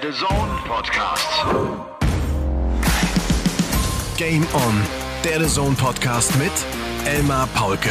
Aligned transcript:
der 0.00 0.12
The 0.12 0.18
Zone 0.18 0.58
Podcast. 0.66 1.28
Game 4.16 4.44
On, 4.54 4.82
der 5.22 5.40
The 5.40 5.54
Zone 5.54 5.76
Podcast 5.76 6.36
mit 6.36 6.50
Elmar 7.06 7.46
Paulke 7.54 7.90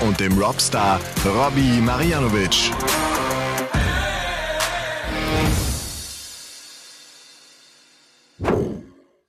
und 0.00 0.18
dem 0.18 0.36
Robstar 0.36 1.00
Robbie 1.24 1.80
Marianovic. 1.80 2.72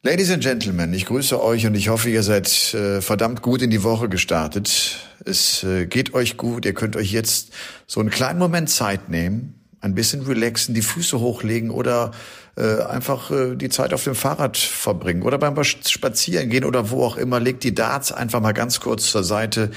Ladies 0.01 0.31
and 0.31 0.41
Gentlemen, 0.41 0.93
ich 0.93 1.05
grüße 1.05 1.39
euch 1.43 1.67
und 1.67 1.75
ich 1.75 1.89
hoffe, 1.89 2.09
ihr 2.09 2.23
seid 2.23 2.73
äh, 2.73 3.01
verdammt 3.01 3.43
gut 3.43 3.61
in 3.61 3.69
die 3.69 3.83
Woche 3.83 4.09
gestartet. 4.09 4.97
Es 5.25 5.63
äh, 5.63 5.85
geht 5.85 6.13
euch 6.15 6.37
gut. 6.37 6.65
Ihr 6.65 6.73
könnt 6.73 6.95
euch 6.95 7.11
jetzt 7.11 7.51
so 7.85 7.99
einen 7.99 8.09
kleinen 8.09 8.39
Moment 8.39 8.69
Zeit 8.69 9.09
nehmen, 9.09 9.58
ein 9.81 9.95
bisschen 9.95 10.21
relaxen, 10.21 10.73
die 10.73 10.81
Füße 10.81 11.19
hochlegen 11.19 11.71
oder 11.71 12.11
äh, 12.57 12.81
einfach 12.83 13.31
äh, 13.31 13.55
die 13.55 13.69
Zeit 13.69 13.93
auf 13.93 14.03
dem 14.03 14.15
Fahrrad 14.15 14.57
verbringen 14.57 15.23
oder 15.23 15.37
beim 15.37 15.61
Spazieren 15.63 16.49
gehen 16.49 16.65
oder 16.65 16.89
wo 16.89 17.03
auch 17.03 17.17
immer. 17.17 17.39
Legt 17.39 17.63
die 17.63 17.73
Darts 17.73 18.11
einfach 18.11 18.41
mal 18.41 18.53
ganz 18.53 18.79
kurz 18.79 19.11
zur 19.11 19.23
Seite. 19.23 19.71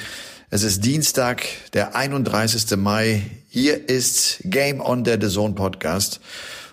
Es 0.50 0.64
ist 0.64 0.84
Dienstag, 0.84 1.46
der 1.72 1.94
31. 1.94 2.76
Mai. 2.76 3.22
Hier 3.48 3.88
ist 3.88 4.40
Game 4.44 4.80
on 4.80 5.04
der 5.04 5.20
The 5.20 5.28
Zone 5.28 5.54
Podcast. 5.54 6.20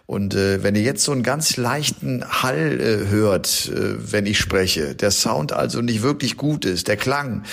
Und 0.05 0.33
äh, 0.33 0.63
wenn 0.63 0.73
ihr 0.73 0.81
jetzt 0.81 1.03
so 1.03 1.11
einen 1.11 1.21
ganz 1.21 1.55
leichten 1.55 2.25
Hall 2.27 2.81
äh, 2.81 3.07
hört, 3.09 3.71
äh, 3.71 4.11
wenn 4.11 4.25
ich 4.25 4.39
spreche, 4.39 4.95
der 4.95 5.11
Sound 5.11 5.53
also 5.53 5.81
nicht 5.81 6.01
wirklich 6.01 6.35
gut 6.35 6.65
ist, 6.65 6.87
der 6.87 6.97
Klang, 6.97 7.43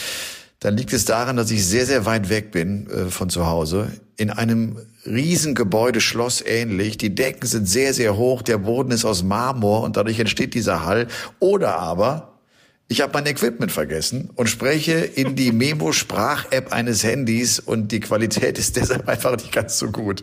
dann 0.61 0.75
liegt 0.77 0.95
es 0.95 1.05
daran, 1.05 1.37
dass 1.37 1.51
ich 1.51 1.67
sehr, 1.67 1.85
sehr 1.85 2.07
weit 2.07 2.31
weg 2.31 2.51
bin 2.51 2.89
äh, 2.89 3.11
von 3.11 3.29
zu 3.29 3.47
Hause, 3.47 3.93
in 4.17 4.31
einem 4.31 4.79
Riesengebäude, 5.07 6.01
Schloss 6.01 6.43
ähnlich. 6.45 6.99
Die 6.99 7.15
Decken 7.15 7.47
sind 7.47 7.69
sehr, 7.69 7.95
sehr 7.95 8.17
hoch, 8.17 8.43
der 8.43 8.59
Boden 8.59 8.91
ist 8.91 9.05
aus 9.05 9.23
Marmor 9.23 9.83
und 9.83 9.97
dadurch 9.97 10.19
entsteht 10.19 10.55
dieser 10.55 10.85
Hall. 10.85 11.09
Oder 11.39 11.79
aber 11.79 12.37
ich 12.89 13.01
habe 13.01 13.13
mein 13.15 13.27
Equipment 13.27 13.73
vergessen 13.73 14.31
und 14.37 14.49
spreche 14.49 14.93
in 14.93 15.35
die 15.35 15.51
Memo-Sprach-App 15.51 16.73
eines 16.73 17.03
Handys 17.03 17.59
und 17.59 17.91
die 17.91 17.99
Qualität 17.99 18.59
ist 18.59 18.77
deshalb 18.81 19.09
einfach 19.09 19.33
nicht 19.33 19.51
ganz 19.51 19.79
so 19.79 19.91
gut. 19.91 20.23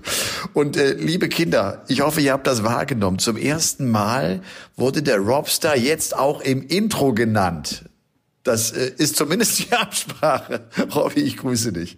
Und 0.53 0.77
äh, 0.77 0.93
liebe 0.93 1.27
Kinder, 1.27 1.83
ich 1.89 1.99
hoffe, 2.01 2.21
ihr 2.21 2.31
habt 2.31 2.47
das 2.47 2.63
wahrgenommen. 2.63 3.19
Zum 3.19 3.35
ersten 3.35 3.91
Mal 3.91 4.41
wurde 4.77 5.03
der 5.03 5.17
Robstar 5.17 5.75
jetzt 5.75 6.15
auch 6.15 6.39
im 6.39 6.65
Intro 6.65 7.13
genannt. 7.13 7.83
Das 8.43 8.71
äh, 8.71 8.91
ist 8.97 9.17
zumindest 9.17 9.59
die 9.59 9.73
Absprache. 9.73 10.61
Robby, 10.95 11.21
ich 11.21 11.35
grüße 11.35 11.73
dich. 11.73 11.97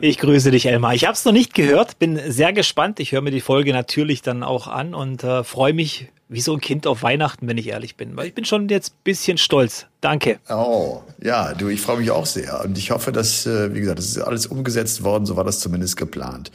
Ich 0.00 0.18
grüße 0.18 0.50
dich, 0.50 0.66
Elmar. 0.66 0.94
Ich 0.94 1.04
habe 1.04 1.14
es 1.14 1.24
noch 1.24 1.32
nicht 1.32 1.54
gehört, 1.54 1.98
bin 1.98 2.20
sehr 2.28 2.52
gespannt. 2.52 3.00
Ich 3.00 3.12
höre 3.12 3.20
mir 3.20 3.30
die 3.30 3.40
Folge 3.40 3.72
natürlich 3.72 4.22
dann 4.22 4.42
auch 4.42 4.66
an 4.66 4.94
und 4.94 5.24
äh, 5.24 5.44
freue 5.44 5.72
mich 5.72 6.08
wie 6.28 6.40
so 6.40 6.52
ein 6.52 6.60
Kind 6.60 6.86
auf 6.86 7.02
Weihnachten, 7.02 7.48
wenn 7.48 7.56
ich 7.56 7.68
ehrlich 7.68 7.96
bin. 7.96 8.16
Weil 8.16 8.26
ich 8.26 8.34
bin 8.34 8.44
schon 8.44 8.68
jetzt 8.68 8.92
ein 8.92 9.00
bisschen 9.04 9.38
stolz. 9.38 9.86
Danke. 10.00 10.38
Oh, 10.48 11.00
ja, 11.22 11.54
du, 11.54 11.68
ich 11.68 11.80
freue 11.80 11.98
mich 11.98 12.10
auch 12.10 12.26
sehr. 12.26 12.62
Und 12.64 12.76
ich 12.76 12.90
hoffe, 12.90 13.12
dass, 13.12 13.46
äh, 13.46 13.74
wie 13.74 13.80
gesagt, 13.80 13.98
das 13.98 14.06
ist 14.06 14.18
alles 14.18 14.46
umgesetzt 14.46 15.02
worden, 15.02 15.24
so 15.24 15.36
war 15.36 15.44
das 15.44 15.60
zumindest 15.60 15.96
geplant. 15.96 16.50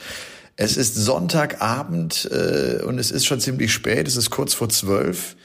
Es 0.55 0.77
ist 0.77 0.93
Sonntagabend 0.93 2.29
äh, 2.31 2.83
und 2.83 2.99
es 2.99 3.09
ist 3.09 3.25
schon 3.25 3.39
ziemlich 3.39 3.73
spät, 3.73 4.07
es 4.07 4.15
ist 4.15 4.29
kurz 4.29 4.53
vor 4.53 4.69
zwölf 4.69 5.35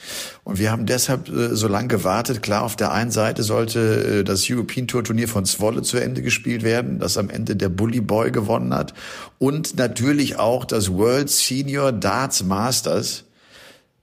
und 0.45 0.59
wir 0.59 0.71
haben 0.71 0.85
deshalb 0.85 1.31
äh, 1.31 1.57
so 1.57 1.67
lange 1.67 1.89
gewartet. 1.89 2.43
Klar, 2.43 2.63
auf 2.63 2.77
der 2.77 2.93
einen 2.93 3.11
Seite 3.11 3.43
sollte 3.43 4.19
äh, 4.21 4.25
das 4.25 4.51
European 4.51 4.87
Tour 4.87 5.03
Turnier 5.03 5.27
von 5.27 5.47
Zwolle 5.47 5.81
zu 5.81 5.97
Ende 5.97 6.21
gespielt 6.21 6.63
werden, 6.63 6.99
das 6.99 7.17
am 7.17 7.31
Ende 7.31 7.57
der 7.57 7.71
Bully 7.71 8.03
Boy 8.03 8.31
gewonnen 8.33 8.75
hat 8.75 8.93
und 9.39 9.79
natürlich 9.79 10.39
auch 10.39 10.67
das 10.67 10.93
World 10.93 11.31
Senior 11.31 11.93
Darts 11.93 12.43
Masters 12.45 13.25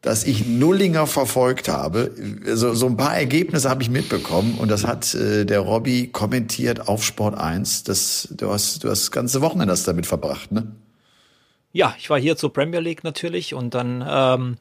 dass 0.02 0.24
ich 0.24 0.46
Nullinger 0.46 1.08
verfolgt 1.08 1.68
habe. 1.68 2.12
So, 2.54 2.76
so 2.76 2.86
ein 2.86 2.96
paar 2.96 3.18
Ergebnisse 3.18 3.72
habe 3.72 3.82
ich 3.82 3.90
mitbekommen 3.90 4.56
und 4.60 4.70
das 4.70 4.86
hat 4.86 5.16
äh, 5.16 5.46
der 5.46 5.62
Robby 5.62 6.10
kommentiert 6.12 6.88
auf 6.88 7.04
Sport 7.04 7.36
1. 7.36 7.86
Das, 7.86 8.28
du, 8.30 8.52
hast, 8.52 8.84
du 8.84 8.90
hast 8.92 9.02
das 9.02 9.12
ganze 9.12 9.42
Wochenende 9.42 9.72
das 9.72 9.82
damit 9.82 10.06
verbracht, 10.06 10.52
ne? 10.52 10.68
Ja, 11.76 11.94
ich 12.00 12.10
war 12.10 12.18
hier 12.18 12.38
zur 12.38 12.54
Premier 12.54 12.80
League 12.80 13.04
natürlich 13.04 13.54
und 13.54 13.74
dann 13.74 14.02
ähm, 14.08 14.58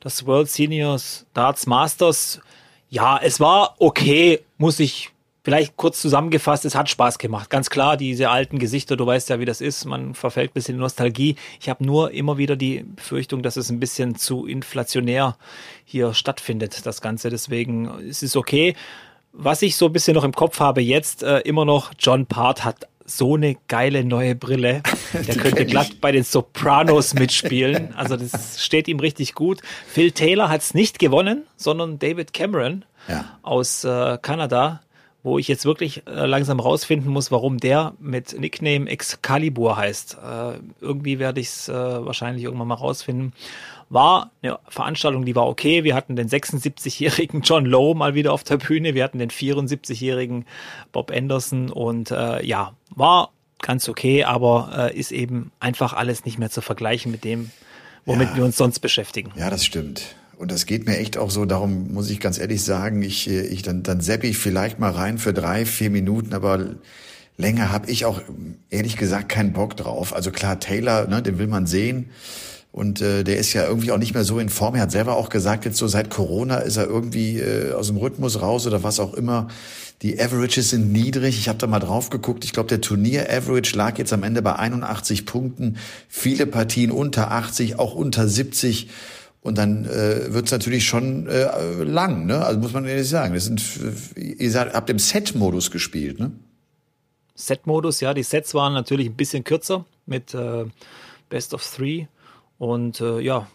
das 0.00 0.24
World 0.24 0.48
Seniors 0.48 1.26
Darts 1.34 1.66
Masters. 1.66 2.40
Ja, 2.88 3.20
es 3.22 3.40
war 3.40 3.74
okay, 3.78 4.40
muss 4.56 4.80
ich 4.80 5.10
Vielleicht 5.44 5.76
kurz 5.76 6.00
zusammengefasst, 6.00 6.64
es 6.64 6.74
hat 6.74 6.90
Spaß 6.90 7.18
gemacht. 7.18 7.50
Ganz 7.50 7.70
klar, 7.70 7.96
diese 7.96 8.30
alten 8.30 8.58
Gesichter, 8.58 8.96
du 8.96 9.06
weißt 9.06 9.28
ja, 9.28 9.38
wie 9.38 9.44
das 9.44 9.60
ist, 9.60 9.84
man 9.84 10.14
verfällt 10.14 10.50
ein 10.50 10.54
bisschen 10.54 10.76
Nostalgie. 10.76 11.36
Ich 11.60 11.68
habe 11.68 11.86
nur 11.86 12.10
immer 12.10 12.36
wieder 12.36 12.56
die 12.56 12.82
Befürchtung, 12.82 13.42
dass 13.42 13.56
es 13.56 13.70
ein 13.70 13.78
bisschen 13.78 14.16
zu 14.16 14.46
inflationär 14.46 15.36
hier 15.84 16.14
stattfindet, 16.14 16.84
das 16.84 17.00
Ganze. 17.00 17.30
Deswegen 17.30 17.96
ist 18.00 18.24
es 18.24 18.34
okay. 18.34 18.74
Was 19.32 19.62
ich 19.62 19.76
so 19.76 19.86
ein 19.86 19.92
bisschen 19.92 20.14
noch 20.14 20.24
im 20.24 20.32
Kopf 20.32 20.58
habe 20.58 20.80
jetzt, 20.82 21.22
äh, 21.22 21.38
immer 21.42 21.64
noch, 21.64 21.92
John 21.96 22.26
Part 22.26 22.64
hat 22.64 22.88
so 23.06 23.36
eine 23.36 23.56
geile 23.68 24.04
neue 24.04 24.34
Brille. 24.34 24.82
Der 25.12 25.36
könnte 25.36 25.64
glatt 25.66 26.00
bei 26.00 26.12
den 26.12 26.24
Sopranos 26.24 27.14
mitspielen. 27.14 27.94
Also 27.94 28.16
das 28.16 28.62
steht 28.62 28.88
ihm 28.88 29.00
richtig 29.00 29.34
gut. 29.34 29.60
Phil 29.86 30.12
Taylor 30.12 30.48
hat 30.48 30.60
es 30.60 30.74
nicht 30.74 30.98
gewonnen, 30.98 31.44
sondern 31.56 31.98
David 31.98 32.32
Cameron 32.32 32.84
ja. 33.08 33.38
aus 33.42 33.84
äh, 33.84 34.18
Kanada 34.20 34.80
wo 35.26 35.40
ich 35.40 35.48
jetzt 35.48 35.64
wirklich 35.64 36.06
äh, 36.06 36.24
langsam 36.24 36.60
rausfinden 36.60 37.10
muss, 37.10 37.32
warum 37.32 37.58
der 37.58 37.94
mit 37.98 38.38
Nickname 38.38 38.88
Excalibur 38.88 39.76
heißt. 39.76 40.18
Äh, 40.24 40.60
irgendwie 40.80 41.18
werde 41.18 41.40
ich 41.40 41.48
es 41.48 41.68
äh, 41.68 41.74
wahrscheinlich 41.74 42.44
irgendwann 42.44 42.68
mal 42.68 42.76
rausfinden. 42.76 43.32
War 43.88 44.32
eine 44.42 44.58
Veranstaltung, 44.68 45.24
die 45.24 45.36
war 45.36 45.46
okay. 45.46 45.84
Wir 45.84 45.94
hatten 45.94 46.16
den 46.16 46.28
76-jährigen 46.28 47.42
John 47.42 47.64
Lowe 47.64 47.96
mal 47.96 48.14
wieder 48.14 48.32
auf 48.32 48.42
der 48.42 48.56
Bühne. 48.56 48.94
Wir 48.94 49.04
hatten 49.04 49.18
den 49.18 49.30
74-jährigen 49.30 50.44
Bob 50.92 51.12
Anderson 51.12 51.70
und 51.70 52.10
äh, 52.10 52.44
ja, 52.44 52.72
war 52.90 53.30
ganz 53.62 53.88
okay, 53.88 54.24
aber 54.24 54.90
äh, 54.92 54.98
ist 54.98 55.12
eben 55.12 55.52
einfach 55.60 55.92
alles 55.92 56.24
nicht 56.24 56.38
mehr 56.38 56.50
zu 56.50 56.60
vergleichen 56.60 57.12
mit 57.12 57.24
dem, 57.24 57.50
womit 58.04 58.30
ja. 58.30 58.36
wir 58.36 58.44
uns 58.44 58.56
sonst 58.56 58.80
beschäftigen. 58.80 59.32
Ja, 59.36 59.50
das 59.50 59.64
stimmt. 59.64 60.16
Und 60.36 60.50
das 60.50 60.66
geht 60.66 60.86
mir 60.86 60.98
echt 60.98 61.16
auch 61.16 61.30
so, 61.30 61.46
darum 61.46 61.92
muss 61.94 62.10
ich 62.10 62.20
ganz 62.20 62.38
ehrlich 62.38 62.62
sagen, 62.62 63.02
ich, 63.02 63.28
ich 63.28 63.62
dann, 63.62 63.82
dann 63.82 64.00
seppe 64.00 64.26
ich 64.26 64.36
vielleicht 64.36 64.78
mal 64.78 64.90
rein 64.90 65.18
für 65.18 65.32
drei, 65.32 65.64
vier 65.64 65.90
Minuten, 65.90 66.34
aber 66.34 66.76
länger 67.38 67.72
habe 67.72 67.90
ich 67.90 68.04
auch 68.04 68.20
ehrlich 68.68 68.96
gesagt 68.96 69.30
keinen 69.30 69.52
Bock 69.52 69.76
drauf. 69.76 70.14
Also 70.14 70.30
klar, 70.30 70.60
Taylor, 70.60 71.06
ne, 71.06 71.22
den 71.22 71.38
will 71.38 71.46
man 71.46 71.66
sehen. 71.66 72.10
Und 72.72 73.00
äh, 73.00 73.24
der 73.24 73.38
ist 73.38 73.54
ja 73.54 73.66
irgendwie 73.66 73.90
auch 73.90 73.98
nicht 73.98 74.12
mehr 74.12 74.24
so 74.24 74.38
in 74.38 74.50
Form. 74.50 74.74
Er 74.74 74.82
hat 74.82 74.90
selber 74.90 75.16
auch 75.16 75.30
gesagt, 75.30 75.64
jetzt 75.64 75.78
so 75.78 75.88
seit 75.88 76.10
Corona 76.10 76.58
ist 76.58 76.76
er 76.76 76.86
irgendwie 76.86 77.38
äh, 77.38 77.72
aus 77.72 77.86
dem 77.86 77.96
Rhythmus 77.96 78.42
raus 78.42 78.66
oder 78.66 78.82
was 78.82 79.00
auch 79.00 79.14
immer. 79.14 79.48
Die 80.02 80.20
Averages 80.20 80.70
sind 80.70 80.92
niedrig. 80.92 81.38
Ich 81.38 81.48
habe 81.48 81.58
da 81.58 81.66
mal 81.66 81.78
drauf 81.78 82.10
geguckt. 82.10 82.44
Ich 82.44 82.52
glaube, 82.52 82.68
der 82.68 82.82
Turnier-Average 82.82 83.74
lag 83.76 83.96
jetzt 83.96 84.12
am 84.12 84.22
Ende 84.24 84.42
bei 84.42 84.54
81 84.54 85.24
Punkten. 85.24 85.78
Viele 86.08 86.46
Partien 86.46 86.90
unter 86.90 87.30
80, 87.30 87.78
auch 87.78 87.94
unter 87.94 88.28
70. 88.28 88.90
Und 89.40 89.56
dann 89.56 89.86
äh, 89.86 90.34
wird 90.34 90.46
es 90.46 90.52
natürlich 90.52 90.84
schon 90.84 91.28
äh, 91.28 91.82
lang, 91.82 92.26
ne? 92.26 92.44
Also 92.44 92.60
muss 92.60 92.72
man 92.72 92.84
ehrlich 92.84 93.08
sagen. 93.08 93.32
Das 93.32 93.44
sind, 93.44 93.62
ihr 94.16 94.50
seid, 94.50 94.74
habt 94.74 94.90
im 94.90 94.98
Set-Modus 94.98 95.70
gespielt, 95.70 96.18
ne? 96.18 96.32
Set-Modus, 97.36 98.00
ja. 98.00 98.12
Die 98.12 98.24
Sets 98.24 98.52
waren 98.54 98.74
natürlich 98.74 99.06
ein 99.06 99.14
bisschen 99.14 99.44
kürzer 99.44 99.86
mit 100.04 100.34
äh, 100.34 100.64
Best 101.30 101.54
of 101.54 101.64
Three. 101.64 102.06
Und 102.58 103.00
äh, 103.00 103.20
ja, 103.20 103.46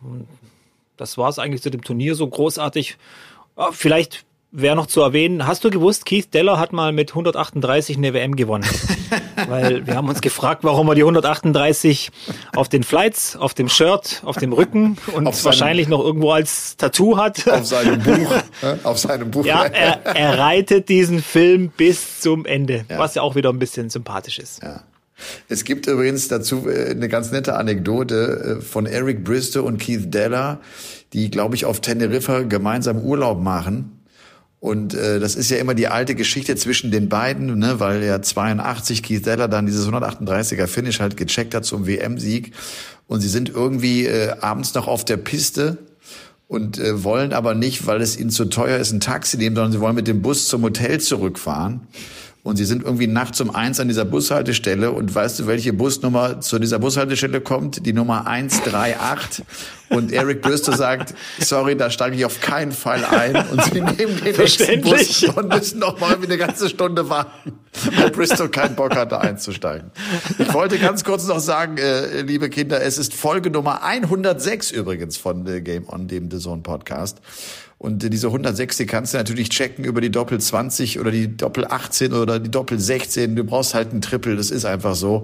das 0.98 1.18
war 1.18 1.30
es 1.30 1.40
eigentlich 1.40 1.62
zu 1.62 1.72
dem 1.72 1.84
Turnier 1.84 2.16
so 2.16 2.28
großartig. 2.28 2.98
Vielleicht 3.72 4.26
Wäre 4.54 4.76
noch 4.76 4.88
zu 4.88 5.00
erwähnen, 5.00 5.48
hast 5.48 5.64
du 5.64 5.70
gewusst, 5.70 6.06
Keith 6.06 6.34
Deller 6.34 6.60
hat 6.60 6.74
mal 6.74 6.92
mit 6.92 7.12
138 7.12 7.96
eine 7.96 8.14
WM 8.14 8.36
gewonnen? 8.36 8.66
Weil 9.48 9.88
wir 9.88 9.96
haben 9.96 10.10
uns 10.10 10.20
gefragt, 10.20 10.66
warum 10.66 10.90
er 10.90 10.96
die 10.96 11.04
138 11.04 12.12
auf 12.54 12.68
den 12.68 12.84
Flights, 12.84 13.38
auf 13.38 13.53
dem 13.53 13.70
Shirt, 13.70 14.22
auf 14.26 14.36
dem 14.36 14.52
Rücken 14.52 14.98
und 15.16 15.26
auf 15.26 15.46
wahrscheinlich 15.46 15.88
noch 15.88 16.02
irgendwo 16.04 16.32
als 16.32 16.76
Tattoo 16.76 17.16
hat. 17.16 17.47
Auf 17.47 17.66
seinem 17.66 18.02
Buch. 18.02 18.34
auf 18.84 19.00
seinem 19.00 19.32
Buch. 19.32 19.46
Ja, 19.46 19.64
er, 19.64 20.06
er 20.06 20.38
reitet 20.38 20.90
diesen 20.90 21.24
Film 21.24 21.70
bis 21.70 22.20
zum 22.20 22.46
Ende, 22.46 22.84
ja. 22.90 23.00
was 23.00 23.16
ja 23.16 23.22
auch 23.22 23.36
wieder 23.36 23.52
ein 23.52 23.59
bisschen 23.59 23.90
sympathisch 23.90 24.38
ist. 24.38 24.62
Ja. 24.62 24.84
Es 25.50 25.64
gibt 25.64 25.88
übrigens 25.88 26.28
dazu 26.28 26.68
äh, 26.68 26.91
eine 26.91 27.09
ganz 27.09 27.32
nette 27.32 27.56
Anekdote 27.56 28.58
äh, 28.59 28.62
von 28.62 28.85
Eric 28.85 29.23
Bristow 29.23 29.66
und 29.66 29.78
Keith 29.78 30.14
Deller, 30.14 30.59
die, 31.14 31.29
glaube 31.29 31.56
ich, 31.56 31.66
auf 31.66 31.82
Teneriffa 31.82 32.41
gemeinsam 32.41 33.00
Urlaub 33.00 33.41
machen 33.41 34.02
und 34.62 34.94
äh, 34.94 35.20
das 35.20 35.34
ist 35.34 35.50
ja 35.50 35.58
immer 35.58 35.73
die 35.73 35.88
alte 35.88 36.14
Geschichte 36.14 36.56
zwischen 36.56 36.91
den 36.91 37.09
beiden, 37.09 37.58
ne, 37.58 37.79
weil 37.79 38.03
ja 38.03 38.22
82 38.22 39.02
Keith 39.02 39.26
Deller 39.26 39.47
dann 39.47 39.66
dieses 39.66 39.88
138er 39.88 40.68
Finish 40.68 41.00
halt 41.00 41.18
gecheckt 41.18 41.56
hat 41.56 41.66
zum 41.66 41.88
WM-Sieg. 41.88 42.53
Und 43.08 43.22
sie 43.22 43.28
sind 43.28 43.50
irgendwie 43.50 44.06
äh, 44.06 44.35
abends 44.40 44.76
noch 44.76 44.88
auf 44.88 45.03
der 45.03 45.18
Piste 45.18 45.79
und 46.47 46.78
äh, 46.78 47.03
wollen 47.03 47.34
aber 47.34 47.56
nicht, 47.56 47.88
weil 47.88 48.02
es 48.02 48.20
ihnen 48.20 48.29
zu 48.29 48.46
teuer 48.46 48.78
ist, 48.78 48.91
ein 48.91 49.00
Taxi 49.00 49.38
nehmen, 49.38 49.56
sondern 49.56 49.72
sie 49.72 49.79
wollen 49.79 49.96
mit 49.96 50.08
dem 50.08 50.22
Bus 50.22 50.47
zum 50.47 50.62
Hotel 50.62 51.00
zurückfahren. 51.00 51.88
Und 52.43 52.55
sie 52.55 52.66
sind 52.66 52.84
irgendwie 52.84 53.08
nachts 53.08 53.40
um 53.40 53.53
eins 53.53 53.79
an 53.79 53.88
dieser 53.88 54.05
Bushaltestelle 54.05 54.91
und 54.91 55.14
weißt 55.14 55.40
du, 55.40 55.47
welche 55.47 55.73
Busnummer 55.73 56.41
zu 56.41 56.58
dieser 56.58 56.79
Bushaltestelle 56.79 57.40
kommt? 57.40 57.85
Die 57.85 57.93
Nummer 57.93 58.26
138 58.26 59.46
und 59.90 60.11
Eric 60.11 60.41
Bristol 60.41 60.76
sagt, 60.76 61.14
sorry, 61.40 61.76
da 61.76 61.91
steige 61.91 62.16
ich 62.16 62.26
auf 62.26 62.41
keinen 62.41 62.72
Fall 62.72 63.05
ein 63.05 63.35
und 63.49 63.64
sie 63.66 63.82
nehmen 63.82 63.96
den 64.23 64.35
nächsten 64.35 64.82
Bus 64.82 65.23
und 65.23 65.49
müssen 65.49 65.79
noch 65.79 65.99
mal 65.99 66.16
eine 66.16 66.38
ganze 66.38 66.67
Stunde 66.70 67.09
warten, 67.09 67.59
weil 67.97 68.09
Bristol 68.09 68.49
keinen 68.49 68.76
Bock 68.76 68.96
hatte 68.96 69.20
einzusteigen. 69.20 69.91
Ich 70.40 70.52
wollte 70.53 70.79
ganz 70.79 71.03
kurz 71.03 71.28
noch 71.28 71.40
sagen, 71.40 71.78
äh, 71.78 72.22
liebe 72.22 72.49
Kinder, 72.49 72.82
es 72.82 72.97
ist 72.97 73.14
Folge 73.14 73.52
Nummer 73.52 73.84
106 73.84 74.72
übrigens 74.72 75.17
von 75.17 75.46
The 75.46 75.61
Game 75.61 75.87
On, 75.87 76.08
dem 76.08 76.32
The 76.32 76.40
Zone 76.40 76.64
Podcast. 76.64 77.20
Und 77.82 78.04
diese 78.04 78.28
106, 78.28 78.78
die 78.78 78.86
kannst 78.86 79.16
du 79.16 79.18
natürlich 79.18 79.50
checken 79.50 79.84
über 79.86 80.02
die 80.02 80.12
Doppel 80.12 80.40
20 80.40 81.00
oder 81.00 81.10
die 81.10 81.36
Doppel 81.36 81.66
18 81.66 82.14
oder 82.14 82.40
die 82.40 82.52
Doppel 82.52 82.80
16. 82.80 83.36
Du 83.36 83.44
brauchst 83.44 83.74
halt 83.74 83.92
ein 83.92 84.02
Triple, 84.02 84.36
das 84.36 84.52
ist 84.52 84.66
einfach 84.66 84.94
so. 84.94 85.24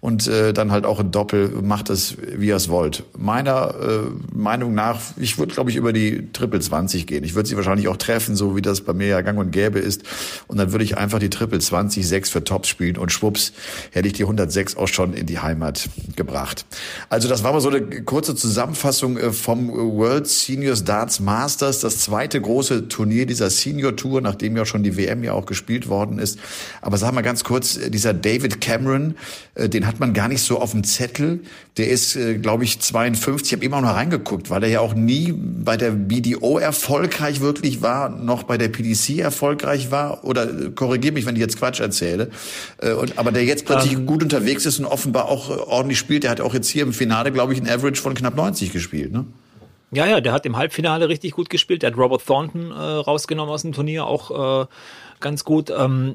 Und 0.00 0.28
äh, 0.28 0.52
dann 0.52 0.70
halt 0.70 0.86
auch 0.86 1.00
ein 1.00 1.10
Doppel, 1.10 1.48
macht 1.62 1.90
es, 1.90 2.16
wie 2.20 2.46
ihr 2.46 2.54
es 2.54 2.68
wollt. 2.68 3.02
Meiner 3.18 3.74
äh, 3.74 3.98
Meinung 4.32 4.72
nach, 4.72 5.00
ich 5.16 5.36
würde, 5.36 5.52
glaube 5.52 5.70
ich, 5.70 5.74
über 5.74 5.92
die 5.92 6.28
Triple 6.32 6.60
20 6.60 7.08
gehen. 7.08 7.24
Ich 7.24 7.34
würde 7.34 7.48
sie 7.48 7.56
wahrscheinlich 7.56 7.88
auch 7.88 7.96
treffen, 7.96 8.36
so 8.36 8.54
wie 8.54 8.62
das 8.62 8.82
bei 8.82 8.92
mir 8.92 9.08
ja 9.08 9.20
gang 9.22 9.36
und 9.40 9.50
gäbe 9.50 9.80
ist. 9.80 10.04
Und 10.46 10.58
dann 10.58 10.70
würde 10.70 10.84
ich 10.84 10.96
einfach 10.96 11.18
die 11.18 11.28
Triple 11.28 11.58
20, 11.58 12.06
6 12.06 12.30
für 12.30 12.44
Tops 12.44 12.68
spielen 12.68 12.98
und 12.98 13.10
schwupps, 13.10 13.52
hätte 13.90 14.06
ich 14.06 14.14
die 14.14 14.22
106 14.22 14.76
auch 14.76 14.86
schon 14.86 15.12
in 15.12 15.26
die 15.26 15.40
Heimat 15.40 15.88
gebracht. 16.14 16.66
Also 17.08 17.26
das 17.26 17.42
war 17.42 17.52
mal 17.52 17.60
so 17.60 17.70
eine 17.70 18.04
kurze 18.04 18.36
Zusammenfassung 18.36 19.16
äh, 19.16 19.32
vom 19.32 19.72
World 19.72 20.28
Seniors 20.28 20.84
Darts 20.84 21.18
Masters. 21.18 21.80
Das 21.80 21.95
zweite 21.96 22.40
große 22.40 22.88
Turnier 22.88 23.26
dieser 23.26 23.50
Senior 23.50 23.96
Tour, 23.96 24.20
nachdem 24.20 24.56
ja 24.56 24.64
schon 24.64 24.82
die 24.82 24.96
WM 24.96 25.24
ja 25.24 25.32
auch 25.32 25.46
gespielt 25.46 25.88
worden 25.88 26.18
ist. 26.18 26.38
Aber 26.80 26.98
sag 26.98 27.12
mal 27.12 27.22
ganz 27.22 27.44
kurz, 27.44 27.78
dieser 27.90 28.14
David 28.14 28.60
Cameron, 28.60 29.16
äh, 29.54 29.68
den 29.68 29.86
hat 29.86 30.00
man 30.00 30.14
gar 30.14 30.28
nicht 30.28 30.42
so 30.42 30.60
auf 30.60 30.72
dem 30.72 30.84
Zettel. 30.84 31.40
Der 31.76 31.88
ist, 31.88 32.16
äh, 32.16 32.38
glaube 32.38 32.64
ich, 32.64 32.80
52. 32.80 33.46
Ich 33.46 33.52
habe 33.52 33.64
immer 33.64 33.80
noch 33.80 33.94
reingeguckt, 33.94 34.50
weil 34.50 34.62
er 34.62 34.68
ja 34.68 34.80
auch 34.80 34.94
nie 34.94 35.32
bei 35.32 35.76
der 35.76 35.90
BDO 35.90 36.58
erfolgreich 36.58 37.40
wirklich 37.40 37.82
war, 37.82 38.08
noch 38.08 38.44
bei 38.44 38.58
der 38.58 38.68
PDC 38.68 39.18
erfolgreich 39.18 39.90
war. 39.90 40.24
Oder 40.24 40.44
äh, 40.44 40.70
korrigiere 40.70 41.14
mich, 41.14 41.26
wenn 41.26 41.36
ich 41.36 41.40
jetzt 41.40 41.58
Quatsch 41.58 41.80
erzähle. 41.80 42.30
Und, 43.00 43.18
aber 43.18 43.32
der 43.32 43.44
jetzt 43.44 43.64
plötzlich 43.64 43.94
ähm. 43.94 44.06
gut 44.06 44.22
unterwegs 44.22 44.66
ist 44.66 44.78
und 44.78 44.84
offenbar 44.84 45.26
auch 45.26 45.50
ordentlich 45.68 45.98
spielt. 45.98 46.24
Der 46.24 46.30
hat 46.30 46.40
auch 46.40 46.54
jetzt 46.54 46.68
hier 46.68 46.82
im 46.82 46.92
Finale, 46.92 47.32
glaube 47.32 47.52
ich, 47.52 47.60
ein 47.60 47.68
Average 47.68 48.00
von 48.00 48.14
knapp 48.14 48.36
90 48.36 48.72
gespielt. 48.72 49.12
Ne? 49.12 49.24
Ja, 49.92 50.06
ja, 50.06 50.20
der 50.20 50.32
hat 50.32 50.46
im 50.46 50.56
Halbfinale 50.56 51.08
richtig 51.08 51.32
gut 51.32 51.48
gespielt. 51.48 51.82
Der 51.82 51.90
hat 51.90 51.98
Robert 51.98 52.24
Thornton 52.26 52.72
äh, 52.72 52.74
rausgenommen 52.74 53.52
aus 53.52 53.62
dem 53.62 53.72
Turnier, 53.72 54.06
auch 54.06 54.64
äh, 54.64 54.66
ganz 55.20 55.44
gut. 55.44 55.70
Ähm, 55.70 56.14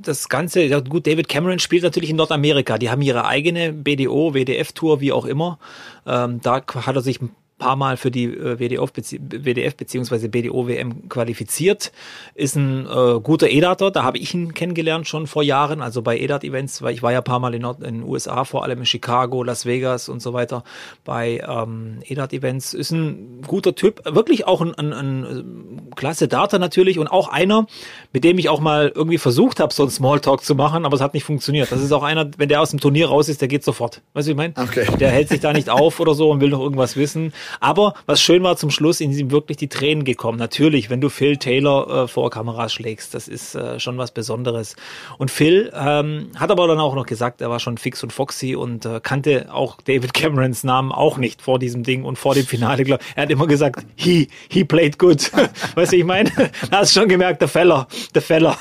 das 0.00 0.28
Ganze, 0.28 0.62
ja 0.62 0.80
gut, 0.80 1.06
David 1.06 1.28
Cameron 1.28 1.58
spielt 1.58 1.82
natürlich 1.82 2.10
in 2.10 2.16
Nordamerika. 2.16 2.78
Die 2.78 2.90
haben 2.90 3.02
ihre 3.02 3.26
eigene 3.26 3.72
BDO, 3.72 4.34
WDF-Tour, 4.34 5.00
wie 5.00 5.12
auch 5.12 5.24
immer. 5.24 5.58
Ähm, 6.06 6.40
da 6.40 6.62
hat 6.64 6.94
er 6.94 7.02
sich 7.02 7.18
paar 7.58 7.76
Mal 7.76 7.96
für 7.96 8.10
die 8.10 8.28
WDF, 8.28 8.92
WDF 8.92 9.76
bzw. 9.76 10.28
BDO-WM 10.28 11.08
qualifiziert. 11.08 11.90
Ist 12.34 12.56
ein 12.56 12.86
äh, 12.86 13.20
guter 13.20 13.48
EDATer, 13.48 13.90
da 13.90 14.02
habe 14.02 14.18
ich 14.18 14.34
ihn 14.34 14.52
kennengelernt 14.52 15.08
schon 15.08 15.26
vor 15.26 15.42
Jahren, 15.42 15.80
also 15.80 16.02
bei 16.02 16.18
EDAT-Events, 16.18 16.82
weil 16.82 16.92
ich 16.94 17.02
war 17.02 17.12
ja 17.12 17.22
paar 17.22 17.38
Mal 17.38 17.54
in, 17.54 17.62
Nord 17.62 17.82
in 17.82 18.00
den 18.00 18.02
USA, 18.02 18.44
vor 18.44 18.62
allem 18.62 18.80
in 18.80 18.86
Chicago, 18.86 19.42
Las 19.42 19.64
Vegas 19.64 20.08
und 20.08 20.20
so 20.20 20.34
weiter, 20.34 20.64
bei 21.04 21.42
ähm, 21.48 22.00
EDAT-Events. 22.04 22.74
Ist 22.74 22.90
ein 22.90 23.42
guter 23.46 23.74
Typ, 23.74 24.02
wirklich 24.04 24.46
auch 24.46 24.60
ein, 24.60 24.74
ein, 24.74 24.92
ein 24.92 25.24
äh, 25.24 25.94
klasse 25.94 26.28
Data 26.28 26.58
natürlich 26.58 26.98
und 26.98 27.08
auch 27.08 27.28
einer, 27.28 27.66
mit 28.12 28.24
dem 28.24 28.38
ich 28.38 28.50
auch 28.50 28.60
mal 28.60 28.92
irgendwie 28.94 29.18
versucht 29.18 29.60
habe, 29.60 29.72
so 29.72 29.84
ein 29.84 29.90
Smalltalk 29.90 30.44
zu 30.44 30.54
machen, 30.54 30.84
aber 30.84 30.94
es 30.94 31.00
hat 31.00 31.14
nicht 31.14 31.24
funktioniert. 31.24 31.72
Das 31.72 31.82
ist 31.82 31.92
auch 31.92 32.02
einer, 32.02 32.30
wenn 32.36 32.50
der 32.50 32.60
aus 32.60 32.70
dem 32.70 32.80
Turnier 32.80 33.08
raus 33.08 33.30
ist, 33.30 33.40
der 33.40 33.48
geht 33.48 33.64
sofort. 33.64 34.02
Weißt 34.12 34.26
du, 34.26 34.30
wie 34.30 34.32
ich 34.32 34.36
meine? 34.36 34.54
Okay. 34.56 34.86
Der 35.00 35.10
hält 35.10 35.30
sich 35.30 35.40
da 35.40 35.54
nicht 35.54 35.70
auf 35.70 36.00
oder 36.00 36.14
so 36.14 36.30
und 36.30 36.40
will 36.40 36.50
noch 36.50 36.60
irgendwas 36.60 36.96
wissen. 36.96 37.32
Aber 37.60 37.94
was 38.06 38.20
schön 38.20 38.42
war, 38.42 38.56
zum 38.56 38.70
Schluss 38.70 39.00
in 39.00 39.12
ihm 39.12 39.30
wirklich 39.30 39.56
die 39.56 39.68
Tränen 39.68 40.04
gekommen. 40.04 40.38
Natürlich, 40.38 40.90
wenn 40.90 41.00
du 41.00 41.08
Phil 41.08 41.36
Taylor 41.36 42.04
äh, 42.04 42.08
vor 42.08 42.30
Kamera 42.30 42.68
schlägst, 42.68 43.14
das 43.14 43.28
ist 43.28 43.54
äh, 43.54 43.80
schon 43.80 43.98
was 43.98 44.10
Besonderes. 44.10 44.76
Und 45.18 45.30
Phil 45.30 45.72
ähm, 45.74 46.30
hat 46.36 46.50
aber 46.50 46.66
dann 46.68 46.78
auch 46.78 46.94
noch 46.94 47.06
gesagt, 47.06 47.40
er 47.40 47.50
war 47.50 47.60
schon 47.60 47.78
fix 47.78 48.02
und 48.02 48.12
foxy 48.12 48.56
und 48.56 48.84
äh, 48.84 49.00
kannte 49.02 49.52
auch 49.52 49.80
David 49.80 50.14
Camerons 50.14 50.64
Namen 50.64 50.92
auch 50.92 51.18
nicht 51.18 51.42
vor 51.42 51.58
diesem 51.58 51.82
Ding 51.82 52.04
und 52.04 52.18
vor 52.18 52.34
dem 52.34 52.46
Finale. 52.46 52.84
Glaub, 52.84 53.00
er 53.14 53.24
hat 53.24 53.30
immer 53.30 53.46
gesagt, 53.46 53.84
he, 53.96 54.28
he 54.48 54.64
played 54.64 54.98
good. 54.98 55.30
weißt 55.74 55.92
du, 55.92 55.96
ich 55.96 56.04
meine? 56.04 56.30
Da 56.70 56.78
hast 56.78 56.94
du 56.96 57.00
schon 57.00 57.08
gemerkt, 57.08 57.40
der 57.40 57.48
Feller, 57.48 57.86
der 58.14 58.22
Feller. 58.22 58.56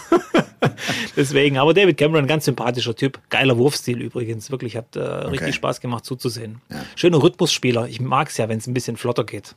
Deswegen, 1.15 1.57
aber 1.57 1.73
David 1.73 1.97
Cameron, 1.97 2.27
ganz 2.27 2.45
sympathischer 2.45 2.95
Typ. 2.95 3.19
Geiler 3.29 3.57
Wurfstil 3.57 4.01
übrigens. 4.01 4.51
Wirklich, 4.51 4.75
hat 4.75 4.95
äh, 4.95 4.99
okay. 4.99 5.27
richtig 5.27 5.55
Spaß 5.55 5.81
gemacht 5.81 6.05
zuzusehen. 6.05 6.61
Ja. 6.69 6.83
Schöner 6.95 7.21
Rhythmusspieler. 7.21 7.87
Ich 7.87 8.01
mag 8.01 8.29
es 8.29 8.37
ja, 8.37 8.49
wenn 8.49 8.57
es 8.57 8.67
ein 8.67 8.73
bisschen 8.75 8.97
flotter 8.97 9.23
geht. 9.23 9.55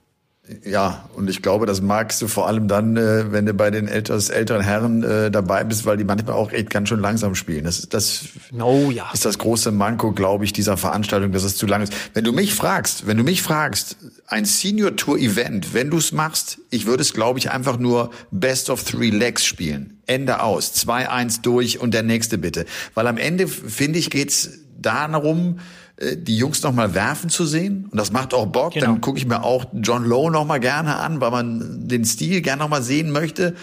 Ja, 0.65 1.09
und 1.15 1.29
ich 1.29 1.43
glaube, 1.43 1.67
das 1.67 1.82
magst 1.82 2.23
du 2.23 2.29
vor 2.29 2.47
allem 2.47 2.69
dann, 2.69 2.97
äh, 2.97 3.32
wenn 3.32 3.44
du 3.44 3.53
bei 3.53 3.70
den 3.70 3.87
älteren, 3.87 4.23
älteren 4.31 4.62
Herren 4.62 5.03
äh, 5.03 5.31
dabei 5.31 5.62
bist, 5.62 5.85
weil 5.85 5.99
die 5.99 6.05
manchmal 6.05 6.37
auch 6.37 6.53
echt 6.53 6.70
ganz 6.70 6.88
schön 6.88 7.00
langsam 7.00 7.35
spielen. 7.35 7.65
Das, 7.65 7.87
das 7.88 8.25
oh, 8.59 8.91
ja. 8.91 9.11
ist 9.12 9.26
das 9.26 9.37
große 9.38 9.73
Manko, 9.73 10.12
glaube 10.12 10.47
ich, 10.47 10.55
dieser 10.55 10.79
Veranstaltung, 10.79 11.32
dass 11.32 11.44
es 11.44 11.56
zu 11.56 11.67
lang 11.67 11.82
ist. 11.82 11.93
Wenn 12.15 12.25
du 12.25 12.32
mich 12.32 12.55
fragst, 12.55 13.06
wenn 13.06 13.19
du 13.19 13.25
mich 13.25 13.43
fragst, 13.43 13.97
ein 14.26 14.47
Senior 14.47 14.97
Tour 14.97 15.19
Event, 15.19 15.75
wenn 15.75 15.91
du 15.91 15.99
es 15.99 16.12
machst, 16.12 16.59
ich 16.71 16.87
würde 16.87 17.03
es, 17.03 17.12
glaube 17.12 17.38
ich, 17.38 17.50
einfach 17.50 17.79
nur 17.79 18.11
Best 18.31 18.71
of 18.71 18.85
Three 18.85 19.11
Legs 19.11 19.44
spielen. 19.44 20.00
Ende 20.06 20.43
aus. 20.43 20.75
2-1 20.75 21.43
durch 21.43 21.79
und 21.79 21.93
der 21.93 22.03
nächste 22.03 22.38
bitte. 22.38 22.64
Weil 22.94 23.06
am 23.06 23.19
Ende, 23.19 23.49
finde 23.49 23.99
ich, 23.99 24.09
geht's 24.09 24.50
darum, 24.79 25.59
die 26.00 26.37
Jungs 26.37 26.62
noch 26.62 26.73
mal 26.73 26.95
werfen 26.95 27.29
zu 27.29 27.45
sehen 27.45 27.89
und 27.91 27.99
das 27.99 28.12
macht 28.12 28.35
auch 28.35 28.47
Bock. 28.47 28.75
Genau. 28.75 28.87
Dann 28.87 29.00
gucke 29.00 29.19
ich 29.19 29.27
mir 29.27 29.43
auch 29.43 29.67
John 29.73 30.05
Lowe 30.05 30.31
noch 30.31 30.45
mal 30.45 30.61
gerne 30.61 30.97
an, 30.97 31.21
weil 31.21 31.31
man 31.31 31.89
den 31.89 32.05
Stil 32.05 32.41
gerne 32.41 32.62
noch 32.62 32.69
mal 32.69 32.83
sehen 32.83 33.11
möchte. 33.11 33.55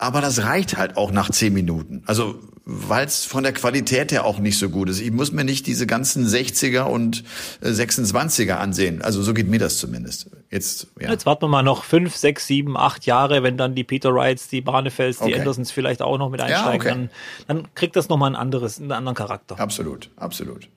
Aber 0.00 0.20
das 0.20 0.44
reicht 0.44 0.76
halt 0.76 0.96
auch 0.96 1.10
nach 1.10 1.30
zehn 1.30 1.52
Minuten. 1.52 2.02
Also 2.06 2.38
weil 2.70 3.06
es 3.06 3.24
von 3.24 3.44
der 3.44 3.54
Qualität 3.54 4.12
her 4.12 4.26
auch 4.26 4.38
nicht 4.38 4.58
so 4.58 4.68
gut 4.68 4.90
ist. 4.90 5.00
Ich 5.00 5.10
muss 5.10 5.32
mir 5.32 5.42
nicht 5.42 5.66
diese 5.66 5.86
ganzen 5.86 6.26
60er 6.26 6.82
und 6.82 7.24
26er 7.62 8.46
äh, 8.46 8.52
ansehen. 8.52 9.00
Also 9.00 9.22
so 9.22 9.32
geht 9.32 9.48
mir 9.48 9.58
das 9.58 9.78
zumindest. 9.78 10.28
Jetzt, 10.50 10.88
ja. 11.00 11.10
Jetzt 11.10 11.24
warten 11.24 11.44
wir 11.44 11.48
mal 11.48 11.62
noch 11.62 11.84
fünf, 11.84 12.14
sechs, 12.14 12.46
sieben, 12.46 12.76
acht 12.76 13.06
Jahre, 13.06 13.42
wenn 13.42 13.56
dann 13.56 13.74
die 13.74 13.84
Peter 13.84 14.14
Wrights, 14.14 14.48
die 14.48 14.60
Barnefels, 14.60 15.16
die 15.16 15.24
okay. 15.24 15.38
Andersons 15.38 15.70
vielleicht 15.70 16.02
auch 16.02 16.18
noch 16.18 16.28
mit 16.28 16.42
einsteigen, 16.42 16.86
ja, 16.86 16.92
okay. 16.92 17.08
dann, 17.46 17.56
dann 17.56 17.74
kriegt 17.74 17.96
das 17.96 18.10
nochmal 18.10 18.32
ein 18.32 18.36
anderes, 18.36 18.78
einen 18.78 18.92
anderen 18.92 19.16
Charakter. 19.16 19.58
Absolut, 19.58 20.10
absolut. 20.16 20.68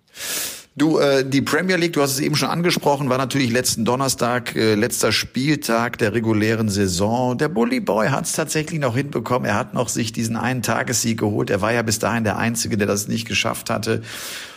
Du, 0.77 0.99
äh, 0.99 1.25
die 1.25 1.41
Premier 1.41 1.75
League, 1.75 1.93
du 1.93 2.01
hast 2.01 2.13
es 2.13 2.21
eben 2.21 2.35
schon 2.35 2.47
angesprochen, 2.47 3.09
war 3.09 3.17
natürlich 3.17 3.51
letzten 3.51 3.83
Donnerstag, 3.83 4.55
äh, 4.55 4.75
letzter 4.75 5.11
Spieltag 5.11 5.97
der 5.97 6.13
regulären 6.13 6.69
Saison. 6.69 7.37
Der 7.37 7.49
Bully 7.49 7.81
Boy 7.81 8.07
hat 8.07 8.23
es 8.23 8.31
tatsächlich 8.31 8.79
noch 8.79 8.95
hinbekommen. 8.95 9.49
Er 9.49 9.55
hat 9.55 9.73
noch 9.73 9.89
sich 9.89 10.13
diesen 10.13 10.37
einen 10.37 10.61
Tagessieg 10.61 11.19
geholt. 11.19 11.49
Er 11.49 11.59
war 11.59 11.73
ja 11.73 11.81
bis 11.81 11.99
dahin 11.99 12.23
der 12.23 12.37
Einzige, 12.37 12.77
der 12.77 12.87
das 12.87 13.09
nicht 13.09 13.27
geschafft 13.27 13.69
hatte. 13.69 14.01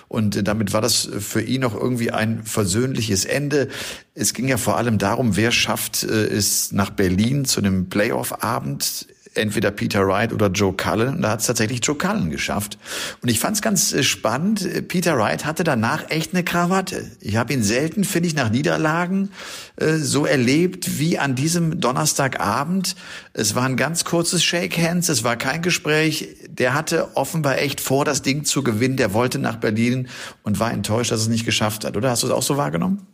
Und 0.07 0.37
äh, 0.37 0.45
damit 0.45 0.73
war 0.73 0.81
das 0.81 1.09
für 1.19 1.43
ihn 1.43 1.63
noch 1.63 1.75
irgendwie 1.75 2.13
ein 2.13 2.45
versöhnliches 2.45 3.25
Ende. 3.25 3.67
Es 4.15 4.35
ging 4.35 4.47
ja 4.47 4.57
vor 4.57 4.77
allem 4.77 4.99
darum, 4.99 5.35
wer 5.35 5.51
schafft 5.51 6.05
äh, 6.05 6.27
es 6.27 6.71
nach 6.71 6.91
Berlin 6.91 7.45
zu 7.45 7.59
einem 7.59 7.89
Playoff-Abend 7.89 9.09
entweder 9.35 9.71
Peter 9.71 10.07
Wright 10.07 10.33
oder 10.33 10.49
Joe 10.49 10.73
Cullen. 10.73 11.17
Und 11.17 11.23
da 11.23 11.31
hat 11.31 11.41
es 11.41 11.47
tatsächlich 11.47 11.81
Joe 11.83 11.97
Cullen 11.97 12.31
geschafft. 12.31 12.79
Und 13.23 13.29
ich 13.29 13.39
fand 13.39 13.57
es 13.57 13.63
ganz 13.63 13.93
äh, 13.93 14.03
spannend. 14.03 14.89
Peter 14.89 15.17
Wright 15.19 15.45
hatte 15.45 15.65
danach 15.65 16.11
echt 16.11 16.35
eine 16.35 16.45
Krawatte. 16.45 17.11
Ich 17.21 17.37
habe 17.37 17.53
ihn 17.53 17.63
selten, 17.63 18.05
finde 18.05 18.29
ich, 18.29 18.35
nach 18.35 18.51
Niederlagen 18.51 19.31
äh, 19.77 19.95
so 19.95 20.27
erlebt 20.27 20.99
wie 20.99 21.19
an 21.19 21.35
diesem 21.35 21.81
Donnerstagabend. 21.81 22.97
Es 23.33 23.55
war 23.55 23.65
ein 23.65 23.77
ganz 23.77 24.05
kurzes 24.05 24.45
Shake 24.45 24.79
Hands, 24.79 25.09
es 25.09 25.25
war 25.25 25.37
kein 25.37 25.63
Gespräch. 25.63 26.37
Der 26.49 26.75
hatte 26.75 27.17
offenbar 27.17 27.59
echt 27.59 27.81
vor, 27.81 28.05
das 28.05 28.23
Ding 28.23 28.45
zu 28.45 28.63
gewinnen. 28.63 28.97
Der 28.97 29.13
wollte 29.13 29.39
nach 29.39 29.57
Berlin 29.57 30.09
und 30.43 30.61
war 30.61 30.73
enttäuscht, 30.73 31.11
dass 31.11 31.21
es 31.21 31.29
nicht 31.29 31.45
geschafft 31.45 31.85
hat. 31.85 31.97
Oder 31.97 32.11
hast 32.11 32.23
du 32.23 32.29
es 32.29 32.33
auch 32.33 32.43
so 32.43 32.57
wahrgenommen? 32.57 33.07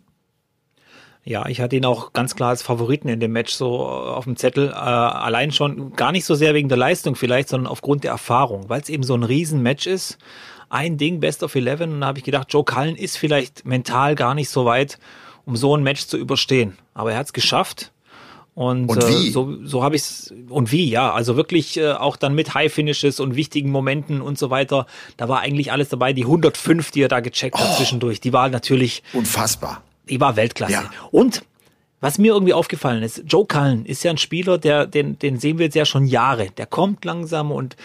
Ja, 1.25 1.47
ich 1.47 1.61
hatte 1.61 1.77
ihn 1.77 1.85
auch 1.85 2.13
ganz 2.13 2.35
klar 2.35 2.51
als 2.51 2.63
Favoriten 2.63 3.09
in 3.09 3.21
dem 3.21 3.33
Match 3.33 3.53
so 3.53 3.77
äh, 3.77 4.11
auf 4.11 4.25
dem 4.25 4.37
Zettel. 4.37 4.69
Äh, 4.69 4.73
allein 4.73 5.53
schon 5.53 5.93
gar 5.93 6.13
nicht 6.13 6.25
so 6.25 6.35
sehr 6.35 6.55
wegen 6.55 6.69
der 6.69 6.79
Leistung 6.79 7.15
vielleicht, 7.15 7.51
sondern 7.51 7.71
aufgrund 7.71 8.05
der 8.05 8.13
Erfahrung, 8.13 8.69
weil 8.69 8.81
es 8.81 8.89
eben 8.89 9.03
so 9.03 9.15
ein 9.15 9.23
Riesenmatch 9.23 9.87
ist. 9.87 10.19
Ein 10.71 10.97
Ding, 10.97 11.21
Best 11.21 11.43
of 11.43 11.55
Eleven. 11.55 11.93
Und 11.93 12.01
da 12.01 12.07
habe 12.07 12.19
ich 12.19 12.25
gedacht, 12.25 12.47
Joe 12.51 12.65
Cullen 12.65 12.97
ist 12.97 13.19
vielleicht 13.19 13.67
mental 13.67 14.15
gar 14.15 14.35
nicht 14.35 14.49
so 14.49 14.65
weit, 14.65 14.99
um 15.45 15.57
so 15.57 15.77
ein 15.77 15.83
Match 15.83 16.07
zu 16.07 16.17
überstehen. 16.17 16.79
Aber 16.95 17.13
er 17.13 17.19
hat 17.19 17.27
es 17.27 17.33
geschafft. 17.33 17.93
Und, 18.55 18.89
und 18.89 19.09
wie? 19.09 19.29
Äh, 19.29 19.31
so, 19.31 19.57
so 19.65 19.83
habe 19.83 19.97
ich 19.97 20.03
es. 20.03 20.35
Und 20.49 20.73
wie, 20.73 20.89
ja. 20.89 21.13
Also 21.13 21.37
wirklich 21.37 21.77
äh, 21.77 21.93
auch 21.93 22.17
dann 22.17 22.35
mit 22.35 22.55
High 22.55 22.73
Finishes 22.73 23.21
und 23.21 23.37
wichtigen 23.37 23.71
Momenten 23.71 24.23
und 24.23 24.39
so 24.39 24.49
weiter. 24.49 24.87
Da 25.19 25.29
war 25.29 25.41
eigentlich 25.41 25.71
alles 25.71 25.91
dabei. 25.91 26.15
Die 26.15 26.25
105, 26.25 26.93
die 26.93 27.03
er 27.03 27.09
da 27.09 27.21
gecheckt 27.21 27.57
oh, 27.59 27.61
hat 27.61 27.77
zwischendurch, 27.77 28.21
die 28.21 28.33
war 28.33 28.49
natürlich. 28.49 29.03
Unfassbar 29.13 29.83
die 30.11 30.21
war 30.21 30.37
Weltklasse. 30.37 30.73
Ja. 30.73 30.91
Und 31.11 31.43
was 32.01 32.19
mir 32.19 32.33
irgendwie 32.33 32.55
aufgefallen 32.55 33.03
ist, 33.03 33.25
Joe 33.27 33.47
Cullen 33.47 33.85
ist 33.85 34.03
ja 34.03 34.11
ein 34.11 34.19
Spieler, 34.19 34.59
der, 34.59 34.87
den, 34.87 35.19
den 35.19 35.39
sehen 35.39 35.59
wir 35.59 35.67
jetzt 35.67 35.75
ja 35.75 35.85
schon 35.85 36.07
Jahre. 36.07 36.51
Der 36.51 36.67
kommt 36.67 37.05
langsam 37.05 37.53
und 37.53 37.77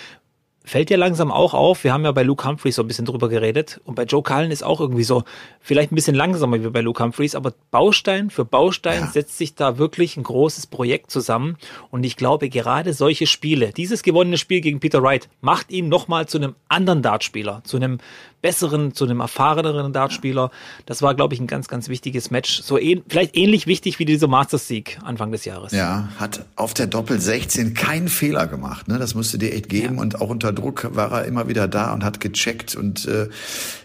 fällt 0.65 0.89
ja 0.89 0.97
langsam 0.97 1.31
auch 1.31 1.53
auf, 1.53 1.83
wir 1.83 1.93
haben 1.93 2.03
ja 2.03 2.11
bei 2.11 2.23
Luke 2.23 2.47
Humphreys 2.47 2.75
so 2.75 2.81
ein 2.81 2.87
bisschen 2.87 3.05
drüber 3.05 3.29
geredet 3.29 3.79
und 3.85 3.95
bei 3.95 4.03
Joe 4.03 4.23
Cullen 4.23 4.51
ist 4.51 4.63
auch 4.63 4.81
irgendwie 4.81 5.03
so, 5.03 5.23
vielleicht 5.61 5.91
ein 5.91 5.95
bisschen 5.95 6.15
langsamer 6.15 6.61
wie 6.63 6.69
bei 6.69 6.81
Luke 6.81 7.01
Humphreys, 7.03 7.35
aber 7.35 7.53
Baustein 7.71 8.31
für 8.31 8.45
Baustein 8.45 9.01
ja. 9.01 9.07
setzt 9.07 9.37
sich 9.37 9.53
da 9.53 9.77
wirklich 9.77 10.17
ein 10.17 10.23
großes 10.23 10.67
Projekt 10.67 11.11
zusammen 11.11 11.57
und 11.91 12.03
ich 12.03 12.17
glaube 12.17 12.49
gerade 12.49 12.93
solche 12.93 13.27
Spiele, 13.27 13.73
dieses 13.73 14.01
gewonnene 14.01 14.37
Spiel 14.37 14.61
gegen 14.61 14.79
Peter 14.79 15.03
Wright, 15.03 15.29
macht 15.39 15.71
ihn 15.71 15.87
nochmal 15.87 16.27
zu 16.27 16.39
einem 16.39 16.55
anderen 16.67 17.03
Dartspieler, 17.03 17.61
zu 17.63 17.77
einem 17.77 17.99
besseren, 18.45 18.93
zu 18.93 19.05
einem 19.05 19.21
erfahreneren 19.21 19.91
Dartspieler. 19.91 20.51
Das 20.85 21.01
war, 21.01 21.15
glaube 21.15 21.33
ich, 21.33 21.39
ein 21.39 21.47
ganz, 21.47 21.67
ganz 21.67 21.89
wichtiges 21.89 22.29
Match. 22.29 22.61
So 22.61 22.77
ähn, 22.77 23.01
vielleicht 23.09 23.35
ähnlich 23.35 23.65
wichtig 23.65 23.97
wie 23.97 24.05
dieser 24.05 24.27
Masters-Sieg 24.27 24.99
Anfang 25.03 25.31
des 25.31 25.45
Jahres. 25.45 25.71
Ja, 25.71 26.09
hat 26.19 26.45
auf 26.55 26.75
der 26.75 26.85
Doppel 26.85 27.19
16 27.19 27.73
keinen 27.73 28.07
Fehler 28.07 28.45
gemacht. 28.45 28.87
Ne? 28.87 28.99
Das 28.99 29.15
musste 29.15 29.39
dir 29.39 29.51
echt 29.51 29.67
geben. 29.67 29.95
Ja. 29.95 30.01
Und 30.01 30.21
auch 30.21 30.29
unter 30.29 30.53
Druck 30.53 30.95
war 30.95 31.11
er 31.11 31.25
immer 31.25 31.47
wieder 31.47 31.67
da 31.67 31.91
und 31.91 32.03
hat 32.03 32.19
gecheckt. 32.19 32.75
Und 32.75 33.07
äh, 33.07 33.29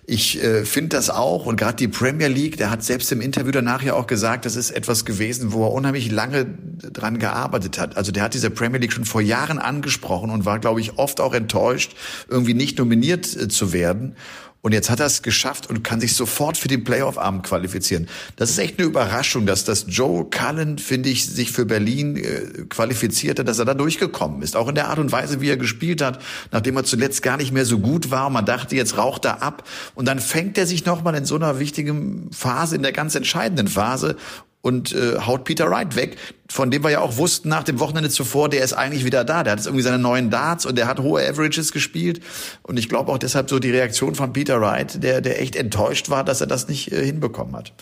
ich 0.05 0.43
äh, 0.43 0.67
finde 0.67 0.97
das 0.97 1.09
auch. 1.09 1.47
Und 1.47 1.57
gerade 1.57 1.76
die 1.76 1.88
Premier 1.88 2.29
League, 2.29 2.59
der 2.59 2.71
hat 2.71 2.83
selbst 2.83 3.11
im 3.12 3.23
Interview 3.23 3.52
danach 3.52 3.83
ja 3.83 3.95
auch 3.95 4.07
gesagt, 4.07 4.45
das 4.45 4.57
ist 4.57 4.73
etwas 4.73 5.07
gewesen, 5.07 5.55
wo 5.55 5.64
er 5.64 5.73
unheimlich 5.73 6.11
lange 6.11 6.45
dran 6.93 7.19
gearbeitet 7.19 7.79
hat. 7.79 7.97
Also 7.97 8.12
der 8.12 8.25
hat 8.25 8.35
diese 8.35 8.50
Premier 8.50 8.81
League 8.81 8.93
schon 8.93 9.07
vor 9.07 9.23
Jahren 9.23 9.59
angesprochen 9.59 10.29
und 10.29 10.45
war, 10.45 10.59
glaube 10.59 10.83
ich, 10.83 10.99
oft 10.99 11.19
auch 11.21 11.33
enttäuscht, 11.33 11.95
irgendwie 12.29 12.52
nicht 12.52 12.76
nominiert 12.79 13.35
äh, 13.35 13.49
zu 13.49 13.73
werden. 13.73 14.17
Und 14.62 14.73
jetzt 14.73 14.90
hat 14.90 15.00
er 15.00 15.07
es 15.07 15.23
geschafft 15.23 15.71
und 15.71 15.83
kann 15.83 16.00
sich 16.00 16.14
sofort 16.14 16.59
für 16.59 16.69
den 16.69 16.85
Playoff-Abend 16.85 17.45
qualifizieren. 17.45 18.09
Das 18.37 18.50
ist 18.50 18.59
echt 18.59 18.79
eine 18.79 18.87
Überraschung, 18.87 19.47
dass 19.47 19.64
das 19.64 19.87
Joe 19.88 20.26
Cullen, 20.29 20.79
finde 20.79 21.09
ich, 21.09 21.26
sich 21.26 21.50
für 21.50 21.64
Berlin 21.64 22.17
äh, 22.17 22.64
qualifiziert 22.69 23.38
hat, 23.38 23.49
dass 23.49 23.59
er 23.59 23.64
da 23.64 23.75
durchgekommen 23.75 24.43
ist. 24.43 24.57
Auch 24.57 24.69
in 24.69 24.75
der 24.75 24.88
Art 24.88 24.99
und 24.99 25.12
Weise, 25.12 25.40
wie 25.40 25.49
er 25.49 25.57
gespielt 25.57 26.02
hat, 26.02 26.21
nachdem 26.52 26.76
er 26.76 26.85
zuletzt 26.85 27.23
gar 27.23 27.38
nicht 27.38 27.52
mehr 27.52 27.64
so 27.64 27.79
gut 27.79 28.11
war. 28.11 28.29
Man 28.29 28.45
dachte, 28.45 28.76
jetzt 28.76 28.99
raucht 28.99 29.25
er 29.25 29.43
ab. 29.43 29.67
Und 29.95 30.07
dann 30.07 30.21
fängt 30.21 30.59
er 30.59 30.67
sich 30.67 30.85
nochmal 30.85 31.14
in 31.14 31.25
so 31.25 31.37
einer 31.37 31.59
wichtigen 31.59 32.31
Phase, 32.31 32.76
in 32.76 32.83
der 32.83 32.93
ganz 32.93 33.14
entscheidenden 33.14 33.69
Phase 33.69 34.17
und 34.62 34.93
äh, 34.93 35.19
haut 35.19 35.45
Peter 35.45 35.71
Wright 35.71 35.97
weg, 35.97 36.17
von 36.49 36.71
dem 36.71 36.85
wir 36.85 36.90
ja 36.90 37.00
auch 37.00 37.17
wussten 37.17 37.49
nach 37.49 37.62
dem 37.62 37.81
Wochenende 37.81 38.11
zuvor, 38.11 38.49
der 38.49 38.62
ist 38.62 38.73
eigentlich 38.73 39.05
wieder 39.05 39.25
da. 39.25 39.43
Der 39.43 39.52
hat 39.52 39.59
jetzt 39.59 39.67
irgendwie 39.67 39.83
seine 39.83 39.99
neuen 39.99 40.31
Darts 40.31 40.67
und 40.67 40.76
der 40.76 40.87
hat 40.87 41.00
hohe 41.00 41.26
Averages 41.26 41.73
gespielt. 41.73 42.21
Und 42.62 42.79
ich 42.79 42.88
glaube 42.88 43.11
auch 43.11 43.19
deshalb 43.19 43.49
so 43.49 43.59
die 43.59 43.71
Reaktion 43.71 44.14
von 44.14 44.33
Peter 44.33 44.61
Wright, 44.61 45.02
der, 45.02 45.21
der 45.21 45.40
echt 45.40 45.57
enttäuscht 45.57 46.11
war, 46.11 46.25
dass 46.25 46.40
er 46.40 46.47
das 46.47 46.69
nicht 46.69 46.93
äh, 46.93 47.05
hinbekommen 47.05 47.57
hat. 47.57 47.73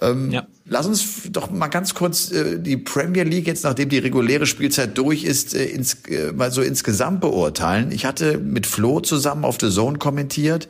Ähm, 0.00 0.30
ja. 0.30 0.46
Lass 0.64 0.86
uns 0.86 1.30
doch 1.30 1.50
mal 1.50 1.68
ganz 1.68 1.94
kurz 1.94 2.30
äh, 2.30 2.58
die 2.58 2.78
Premier 2.78 3.24
League 3.24 3.46
jetzt, 3.46 3.64
nachdem 3.64 3.88
die 3.88 3.98
reguläre 3.98 4.46
Spielzeit 4.46 4.96
durch 4.96 5.24
ist, 5.24 5.54
äh, 5.54 5.64
ins, 5.64 5.98
äh, 6.08 6.32
mal 6.32 6.50
so 6.50 6.62
insgesamt 6.62 7.20
beurteilen. 7.20 7.92
Ich 7.92 8.06
hatte 8.06 8.38
mit 8.38 8.66
Flo 8.66 9.00
zusammen 9.00 9.44
auf 9.44 9.58
The 9.60 9.68
Zone 9.68 9.98
kommentiert 9.98 10.68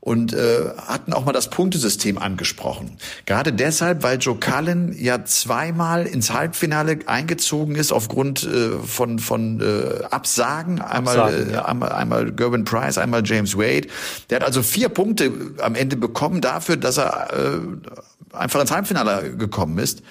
und 0.00 0.32
äh, 0.32 0.70
hatten 0.86 1.12
auch 1.12 1.26
mal 1.26 1.32
das 1.32 1.50
Punktesystem 1.50 2.16
angesprochen. 2.16 2.96
Gerade 3.26 3.52
deshalb, 3.52 4.02
weil 4.02 4.18
Joe 4.18 4.36
Cullen 4.36 4.94
ja 4.98 5.24
zweimal 5.24 6.06
ins 6.06 6.32
Halbfinale 6.32 7.00
eingezogen 7.06 7.74
ist 7.74 7.92
aufgrund 7.92 8.42
äh, 8.44 8.78
von 8.78 9.18
von 9.18 9.60
äh, 9.60 10.04
Absagen, 10.04 10.80
einmal 10.80 11.20
Absagen, 11.20 11.50
äh, 11.50 11.52
ja. 11.52 11.64
einmal 11.66 11.92
einmal 11.92 12.32
Gerben 12.32 12.64
Price, 12.64 12.96
einmal 12.96 13.22
James 13.24 13.58
Wade. 13.58 13.88
Der 14.30 14.36
hat 14.36 14.46
also 14.46 14.62
vier 14.62 14.88
Punkte 14.88 15.32
am 15.60 15.74
Ende 15.74 15.96
bekommen 15.96 16.40
dafür, 16.40 16.78
dass 16.78 16.96
er 16.96 17.28
äh, 17.32 18.36
einfach 18.36 18.60
ins 18.60 18.70
Halbfinale 18.70 19.36
gekommen 19.36 19.78
ist. 19.78 20.02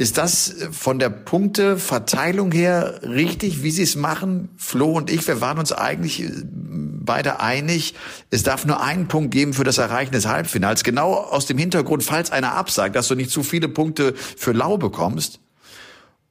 Ist 0.00 0.16
das 0.16 0.54
von 0.70 0.98
der 0.98 1.10
Punkteverteilung 1.10 2.52
her 2.52 3.00
richtig, 3.02 3.62
wie 3.62 3.70
Sie 3.70 3.82
es 3.82 3.96
machen? 3.96 4.48
Flo 4.56 4.92
und 4.92 5.10
ich, 5.10 5.28
wir 5.28 5.42
waren 5.42 5.58
uns 5.58 5.72
eigentlich 5.72 6.22
äh, 6.22 6.30
beide 6.42 7.40
einig, 7.40 7.92
es 8.30 8.42
darf 8.42 8.64
nur 8.64 8.82
einen 8.82 9.08
Punkt 9.08 9.30
geben 9.30 9.52
für 9.52 9.62
das 9.62 9.76
Erreichen 9.76 10.12
des 10.12 10.26
Halbfinals. 10.26 10.84
Genau 10.84 11.12
aus 11.12 11.44
dem 11.44 11.58
Hintergrund, 11.58 12.02
falls 12.02 12.30
einer 12.30 12.54
absagt, 12.54 12.96
dass 12.96 13.08
du 13.08 13.14
nicht 13.14 13.30
zu 13.30 13.42
viele 13.42 13.68
Punkte 13.68 14.14
für 14.14 14.52
lau 14.52 14.78
bekommst. 14.78 15.40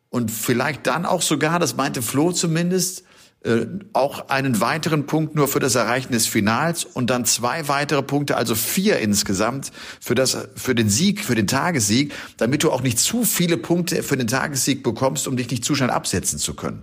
Und 0.10 0.32
vielleicht 0.32 0.88
dann 0.88 1.06
auch 1.06 1.22
sogar, 1.22 1.60
das 1.60 1.76
meinte 1.76 2.02
Flo 2.02 2.32
zumindest, 2.32 3.04
äh, 3.42 3.66
auch 3.94 4.28
einen 4.28 4.60
weiteren 4.60 5.06
Punkt 5.06 5.36
nur 5.36 5.48
für 5.48 5.60
das 5.60 5.76
Erreichen 5.76 6.12
des 6.12 6.28
Finals 6.28 6.84
und 6.84 7.10
dann 7.10 7.24
zwei 7.24 7.70
weitere 7.70 8.04
Punkte, 8.04 8.36
also 8.36 8.54
vier 8.54 9.00
insgesamt 9.00 9.72
für 10.02 10.14
das, 10.14 10.50
für 10.56 10.76
den 10.76 10.90
Sieg, 10.90 11.24
für 11.24 11.36
den 11.36 11.48
Tagessieg, 11.48 12.14
damit 12.36 12.64
du 12.64 12.72
auch 12.72 12.82
nicht 12.82 13.00
zu 13.00 13.24
viele 13.24 13.56
Punkte 13.58 14.04
für 14.04 14.18
den 14.18 14.28
Tagessieg 14.28 14.84
bekommst, 14.84 15.26
um 15.26 15.38
dich 15.38 15.50
nicht 15.50 15.64
zu 15.64 15.74
schnell 15.74 15.90
absetzen 15.90 16.38
zu 16.38 16.54
können. 16.54 16.82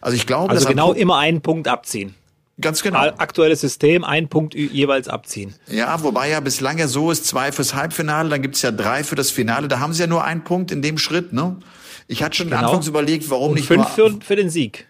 Also 0.00 0.14
ich 0.14 0.26
glaube, 0.26 0.50
also 0.50 0.68
genau 0.68 0.92
immer 0.92 1.16
einen 1.16 1.40
Punkt 1.40 1.68
abziehen. 1.68 2.14
Ganz 2.60 2.82
genau. 2.82 2.98
Aktuelles 2.98 3.60
System, 3.60 4.02
einen 4.04 4.28
Punkt 4.28 4.54
jeweils 4.54 5.08
abziehen. 5.08 5.54
Ja, 5.68 6.02
wobei 6.02 6.28
ja 6.28 6.40
bislang 6.40 6.78
ja 6.78 6.88
so 6.88 7.10
ist, 7.10 7.24
zwei 7.24 7.52
fürs 7.52 7.74
Halbfinale, 7.74 8.28
dann 8.28 8.42
gibt's 8.42 8.62
ja 8.62 8.72
drei 8.72 9.04
für 9.04 9.14
das 9.14 9.30
Finale. 9.30 9.68
Da 9.68 9.78
haben 9.78 9.92
sie 9.92 10.00
ja 10.00 10.08
nur 10.08 10.24
einen 10.24 10.42
Punkt 10.42 10.72
in 10.72 10.82
dem 10.82 10.98
Schritt, 10.98 11.32
ne? 11.32 11.56
Ich 12.08 12.22
hatte 12.22 12.36
schon 12.36 12.50
genau. 12.50 12.64
anfangs 12.64 12.88
überlegt, 12.88 13.30
warum 13.30 13.50
Und 13.50 13.54
nicht 13.54 13.68
fünf 13.68 13.96
nur 13.96 14.10
für, 14.10 14.20
für 14.20 14.36
den 14.36 14.50
Sieg. 14.50 14.87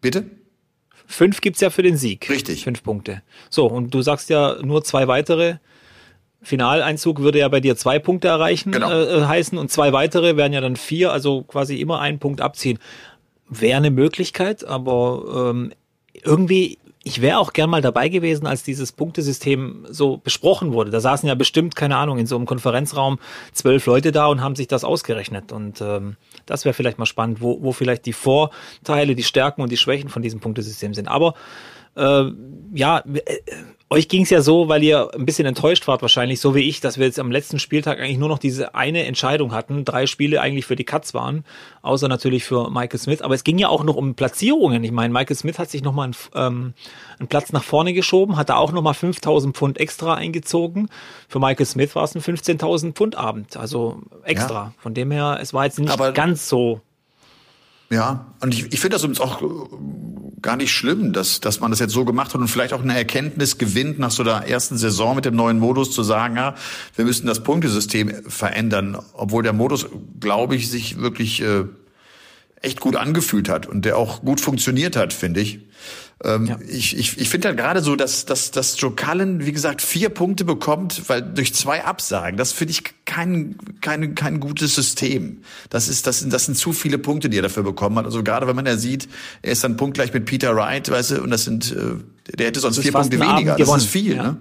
Bitte? 0.00 0.24
Fünf 1.06 1.40
gibt's 1.40 1.60
ja 1.60 1.70
für 1.70 1.82
den 1.82 1.96
Sieg. 1.96 2.30
Richtig. 2.30 2.64
Fünf 2.64 2.82
Punkte. 2.82 3.22
So, 3.48 3.66
und 3.66 3.92
du 3.92 4.02
sagst 4.02 4.30
ja 4.30 4.56
nur 4.62 4.84
zwei 4.84 5.08
weitere. 5.08 5.56
Finaleinzug 6.42 7.20
würde 7.20 7.40
ja 7.40 7.48
bei 7.48 7.60
dir 7.60 7.76
zwei 7.76 7.98
Punkte 7.98 8.28
erreichen 8.28 8.72
genau. 8.72 8.90
Äh, 8.90 9.18
äh, 9.18 9.24
heißen 9.26 9.58
und 9.58 9.70
zwei 9.70 9.92
weitere 9.92 10.36
wären 10.36 10.52
ja 10.52 10.60
dann 10.60 10.76
vier, 10.76 11.12
also 11.12 11.42
quasi 11.42 11.80
immer 11.80 12.00
einen 12.00 12.18
Punkt 12.18 12.40
abziehen. 12.40 12.78
Wäre 13.48 13.76
eine 13.76 13.90
Möglichkeit, 13.90 14.64
aber 14.64 15.50
ähm, 15.50 15.72
irgendwie 16.22 16.78
ich 17.02 17.22
wäre 17.22 17.38
auch 17.38 17.54
gern 17.54 17.70
mal 17.70 17.80
dabei 17.80 18.10
gewesen, 18.10 18.46
als 18.46 18.62
dieses 18.62 18.92
Punktesystem 18.92 19.86
so 19.88 20.18
besprochen 20.18 20.72
wurde. 20.72 20.90
Da 20.90 21.00
saßen 21.00 21.26
ja 21.26 21.34
bestimmt, 21.34 21.74
keine 21.74 21.96
Ahnung, 21.96 22.18
in 22.18 22.26
so 22.26 22.36
einem 22.36 22.44
Konferenzraum 22.44 23.18
zwölf 23.52 23.86
Leute 23.86 24.12
da 24.12 24.26
und 24.26 24.42
haben 24.42 24.54
sich 24.54 24.68
das 24.68 24.84
ausgerechnet. 24.84 25.50
Und 25.50 25.80
ähm, 25.80 26.16
das 26.44 26.66
wäre 26.66 26.74
vielleicht 26.74 26.98
mal 26.98 27.06
spannend, 27.06 27.40
wo, 27.40 27.62
wo 27.62 27.72
vielleicht 27.72 28.04
die 28.04 28.12
Vorteile, 28.12 29.14
die 29.14 29.22
Stärken 29.22 29.62
und 29.62 29.72
die 29.72 29.78
Schwächen 29.78 30.10
von 30.10 30.20
diesem 30.20 30.40
Punktesystem 30.40 30.92
sind. 30.92 31.08
Aber 31.08 31.34
äh, 31.96 32.24
ja, 32.74 32.98
äh, 32.98 33.40
euch 33.92 34.06
ging 34.06 34.22
es 34.22 34.30
ja 34.30 34.40
so, 34.40 34.68
weil 34.68 34.84
ihr 34.84 35.12
ein 35.14 35.26
bisschen 35.26 35.46
enttäuscht 35.46 35.88
wart 35.88 36.00
wahrscheinlich, 36.00 36.40
so 36.40 36.54
wie 36.54 36.60
ich, 36.60 36.80
dass 36.80 36.96
wir 36.96 37.06
jetzt 37.06 37.18
am 37.18 37.32
letzten 37.32 37.58
Spieltag 37.58 37.98
eigentlich 37.98 38.18
nur 38.18 38.28
noch 38.28 38.38
diese 38.38 38.76
eine 38.76 39.04
Entscheidung 39.04 39.52
hatten. 39.52 39.84
Drei 39.84 40.06
Spiele 40.06 40.40
eigentlich 40.40 40.64
für 40.64 40.76
die 40.76 40.84
Cuts 40.84 41.12
waren, 41.12 41.44
außer 41.82 42.06
natürlich 42.06 42.44
für 42.44 42.70
Michael 42.70 43.00
Smith. 43.00 43.20
Aber 43.20 43.34
es 43.34 43.42
ging 43.42 43.58
ja 43.58 43.68
auch 43.68 43.82
noch 43.82 43.96
um 43.96 44.14
Platzierungen. 44.14 44.84
Ich 44.84 44.92
meine, 44.92 45.12
Michael 45.12 45.36
Smith 45.36 45.58
hat 45.58 45.70
sich 45.70 45.82
nochmal 45.82 46.04
einen, 46.04 46.14
ähm, 46.36 46.74
einen 47.18 47.28
Platz 47.28 47.52
nach 47.52 47.64
vorne 47.64 47.92
geschoben, 47.92 48.36
hat 48.36 48.48
da 48.48 48.56
auch 48.56 48.70
nochmal 48.70 48.94
5000 48.94 49.56
Pfund 49.56 49.78
extra 49.78 50.14
eingezogen. 50.14 50.88
Für 51.28 51.40
Michael 51.40 51.66
Smith 51.66 51.96
war 51.96 52.04
es 52.04 52.14
ein 52.14 52.22
15.000 52.22 52.92
Pfund 52.92 53.16
Abend, 53.16 53.56
also 53.56 54.02
extra. 54.22 54.54
Ja. 54.54 54.74
Von 54.78 54.94
dem 54.94 55.10
her, 55.10 55.38
es 55.42 55.52
war 55.52 55.64
jetzt 55.64 55.80
nicht 55.80 55.90
Aber 55.90 56.12
ganz 56.12 56.48
so 56.48 56.80
ja, 57.90 58.26
und 58.40 58.54
ich, 58.54 58.72
ich 58.72 58.78
finde 58.78 58.94
das 58.94 59.02
übrigens 59.02 59.20
auch 59.20 59.42
gar 60.42 60.56
nicht 60.56 60.72
schlimm, 60.72 61.12
dass, 61.12 61.40
dass 61.40 61.60
man 61.60 61.70
das 61.70 61.80
jetzt 61.80 61.92
so 61.92 62.04
gemacht 62.04 62.34
hat 62.34 62.40
und 62.40 62.48
vielleicht 62.48 62.72
auch 62.72 62.82
eine 62.82 62.96
Erkenntnis 62.96 63.58
gewinnt 63.58 63.98
nach 63.98 64.10
so 64.10 64.24
der 64.24 64.48
ersten 64.48 64.78
Saison 64.78 65.16
mit 65.16 65.24
dem 65.24 65.36
neuen 65.36 65.58
Modus 65.58 65.92
zu 65.92 66.02
sagen, 66.02 66.36
ja, 66.36 66.54
wir 66.96 67.04
müssen 67.04 67.26
das 67.26 67.42
Punktesystem 67.42 68.12
verändern, 68.28 68.98
obwohl 69.12 69.42
der 69.42 69.52
Modus, 69.52 69.86
glaube 70.18 70.56
ich, 70.56 70.70
sich 70.70 70.98
wirklich 71.00 71.42
äh, 71.42 71.64
echt 72.60 72.80
gut 72.80 72.96
angefühlt 72.96 73.48
hat 73.48 73.66
und 73.66 73.84
der 73.84 73.96
auch 73.96 74.22
gut 74.22 74.40
funktioniert 74.40 74.96
hat, 74.96 75.12
finde 75.12 75.40
ich. 75.40 75.60
Ähm, 76.22 76.46
ja. 76.46 76.58
Ich, 76.68 76.96
ich, 76.96 77.18
ich 77.18 77.28
finde 77.30 77.48
halt 77.48 77.56
gerade 77.56 77.80
so, 77.82 77.96
dass, 77.96 78.26
dass, 78.26 78.50
dass 78.50 78.78
Joe 78.78 78.92
Cullen, 78.94 79.46
wie 79.46 79.52
gesagt, 79.52 79.80
vier 79.80 80.10
Punkte 80.10 80.44
bekommt, 80.44 81.08
weil 81.08 81.22
durch 81.22 81.54
zwei 81.54 81.84
Absagen, 81.84 82.36
das 82.36 82.52
finde 82.52 82.72
ich 82.72 82.82
kein, 83.06 83.56
kein, 83.80 84.14
kein 84.14 84.38
gutes 84.38 84.74
System. 84.74 85.42
Das 85.70 85.88
ist, 85.88 86.06
das 86.06 86.20
sind, 86.20 86.32
das 86.32 86.44
sind 86.44 86.56
zu 86.56 86.72
viele 86.72 86.98
Punkte, 86.98 87.30
die 87.30 87.38
er 87.38 87.42
dafür 87.42 87.62
bekommen 87.62 87.96
hat. 87.96 88.04
Also 88.04 88.22
gerade 88.22 88.46
wenn 88.46 88.56
man 88.56 88.66
ja 88.66 88.76
sieht, 88.76 89.08
er 89.40 89.52
ist 89.52 89.64
dann 89.64 89.78
punktgleich 89.78 90.12
mit 90.12 90.26
Peter 90.26 90.54
Wright, 90.54 90.90
weißt 90.90 91.12
du, 91.12 91.22
und 91.22 91.30
das 91.30 91.44
sind, 91.44 91.72
äh, 91.72 92.34
der 92.36 92.48
hätte 92.48 92.60
sonst 92.60 92.78
vier 92.80 92.92
Punkte 92.92 93.18
weniger. 93.18 93.56
Das 93.56 93.74
ist 93.76 93.86
viel, 93.86 94.16
ja. 94.16 94.22
ne? 94.22 94.36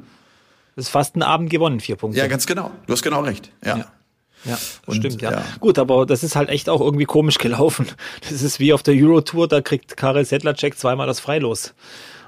Das 0.75 0.85
ist 0.85 0.91
fast 0.91 1.15
ein 1.15 1.23
Abend 1.23 1.49
gewonnen, 1.49 1.79
vier 1.79 1.95
Punkte. 1.95 2.19
Ja, 2.19 2.27
ganz 2.27 2.45
genau. 2.45 2.71
Du 2.87 2.93
hast 2.93 3.03
genau 3.03 3.21
recht. 3.21 3.51
ja. 3.63 3.77
ja. 3.77 3.91
Ja, 4.45 4.51
das 4.51 4.81
und, 4.85 4.95
stimmt, 4.95 5.21
ja. 5.21 5.31
ja. 5.31 5.43
Gut, 5.59 5.77
aber 5.77 6.05
das 6.05 6.23
ist 6.23 6.35
halt 6.35 6.49
echt 6.49 6.69
auch 6.69 6.81
irgendwie 6.81 7.05
komisch 7.05 7.37
gelaufen. 7.37 7.87
Das 8.29 8.41
ist 8.41 8.59
wie 8.59 8.73
auf 8.73 8.83
der 8.83 8.93
Euro-Tour, 8.95 9.47
da 9.47 9.61
kriegt 9.61 9.97
Karel 9.97 10.25
Sedlacek 10.25 10.77
zweimal 10.77 11.07
das 11.07 11.19
Freilos, 11.19 11.73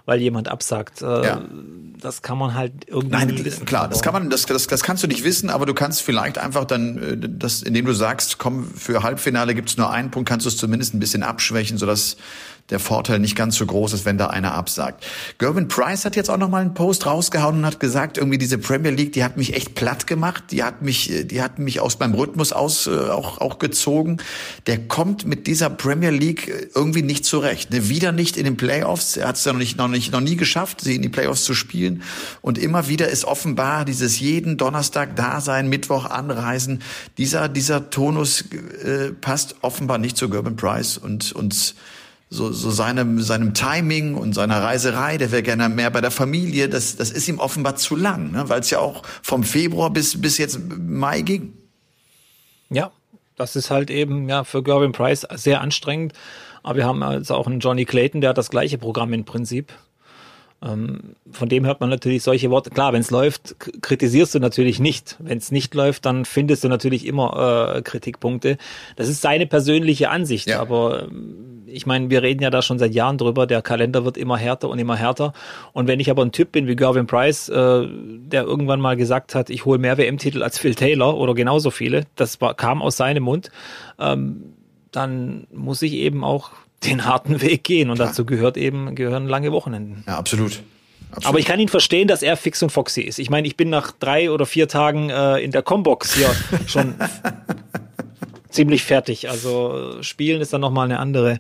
weil 0.05 0.19
jemand 0.21 0.47
absagt. 0.47 1.01
Äh, 1.01 1.25
ja. 1.25 1.41
Das 1.99 2.21
kann 2.21 2.37
man 2.37 2.55
halt 2.55 2.73
irgendwie 2.87 3.15
Nein, 3.15 3.45
wissen. 3.45 3.65
Klar, 3.65 3.87
das 3.87 4.01
kann 4.01 4.13
man, 4.13 4.29
das, 4.29 4.45
das, 4.45 4.67
das 4.67 4.83
kannst 4.83 5.03
du 5.03 5.07
nicht 5.07 5.23
wissen, 5.23 5.49
aber 5.49 5.65
du 5.65 5.73
kannst 5.73 6.01
vielleicht 6.01 6.37
einfach 6.37 6.65
dann, 6.65 6.97
äh, 6.97 7.17
das, 7.17 7.61
indem 7.61 7.85
du 7.85 7.93
sagst, 7.93 8.37
komm, 8.37 8.65
für 8.65 9.03
Halbfinale 9.03 9.53
gibt's 9.53 9.77
nur 9.77 9.91
einen 9.91 10.11
Punkt, 10.11 10.27
kannst 10.27 10.45
du 10.45 10.49
es 10.49 10.57
zumindest 10.57 10.93
ein 10.93 10.99
bisschen 10.99 11.23
abschwächen, 11.23 11.77
sodass 11.77 12.17
der 12.69 12.79
Vorteil 12.79 13.19
nicht 13.19 13.35
ganz 13.35 13.55
so 13.55 13.65
groß 13.65 13.93
ist, 13.93 14.05
wenn 14.05 14.17
da 14.17 14.27
einer 14.27 14.53
absagt. 14.53 15.05
Gervin 15.37 15.67
Price 15.67 16.05
hat 16.05 16.15
jetzt 16.15 16.29
auch 16.29 16.37
noch 16.37 16.49
mal 16.49 16.61
einen 16.61 16.73
Post 16.73 17.05
rausgehauen 17.05 17.59
und 17.59 17.65
hat 17.65 17.79
gesagt, 17.79 18.17
irgendwie 18.17 18.37
diese 18.37 18.57
Premier 18.57 18.91
League, 18.91 19.13
die 19.13 19.23
hat 19.23 19.37
mich 19.37 19.53
echt 19.55 19.75
platt 19.75 20.07
gemacht, 20.07 20.45
die 20.51 20.63
hat 20.63 20.81
mich, 20.81 21.11
die 21.25 21.41
hat 21.41 21.59
mich 21.59 21.79
aus 21.79 21.99
meinem 21.99 22.13
Rhythmus 22.13 22.53
aus 22.53 22.87
äh, 22.87 22.91
auch 22.91 23.39
auch 23.39 23.59
gezogen. 23.59 24.17
Der 24.67 24.87
kommt 24.87 25.25
mit 25.25 25.47
dieser 25.47 25.69
Premier 25.69 26.11
League 26.11 26.69
irgendwie 26.73 27.01
nicht 27.01 27.25
zurecht. 27.25 27.71
Ne? 27.71 27.89
Wieder 27.89 28.11
nicht 28.11 28.37
in 28.37 28.45
den 28.45 28.57
Playoffs. 28.57 29.17
Er 29.17 29.27
hat 29.27 29.35
es 29.35 29.45
ja 29.45 29.51
noch 29.51 29.59
nicht 29.59 29.77
noch 29.77 29.87
nicht, 29.87 30.11
noch 30.11 30.21
nie 30.21 30.35
geschafft, 30.35 30.81
sie 30.81 30.95
in 30.95 31.01
die 31.01 31.09
Playoffs 31.09 31.43
zu 31.43 31.53
spielen. 31.53 32.03
Und 32.41 32.57
immer 32.57 32.87
wieder 32.87 33.09
ist 33.09 33.25
offenbar 33.25 33.85
dieses 33.85 34.19
jeden 34.19 34.57
Donnerstag 34.57 35.15
da 35.15 35.41
sein, 35.41 35.67
Mittwoch 35.67 36.05
anreisen. 36.05 36.81
Dieser, 37.17 37.49
dieser 37.49 37.89
Tonus 37.89 38.45
äh, 38.83 39.11
passt 39.11 39.55
offenbar 39.61 39.97
nicht 39.97 40.17
zu 40.17 40.29
Gerben 40.29 40.55
Price 40.55 40.97
und, 40.97 41.31
und 41.33 41.75
so, 42.33 42.53
so 42.53 42.71
seinem, 42.71 43.21
seinem 43.21 43.53
Timing 43.53 44.15
und 44.15 44.33
seiner 44.33 44.63
Reiserei, 44.63 45.17
der 45.17 45.33
wäre 45.33 45.43
gerne 45.43 45.67
mehr 45.67 45.91
bei 45.91 45.99
der 45.99 46.11
Familie, 46.11 46.69
das, 46.69 46.95
das 46.95 47.11
ist 47.11 47.27
ihm 47.27 47.39
offenbar 47.39 47.75
zu 47.75 47.97
lang, 47.97 48.31
ne? 48.31 48.47
weil 48.47 48.61
es 48.61 48.69
ja 48.69 48.79
auch 48.79 49.03
vom 49.21 49.43
Februar 49.43 49.89
bis, 49.89 50.19
bis 50.19 50.37
jetzt 50.37 50.57
Mai 50.79 51.21
ging. 51.21 51.53
Ja, 52.69 52.91
das 53.35 53.57
ist 53.57 53.69
halt 53.69 53.91
eben 53.91 54.29
ja 54.29 54.45
für 54.45 54.63
Gervin 54.63 54.93
Price 54.93 55.27
sehr 55.35 55.59
anstrengend. 55.59 56.13
Aber 56.63 56.77
wir 56.77 56.85
haben 56.85 57.03
also 57.03 57.35
auch 57.35 57.47
einen 57.47 57.59
Johnny 57.59 57.83
Clayton, 57.83 58.21
der 58.21 58.29
hat 58.29 58.37
das 58.37 58.49
gleiche 58.49 58.77
Programm 58.77 59.11
im 59.11 59.25
Prinzip. 59.25 59.73
Ähm, 60.63 61.15
von 61.31 61.49
dem 61.49 61.65
hört 61.65 61.81
man 61.81 61.89
natürlich 61.89 62.23
solche 62.23 62.49
Worte. 62.49 62.69
Klar, 62.69 62.93
wenn 62.93 63.01
es 63.01 63.11
läuft, 63.11 63.55
kritisierst 63.81 64.35
du 64.35 64.39
natürlich 64.39 64.79
nicht. 64.79 65.17
Wenn 65.19 65.39
es 65.39 65.51
nicht 65.51 65.73
läuft, 65.73 66.05
dann 66.05 66.23
findest 66.23 66.63
du 66.63 66.69
natürlich 66.69 67.05
immer 67.05 67.75
äh, 67.75 67.81
Kritikpunkte. 67.81 68.57
Das 68.95 69.09
ist 69.09 69.21
seine 69.21 69.47
persönliche 69.47 70.09
Ansicht. 70.09 70.47
Ja. 70.47 70.61
Aber 70.61 71.03
ähm, 71.03 71.50
ich 71.71 71.85
meine, 71.85 72.09
wir 72.09 72.21
reden 72.21 72.43
ja 72.43 72.49
da 72.49 72.61
schon 72.61 72.79
seit 72.79 72.93
Jahren 72.93 73.17
drüber. 73.17 73.47
Der 73.47 73.61
Kalender 73.61 74.05
wird 74.05 74.17
immer 74.17 74.37
härter 74.37 74.69
und 74.69 74.79
immer 74.79 74.95
härter. 74.95 75.33
Und 75.73 75.87
wenn 75.87 75.99
ich 75.99 76.09
aber 76.09 76.23
ein 76.23 76.31
Typ 76.31 76.51
bin 76.51 76.67
wie 76.67 76.75
Gervin 76.75 77.07
Price, 77.07 77.49
äh, 77.49 77.87
der 77.87 78.43
irgendwann 78.43 78.81
mal 78.81 78.95
gesagt 78.97 79.35
hat, 79.35 79.49
ich 79.49 79.65
hole 79.65 79.79
mehr 79.79 79.97
WM-Titel 79.97 80.43
als 80.43 80.57
Phil 80.57 80.75
Taylor 80.75 81.17
oder 81.17 81.33
genauso 81.33 81.71
viele, 81.71 82.05
das 82.15 82.41
war, 82.41 82.53
kam 82.53 82.81
aus 82.81 82.97
seinem 82.97 83.23
Mund, 83.23 83.51
ähm, 83.99 84.53
dann 84.91 85.47
muss 85.51 85.81
ich 85.81 85.93
eben 85.93 86.23
auch 86.23 86.51
den 86.83 87.05
harten 87.05 87.41
Weg 87.41 87.63
gehen 87.63 87.89
und 87.89 87.95
Klar. 87.95 88.09
dazu 88.09 88.25
gehört 88.25 88.57
eben 88.57 88.95
gehören 88.95 89.27
lange 89.27 89.51
Wochenenden. 89.51 90.03
Ja, 90.07 90.17
absolut. 90.17 90.61
Absolut. 91.11 91.27
Aber 91.27 91.39
ich 91.39 91.45
kann 91.45 91.59
ihn 91.59 91.67
verstehen, 91.67 92.07
dass 92.07 92.23
er 92.23 92.37
fix 92.37 92.63
und 92.63 92.71
foxy 92.71 93.01
ist. 93.01 93.19
Ich 93.19 93.29
meine, 93.29 93.45
ich 93.45 93.57
bin 93.57 93.69
nach 93.69 93.91
drei 93.91 94.31
oder 94.31 94.45
vier 94.45 94.69
Tagen 94.69 95.09
äh, 95.09 95.39
in 95.39 95.51
der 95.51 95.61
Combox 95.61 96.15
hier 96.15 96.29
schon 96.67 96.95
ziemlich 98.51 98.83
fertig. 98.83 99.29
Also 99.29 100.01
spielen 100.01 100.41
ist 100.41 100.53
dann 100.53 100.61
nochmal 100.61 100.85
eine 100.85 100.99
andere 100.99 101.39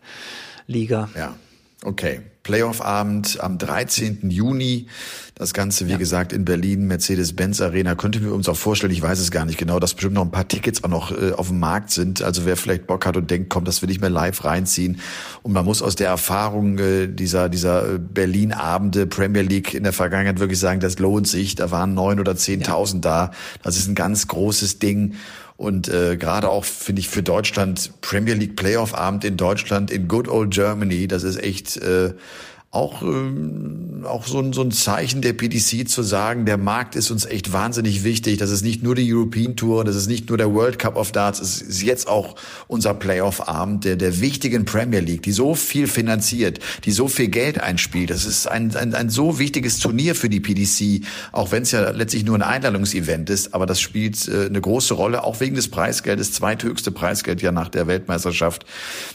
Liga. 0.67 1.09
Ja, 1.15 1.35
okay. 1.83 2.21
Playoff-Abend 2.43 3.39
am 3.39 3.57
13. 3.57 4.29
Juni. 4.29 4.87
Das 5.35 5.53
Ganze, 5.53 5.87
wie 5.87 5.91
ja. 5.91 5.97
gesagt, 5.97 6.33
in 6.33 6.45
Berlin, 6.45 6.85
Mercedes-Benz 6.87 7.61
Arena. 7.61 7.95
Könnte 7.95 8.21
wir 8.21 8.33
uns 8.33 8.47
auch 8.49 8.55
vorstellen, 8.57 8.93
ich 8.93 9.01
weiß 9.01 9.19
es 9.19 9.31
gar 9.31 9.45
nicht 9.45 9.57
genau, 9.57 9.79
dass 9.79 9.93
bestimmt 9.93 10.13
noch 10.15 10.23
ein 10.23 10.31
paar 10.31 10.47
Tickets 10.47 10.83
auch 10.83 10.89
noch 10.89 11.11
äh, 11.11 11.31
auf 11.31 11.47
dem 11.47 11.59
Markt 11.59 11.91
sind. 11.91 12.21
Also 12.21 12.45
wer 12.45 12.57
vielleicht 12.57 12.85
Bock 12.85 13.05
hat 13.05 13.17
und 13.17 13.31
denkt, 13.31 13.49
komm, 13.49 13.63
das 13.63 13.81
will 13.81 13.89
ich 13.89 14.01
mir 14.01 14.09
live 14.09 14.43
reinziehen. 14.43 14.99
Und 15.41 15.53
man 15.53 15.65
muss 15.65 15.81
aus 15.81 15.95
der 15.95 16.09
Erfahrung 16.09 16.77
äh, 16.79 17.07
dieser, 17.07 17.49
dieser 17.49 17.93
äh, 17.95 17.99
Berlin-Abende, 17.99 19.07
Premier 19.07 19.41
League 19.41 19.73
in 19.73 19.83
der 19.83 19.93
Vergangenheit 19.93 20.39
wirklich 20.39 20.59
sagen, 20.59 20.79
das 20.79 20.99
lohnt 20.99 21.27
sich. 21.27 21.55
Da 21.55 21.71
waren 21.71 21.93
neun 21.93 22.19
oder 22.19 22.35
zehntausend 22.35 23.05
ja. 23.05 23.27
da. 23.27 23.31
Das 23.63 23.77
ist 23.77 23.87
ein 23.87 23.95
ganz 23.95 24.27
großes 24.27 24.79
Ding. 24.79 25.15
Und 25.61 25.89
äh, 25.89 26.17
gerade 26.17 26.49
auch, 26.49 26.65
finde 26.65 27.01
ich, 27.01 27.07
für 27.07 27.21
Deutschland, 27.21 27.91
Premier 28.01 28.33
League 28.33 28.55
Playoff-Abend 28.55 29.23
in 29.23 29.37
Deutschland, 29.37 29.91
in 29.91 30.07
Good 30.07 30.27
Old 30.27 30.49
Germany, 30.49 31.07
das 31.07 31.21
ist 31.21 31.37
echt 31.37 31.77
äh, 31.77 32.13
auch, 32.73 33.01
ähm, 33.01 34.05
auch 34.05 34.25
so, 34.25 34.39
ein, 34.39 34.53
so 34.53 34.61
ein 34.61 34.71
Zeichen 34.71 35.21
der 35.21 35.33
PDC 35.33 35.89
zu 35.89 36.03
sagen, 36.03 36.45
der 36.45 36.57
Markt 36.57 36.95
ist 36.95 37.11
uns 37.11 37.25
echt 37.25 37.51
wahnsinnig 37.51 38.05
wichtig. 38.05 38.37
Das 38.37 38.49
ist 38.49 38.61
nicht 38.61 38.81
nur 38.81 38.95
die 38.95 39.13
European 39.13 39.57
Tour, 39.57 39.83
das 39.83 39.97
ist 39.97 40.07
nicht 40.07 40.29
nur 40.29 40.37
der 40.37 40.53
World 40.53 40.79
Cup 40.79 40.95
of 40.95 41.11
Darts, 41.11 41.41
es 41.41 41.61
ist 41.61 41.83
jetzt 41.83 42.07
auch 42.07 42.35
unser 42.67 42.93
Playoff-Abend 42.93 43.83
der, 43.83 43.97
der 43.97 44.21
wichtigen 44.21 44.63
Premier 44.63 45.01
League, 45.01 45.21
die 45.23 45.33
so 45.33 45.53
viel 45.53 45.85
finanziert, 45.85 46.59
die 46.85 46.93
so 46.93 47.09
viel 47.09 47.27
Geld 47.27 47.59
einspielt. 47.59 48.09
Das 48.09 48.23
ist 48.23 48.47
ein, 48.47 48.73
ein, 48.77 48.95
ein 48.95 49.09
so 49.09 49.37
wichtiges 49.37 49.79
Turnier 49.79 50.15
für 50.15 50.29
die 50.29 50.39
PDC, 50.39 51.05
auch 51.33 51.51
wenn 51.51 51.63
es 51.63 51.71
ja 51.71 51.89
letztlich 51.89 52.23
nur 52.23 52.37
ein 52.37 52.41
Einladungsevent 52.41 53.29
ist, 53.29 53.53
aber 53.53 53.65
das 53.65 53.81
spielt 53.81 54.29
äh, 54.29 54.45
eine 54.45 54.61
große 54.61 54.93
Rolle, 54.93 55.25
auch 55.25 55.41
wegen 55.41 55.55
des 55.55 55.67
Preisgeldes, 55.67 56.31
zweithöchste 56.31 56.91
Preisgeld 56.91 57.41
ja 57.41 57.51
nach 57.51 57.67
der 57.67 57.87
Weltmeisterschaft. 57.87 58.65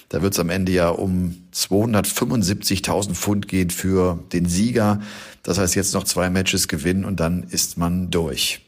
Da 0.08 0.22
wird 0.22 0.34
es 0.34 0.40
am 0.40 0.50
Ende 0.50 0.72
ja 0.72 0.88
um 0.88 1.48
275.000 1.52 3.14
Pfund 3.14 3.48
geht 3.48 3.72
für 3.72 4.18
den 4.32 4.46
Sieger. 4.46 5.00
Das 5.42 5.58
heißt, 5.58 5.74
jetzt 5.74 5.94
noch 5.94 6.04
zwei 6.04 6.30
Matches 6.30 6.68
gewinnen 6.68 7.04
und 7.04 7.18
dann 7.18 7.42
ist 7.44 7.76
man 7.76 8.10
durch. 8.10 8.60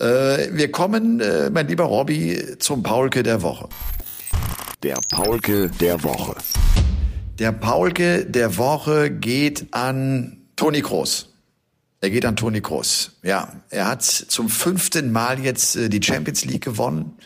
Äh, 0.00 0.48
wir 0.52 0.70
kommen, 0.70 1.20
äh, 1.20 1.50
mein 1.50 1.68
lieber 1.68 1.84
Robby, 1.84 2.56
zum 2.58 2.82
Paulke 2.82 3.22
der 3.22 3.42
Woche. 3.42 3.68
Der 4.82 4.98
Paulke 5.10 5.70
der 5.80 6.02
Woche. 6.02 6.36
Der 7.38 7.52
Paulke 7.52 8.24
der 8.24 8.56
Woche 8.56 9.10
geht 9.10 9.66
an 9.72 10.38
Toni 10.56 10.82
Kroos. 10.82 11.34
Er 12.00 12.10
geht 12.10 12.24
an 12.24 12.36
Toni 12.36 12.60
Kroos. 12.60 13.18
Ja, 13.22 13.52
er 13.70 13.88
hat 13.88 14.02
zum 14.04 14.48
fünften 14.48 15.10
Mal 15.10 15.40
jetzt 15.40 15.76
äh, 15.76 15.88
die 15.88 16.02
Champions 16.02 16.44
League 16.44 16.64
gewonnen. 16.64 17.16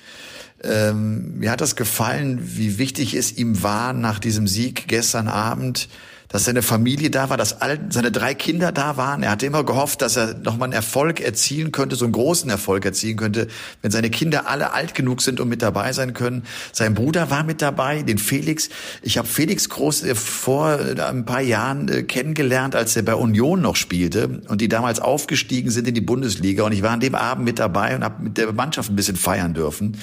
Ähm, 0.64 1.38
mir 1.38 1.50
hat 1.50 1.60
das 1.60 1.76
gefallen, 1.76 2.40
wie 2.42 2.78
wichtig 2.78 3.14
es 3.14 3.36
ihm 3.36 3.62
war 3.62 3.92
nach 3.92 4.18
diesem 4.18 4.46
Sieg 4.46 4.86
gestern 4.88 5.28
Abend, 5.28 5.88
dass 6.32 6.44
seine 6.44 6.62
Familie 6.62 7.10
da 7.10 7.30
war, 7.30 7.36
dass 7.36 7.60
all, 7.60 7.78
seine 7.90 8.10
drei 8.10 8.34
Kinder 8.34 8.72
da 8.72 8.96
waren. 8.96 9.22
Er 9.22 9.30
hatte 9.30 9.46
immer 9.46 9.64
gehofft, 9.64 10.02
dass 10.02 10.16
er 10.16 10.34
nochmal 10.34 10.66
einen 10.66 10.72
Erfolg 10.72 11.20
erzielen 11.20 11.72
könnte, 11.72 11.94
so 11.94 12.06
einen 12.06 12.12
großen 12.12 12.48
Erfolg 12.50 12.84
erzielen 12.84 13.18
könnte, 13.18 13.48
wenn 13.82 13.90
seine 13.90 14.10
Kinder 14.10 14.48
alle 14.48 14.72
alt 14.72 14.94
genug 14.94 15.20
sind 15.20 15.40
und 15.40 15.48
mit 15.48 15.62
dabei 15.62 15.92
sein 15.92 16.14
können. 16.14 16.44
Sein 16.72 16.94
Bruder 16.94 17.30
war 17.30 17.44
mit 17.44 17.60
dabei, 17.60 18.02
den 18.02 18.18
Felix. 18.18 18.70
Ich 19.02 19.18
habe 19.18 19.28
Felix 19.28 19.68
Groß 19.68 20.04
äh, 20.04 20.14
vor 20.14 20.80
äh, 20.80 21.00
ein 21.00 21.26
paar 21.26 21.42
Jahren 21.42 21.88
äh, 21.88 22.02
kennengelernt, 22.02 22.74
als 22.74 22.96
er 22.96 23.02
bei 23.02 23.14
Union 23.14 23.60
noch 23.60 23.76
spielte 23.76 24.40
und 24.48 24.60
die 24.60 24.68
damals 24.68 25.00
aufgestiegen 25.00 25.70
sind 25.70 25.86
in 25.86 25.94
die 25.94 26.00
Bundesliga. 26.00 26.64
Und 26.64 26.72
ich 26.72 26.82
war 26.82 26.90
an 26.90 27.00
dem 27.00 27.14
Abend 27.14 27.44
mit 27.44 27.58
dabei 27.58 27.94
und 27.94 28.04
habe 28.04 28.22
mit 28.22 28.38
der 28.38 28.52
Mannschaft 28.52 28.90
ein 28.90 28.96
bisschen 28.96 29.16
feiern 29.16 29.52
dürfen. 29.52 29.98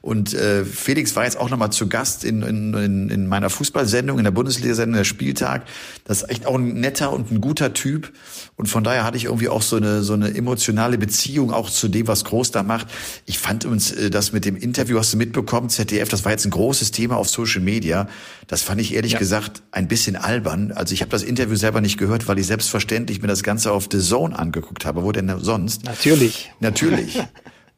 Und 0.00 0.34
äh, 0.34 0.64
Felix 0.64 1.14
war 1.14 1.24
jetzt 1.24 1.38
auch 1.38 1.48
nochmal 1.48 1.70
zu 1.70 1.88
Gast 1.88 2.24
in, 2.24 2.42
in, 2.42 3.08
in 3.08 3.26
meiner 3.28 3.50
Fußballsendung, 3.50 4.18
in 4.18 4.24
der 4.24 4.32
Bundesliga-Sendung, 4.32 4.96
der 4.96 5.04
Spieltag. 5.04 5.64
Das 6.04 6.22
ist 6.22 6.30
echt 6.30 6.46
auch 6.46 6.54
ein 6.54 6.80
netter 6.80 7.12
und 7.12 7.30
ein 7.30 7.40
guter 7.40 7.72
Typ. 7.72 8.12
Und 8.56 8.66
von 8.66 8.84
daher 8.84 9.04
hatte 9.04 9.16
ich 9.16 9.24
irgendwie 9.24 9.48
auch 9.48 9.62
so 9.62 9.76
eine, 9.76 10.02
so 10.02 10.14
eine 10.14 10.34
emotionale 10.34 10.98
Beziehung 10.98 11.52
auch 11.52 11.70
zu 11.70 11.88
dem, 11.88 12.08
was 12.08 12.24
Groß 12.24 12.50
da 12.50 12.62
macht. 12.62 12.88
Ich 13.26 13.38
fand 13.38 13.64
uns 13.64 13.92
äh, 13.92 14.10
das 14.10 14.32
mit 14.32 14.44
dem 14.44 14.56
Interview, 14.56 14.98
hast 14.98 15.12
du 15.12 15.16
mitbekommen, 15.16 15.68
ZDF, 15.68 16.08
das 16.08 16.24
war 16.24 16.32
jetzt 16.32 16.44
ein 16.44 16.50
großes 16.50 16.90
Thema 16.90 17.16
auf 17.16 17.28
Social 17.28 17.60
Media. 17.60 18.08
Das 18.46 18.62
fand 18.62 18.80
ich 18.80 18.94
ehrlich 18.94 19.12
ja. 19.12 19.18
gesagt 19.18 19.62
ein 19.70 19.88
bisschen 19.88 20.16
albern. 20.16 20.72
Also 20.72 20.94
ich 20.94 21.00
habe 21.00 21.10
das 21.10 21.22
Interview 21.22 21.56
selber 21.56 21.80
nicht 21.80 21.98
gehört, 21.98 22.28
weil 22.28 22.38
ich 22.38 22.46
selbstverständlich 22.46 23.22
mir 23.22 23.28
das 23.28 23.42
Ganze 23.42 23.72
auf 23.72 23.88
The 23.90 24.00
Zone 24.00 24.38
angeguckt 24.38 24.84
habe. 24.84 25.02
Wo 25.04 25.12
denn 25.12 25.32
sonst? 25.40 25.84
Natürlich. 25.84 26.52
Natürlich. 26.60 27.22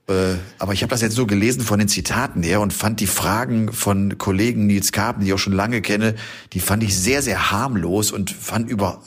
Äh, 0.07 0.35
aber 0.59 0.75
ich 0.75 0.83
habe 0.83 0.90
das 0.90 1.01
jetzt 1.01 1.14
so 1.14 1.27
gelesen 1.27 1.62
von 1.62 1.79
den 1.79 1.88
Zitaten 1.88 2.43
her 2.43 2.61
und 2.61 2.75
fand 2.75 3.01
die 3.01 3.07
Fragen 3.07 3.73
von 3.73 4.19
Kollegen 4.19 4.67
Nils 4.67 4.93
Karpen, 4.93 5.23
die 5.23 5.29
ich 5.29 5.33
auch 5.33 5.38
schon 5.38 5.55
lange 5.55 5.81
kenne, 5.81 6.14
die 6.53 6.61
fand 6.61 6.83
ich 6.83 6.95
sehr, 6.95 7.23
sehr 7.23 7.51
harmlos 7.51 8.12
und 8.12 8.31
fand, 8.31 8.69
über, 8.69 9.01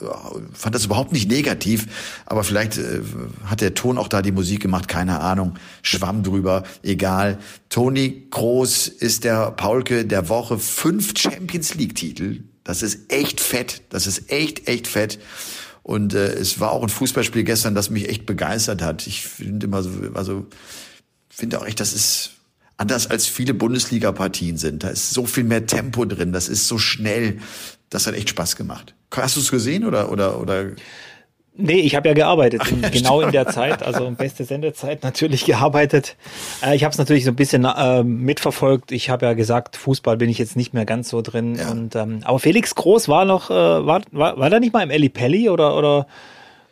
fand 0.54 0.74
das 0.74 0.86
überhaupt 0.86 1.12
nicht 1.12 1.30
negativ. 1.30 1.86
Aber 2.26 2.44
vielleicht 2.44 2.80
äh, 2.80 3.02
hat 3.46 3.62
der 3.62 3.76
Ton 3.76 4.00
auch 4.00 4.08
da 4.08 4.24
die 4.24 4.32
Musik 4.32 4.60
gemacht, 4.60 4.88
keine 4.88 5.20
Ahnung, 5.20 5.54
schwamm 5.84 6.24
drüber, 6.24 6.64
egal. 6.82 7.38
Toni 7.70 8.28
Groß 8.32 8.88
ist 8.88 9.24
der 9.24 9.52
Paulke 9.52 10.04
der 10.04 10.30
Woche, 10.30 10.58
fünf 10.58 11.14
Champions 11.16 11.76
League-Titel. 11.76 12.44
Das 12.64 12.82
ist 12.82 13.12
echt 13.12 13.40
fett, 13.40 13.84
das 13.90 14.08
ist 14.08 14.32
echt, 14.32 14.68
echt 14.68 14.88
fett. 14.88 15.20
Und 15.84 16.16
äh, 16.16 16.34
es 16.34 16.60
war 16.60 16.72
auch 16.72 16.82
ein 16.84 16.90
Fußballspiel 16.90 17.44
gestern, 17.44 17.76
das 17.76 17.90
mich 17.92 18.10
echt 18.10 18.26
begeistert 18.26 18.82
hat. 18.82 19.08
Ich 19.08 19.22
finde 19.22 19.68
immer 19.68 19.84
so, 19.84 19.92
also 20.16 20.48
finde 21.38 21.60
auch 21.60 21.66
echt, 21.66 21.80
das 21.80 21.94
ist 21.94 22.32
anders 22.78 23.08
als 23.08 23.28
viele 23.28 23.54
Bundesliga-Partien 23.54 24.58
sind. 24.58 24.84
Da 24.84 24.90
ist 24.90 25.12
so 25.12 25.26
viel 25.26 25.44
mehr 25.44 25.68
Tempo 25.68 26.06
drin, 26.06 26.34
das 26.34 26.50
ist 26.50 26.68
so 26.68 26.80
schnell. 26.80 27.40
Das 27.90 28.08
hat 28.08 28.16
echt 28.16 28.30
Spaß 28.30 28.56
gemacht. 28.56 28.96
Hast 29.12 29.36
du 29.36 29.40
es 29.40 29.52
gesehen 29.52 29.86
oder 29.86 30.12
oder 30.12 30.40
oder? 30.40 30.72
Nee, 31.60 31.80
ich 31.80 31.96
habe 31.96 32.08
ja 32.08 32.14
gearbeitet, 32.14 32.62
Ach, 32.64 32.70
in, 32.70 32.82
genau 32.82 33.22
in 33.22 33.32
der 33.32 33.48
Zeit, 33.48 33.82
also 33.82 34.10
beste 34.12 34.46
Sendezeit 34.46 35.04
natürlich 35.04 35.46
gearbeitet. 35.46 36.16
Äh, 36.64 36.76
ich 36.76 36.84
habe 36.84 36.92
es 36.92 36.98
natürlich 36.98 37.24
so 37.24 37.32
ein 37.32 37.36
bisschen 37.36 37.66
äh, 37.66 38.04
mitverfolgt. 38.04 38.92
Ich 38.92 39.10
habe 39.10 39.26
ja 39.26 39.34
gesagt, 39.34 39.76
Fußball 39.76 40.18
bin 40.18 40.30
ich 40.30 40.38
jetzt 40.38 40.56
nicht 40.56 40.74
mehr 40.74 40.86
ganz 40.86 41.10
so 41.10 41.22
drin. 41.22 41.56
Ja. 41.56 41.70
Und 41.70 41.96
ähm, 41.96 42.20
aber 42.24 42.40
Felix 42.40 42.76
Groß 42.76 43.08
war 43.08 43.26
noch, 43.26 43.50
äh, 43.50 43.54
war, 43.54 44.02
war 44.12 44.38
war 44.38 44.50
da 44.50 44.60
nicht 44.60 44.74
mal 44.74 44.84
im 44.84 44.92
Eli 44.92 45.10
Pelli 45.10 45.50
oder 45.50 45.78
oder 45.78 46.08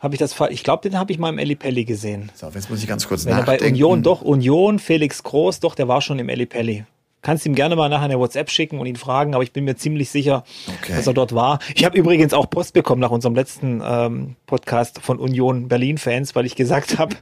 habe 0.00 0.14
ich 0.14 0.18
das 0.18 0.34
Ich 0.50 0.62
glaube, 0.62 0.88
den 0.88 0.98
habe 0.98 1.12
ich 1.12 1.18
mal 1.18 1.38
im 1.38 1.58
Pelli 1.58 1.84
gesehen. 1.84 2.30
So, 2.34 2.48
jetzt 2.48 2.70
muss 2.70 2.82
ich 2.82 2.88
ganz 2.88 3.06
kurz 3.08 3.24
Wenn 3.24 3.36
nachdenken. 3.36 3.62
bei 3.64 3.68
Union, 3.68 4.02
doch, 4.02 4.22
Union, 4.22 4.78
Felix 4.78 5.22
Groß, 5.22 5.60
doch, 5.60 5.74
der 5.74 5.88
war 5.88 6.00
schon 6.00 6.18
im 6.18 6.26
Pelli. 6.46 6.84
Kannst 7.26 7.44
ihm 7.44 7.56
gerne 7.56 7.74
mal 7.74 7.88
nachher 7.88 8.04
eine 8.04 8.20
WhatsApp 8.20 8.52
schicken 8.52 8.78
und 8.78 8.86
ihn 8.86 8.94
fragen, 8.94 9.34
aber 9.34 9.42
ich 9.42 9.52
bin 9.52 9.64
mir 9.64 9.74
ziemlich 9.74 10.10
sicher, 10.10 10.44
okay. 10.68 10.94
dass 10.94 11.08
er 11.08 11.12
dort 11.12 11.34
war. 11.34 11.58
Ich 11.74 11.84
habe 11.84 11.98
übrigens 11.98 12.32
auch 12.32 12.48
Post 12.48 12.72
bekommen 12.72 13.00
nach 13.00 13.10
unserem 13.10 13.34
letzten 13.34 13.82
ähm, 13.84 14.36
Podcast 14.46 15.00
von 15.02 15.18
Union 15.18 15.66
Berlin-Fans, 15.66 16.36
weil 16.36 16.46
ich 16.46 16.54
gesagt 16.54 16.98
habe, 16.98 17.16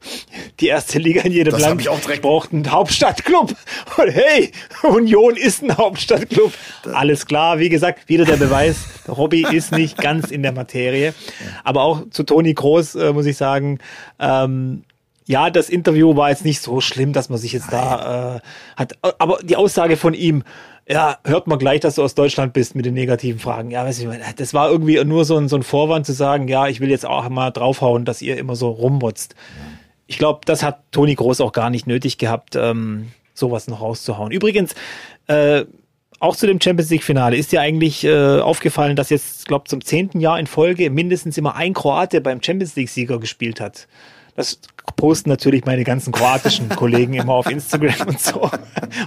die 0.61 0.67
erste 0.67 0.99
Liga 0.99 1.23
in 1.23 1.33
jedem 1.33 1.53
Das 1.53 1.63
Land 1.63 1.81
ich 1.81 1.89
auch 1.89 1.99
direkt- 2.01 2.21
braucht 2.21 2.53
einen 2.53 2.71
Hauptstadtclub. 2.71 3.55
Und 3.97 4.11
hey, 4.11 4.53
Union 4.83 5.37
ist 5.37 5.63
ein 5.63 5.75
Hauptstadtclub. 5.75 6.53
Alles 6.93 7.25
klar, 7.25 7.59
wie 7.59 7.71
gesagt, 7.71 8.07
wieder 8.07 8.27
der 8.27 8.37
Beweis, 8.37 8.85
der 9.07 9.17
Hobby 9.17 9.47
ist 9.51 9.73
nicht 9.73 9.97
ganz 9.97 10.31
in 10.31 10.43
der 10.43 10.53
Materie. 10.53 11.15
Aber 11.65 11.81
auch 11.81 12.03
zu 12.11 12.25
Toni 12.25 12.53
Groß 12.53 12.97
äh, 12.97 13.13
muss 13.15 13.25
ich 13.25 13.39
sagen, 13.39 13.79
ähm, 14.21 14.85
ja, 15.27 15.51
das 15.51 15.71
Interview 15.71 16.17
war 16.17 16.31
jetzt 16.31 16.45
nicht 16.45 16.61
so 16.61 16.81
schlimm, 16.81 17.13
dass 17.13 17.29
man 17.29 17.39
sich 17.39 17.53
jetzt 17.53 17.73
da 17.73 18.37
äh, 18.37 18.41
hat. 18.77 18.99
Aber 19.19 19.39
die 19.43 19.57
Aussage 19.57 19.97
von 19.97 20.13
ihm, 20.13 20.45
ja, 20.87 21.19
hört 21.25 21.47
man 21.47 21.59
gleich, 21.59 21.81
dass 21.81 21.95
du 21.95 22.03
aus 22.03 22.15
Deutschland 22.15 22.53
bist 22.53 22.75
mit 22.75 22.85
den 22.85 22.95
negativen 22.95 23.41
Fragen. 23.41 23.71
Ja, 23.71 23.85
weiß 23.85 24.01
ich, 24.01 24.09
das 24.37 24.53
war 24.53 24.71
irgendwie 24.71 25.03
nur 25.05 25.25
so 25.25 25.39
ein, 25.39 25.49
so 25.49 25.57
ein 25.57 25.63
Vorwand 25.63 26.05
zu 26.05 26.13
sagen, 26.13 26.47
ja, 26.47 26.69
ich 26.69 26.81
will 26.81 26.91
jetzt 26.91 27.07
auch 27.07 27.29
mal 27.31 27.51
draufhauen, 27.51 28.05
dass 28.05 28.21
ihr 28.21 28.37
immer 28.37 28.55
so 28.55 28.69
rummotzt. 28.69 29.35
Ich 30.07 30.19
glaube, 30.19 30.41
das 30.45 30.63
hat 30.63 30.81
Toni 30.93 31.15
Groß 31.15 31.41
auch 31.41 31.53
gar 31.53 31.71
nicht 31.71 31.87
nötig 31.87 32.19
gehabt, 32.19 32.55
ähm, 32.55 33.11
sowas 33.33 33.67
noch 33.67 33.81
rauszuhauen. 33.81 34.31
Übrigens, 34.31 34.75
äh, 35.27 35.65
auch 36.21 36.37
zu 36.37 36.47
dem 36.47 36.61
Champions 36.61 36.91
League 36.91 37.03
Finale 37.03 37.37
ist 37.37 37.53
dir 37.53 37.63
eigentlich 37.63 38.05
äh, 38.05 38.39
aufgefallen, 38.41 38.95
dass 38.95 39.09
jetzt, 39.09 39.47
glaube 39.47 39.69
zum 39.69 39.83
zehnten 39.83 40.21
Jahr 40.21 40.39
in 40.39 40.47
Folge 40.47 40.91
mindestens 40.91 41.39
immer 41.39 41.57
ein 41.57 41.73
Kroate 41.73 42.21
beim 42.21 42.43
Champions 42.43 42.77
League 42.77 42.91
Sieger 42.91 43.19
gespielt 43.19 43.61
hat. 43.61 43.89
Das 44.37 44.59
posten 44.97 45.31
natürlich 45.31 45.65
meine 45.65 45.85
ganzen 45.85 46.13
kroatischen 46.13 46.69
Kollegen 46.77 47.15
immer 47.15 47.35
auf 47.35 47.51
Instagram 47.51 48.09
und 48.09 48.21
so. 48.21 48.51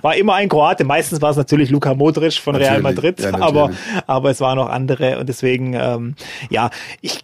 War 0.01 0.15
immer 0.15 0.35
ein 0.35 0.49
Kroate. 0.49 0.83
Meistens 0.83 1.21
war 1.21 1.31
es 1.31 1.37
natürlich 1.37 1.69
Luka 1.69 1.93
Modric 1.93 2.33
von 2.33 2.55
Real 2.55 2.81
Natürlich. 2.81 3.15
Madrid, 3.15 3.19
Ja, 3.19 3.41
aber, 3.41 3.71
aber 4.05 4.29
es 4.31 4.41
waren 4.41 4.57
noch 4.57 4.69
andere 4.69 5.19
und 5.19 5.29
deswegen, 5.29 5.73
ähm, 5.73 6.15
ja, 6.49 6.69
ich, 7.01 7.23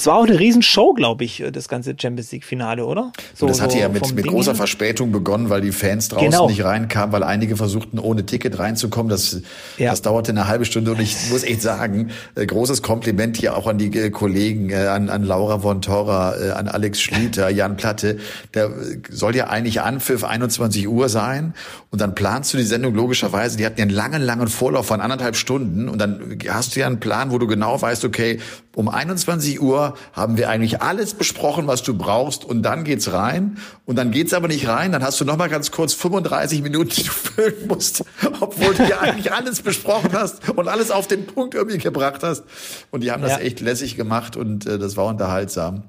es 0.00 0.06
war 0.06 0.16
auch 0.16 0.26
eine 0.26 0.38
Riesenshow, 0.38 0.94
glaube 0.94 1.24
ich, 1.24 1.44
das 1.52 1.68
ganze 1.68 1.94
Champions 2.00 2.32
League 2.32 2.44
Finale, 2.44 2.86
oder? 2.86 3.12
So, 3.34 3.44
Und 3.44 3.50
das 3.50 3.60
hatte 3.60 3.74
so 3.74 3.78
ja 3.80 3.88
mit, 3.90 4.14
mit 4.14 4.26
großer. 4.26 4.54
Verspätung 4.54 5.12
begonnen, 5.12 5.50
weil 5.50 5.60
die 5.60 5.72
Fans 5.72 6.08
draußen 6.08 6.30
Genau. 6.30 6.48
nicht 6.48 6.64
reinkamen, 6.64 7.12
weil 7.12 7.22
einige 7.22 7.56
versuchten, 7.56 7.98
ohne 7.98 8.24
Ticket 8.24 8.58
reinzukommen. 8.58 9.10
Das, 9.10 9.42
Ja. 9.76 9.90
das 9.90 10.00
dauerte 10.02 10.32
eine 10.32 10.48
halbe 10.48 10.64
Stunde 10.64 10.92
und 10.92 11.00
ich 11.00 11.16
muss 11.30 11.42
echt 11.44 11.60
sagen, 11.62 12.10
äh, 12.34 12.46
großes 12.46 12.80
Kompliment 12.82 13.36
hier 13.36 13.56
auch 13.56 13.66
an 13.66 13.76
die 13.76 13.94
äh, 13.96 14.08
Kollegen, 14.10 14.70
äh, 14.70 14.86
an, 14.86 15.10
an 15.10 15.22
Laura 15.24 15.58
von 15.58 15.82
Torra, 15.82 16.34
äh, 16.36 16.50
an 16.52 16.68
Alex 16.68 17.00
Schlüter, 17.00 17.50
Jan 17.50 17.76
Platte. 17.76 18.18
Der 18.54 18.66
äh, 18.66 18.70
soll 19.10 19.36
ja 19.36 19.48
eigentlich 19.48 19.82
Anpfiff 19.82 20.24
21 20.24 20.88
Uhr 20.88 21.10
sein 21.10 21.52
und 21.90 22.00
dann 22.00 22.14
planst 22.14 22.52
du 22.54 22.56
die 22.56 22.64
Sendung 22.64 22.94
logischerweise, 22.94 23.56
die 23.58 23.66
hatten 23.66 23.78
ja 23.78 23.82
einen 23.84 23.94
langen, 23.94 24.22
langen 24.22 24.48
Vorlauf 24.48 24.86
von 24.86 25.00
anderthalb 25.02 25.36
Stunden 25.36 25.88
und 25.88 25.98
dann 25.98 26.38
hast 26.48 26.74
du 26.74 26.80
ja 26.80 26.86
einen 26.86 27.00
Plan, 27.00 27.30
wo 27.30 27.38
du 27.38 27.46
genau 27.46 27.80
weißt, 27.80 28.04
okay, 28.04 28.38
um 28.76 28.88
21 28.88 29.60
Uhr 29.60 29.89
haben 30.12 30.36
wir 30.36 30.48
eigentlich 30.48 30.82
alles 30.82 31.14
besprochen, 31.14 31.66
was 31.66 31.82
du 31.82 31.94
brauchst 31.96 32.44
und 32.44 32.62
dann 32.62 32.84
geht's 32.84 33.12
rein 33.12 33.58
und 33.86 33.96
dann 33.96 34.10
geht's 34.10 34.32
aber 34.34 34.48
nicht 34.48 34.66
rein, 34.68 34.92
dann 34.92 35.02
hast 35.02 35.20
du 35.20 35.24
noch 35.24 35.36
mal 35.36 35.48
ganz 35.48 35.70
kurz 35.70 35.94
35 35.94 36.62
Minuten, 36.62 36.90
die 36.90 37.02
du 37.04 37.10
füllen 37.10 37.66
musst, 37.68 38.04
obwohl 38.40 38.74
du 38.74 38.88
ja 38.88 38.98
eigentlich 39.00 39.32
alles 39.32 39.62
besprochen 39.62 40.10
hast 40.12 40.48
und 40.50 40.68
alles 40.68 40.90
auf 40.90 41.06
den 41.06 41.26
Punkt 41.26 41.54
irgendwie 41.54 41.78
gebracht 41.78 42.22
hast 42.22 42.44
und 42.90 43.02
die 43.02 43.10
haben 43.10 43.22
das 43.22 43.32
Ja. 43.32 43.38
echt 43.38 43.60
lässig 43.60 43.96
gemacht 43.96 44.36
und 44.36 44.66
äh, 44.66 44.78
das 44.78 44.96
war 44.96 45.06
unterhaltsam. 45.06 45.84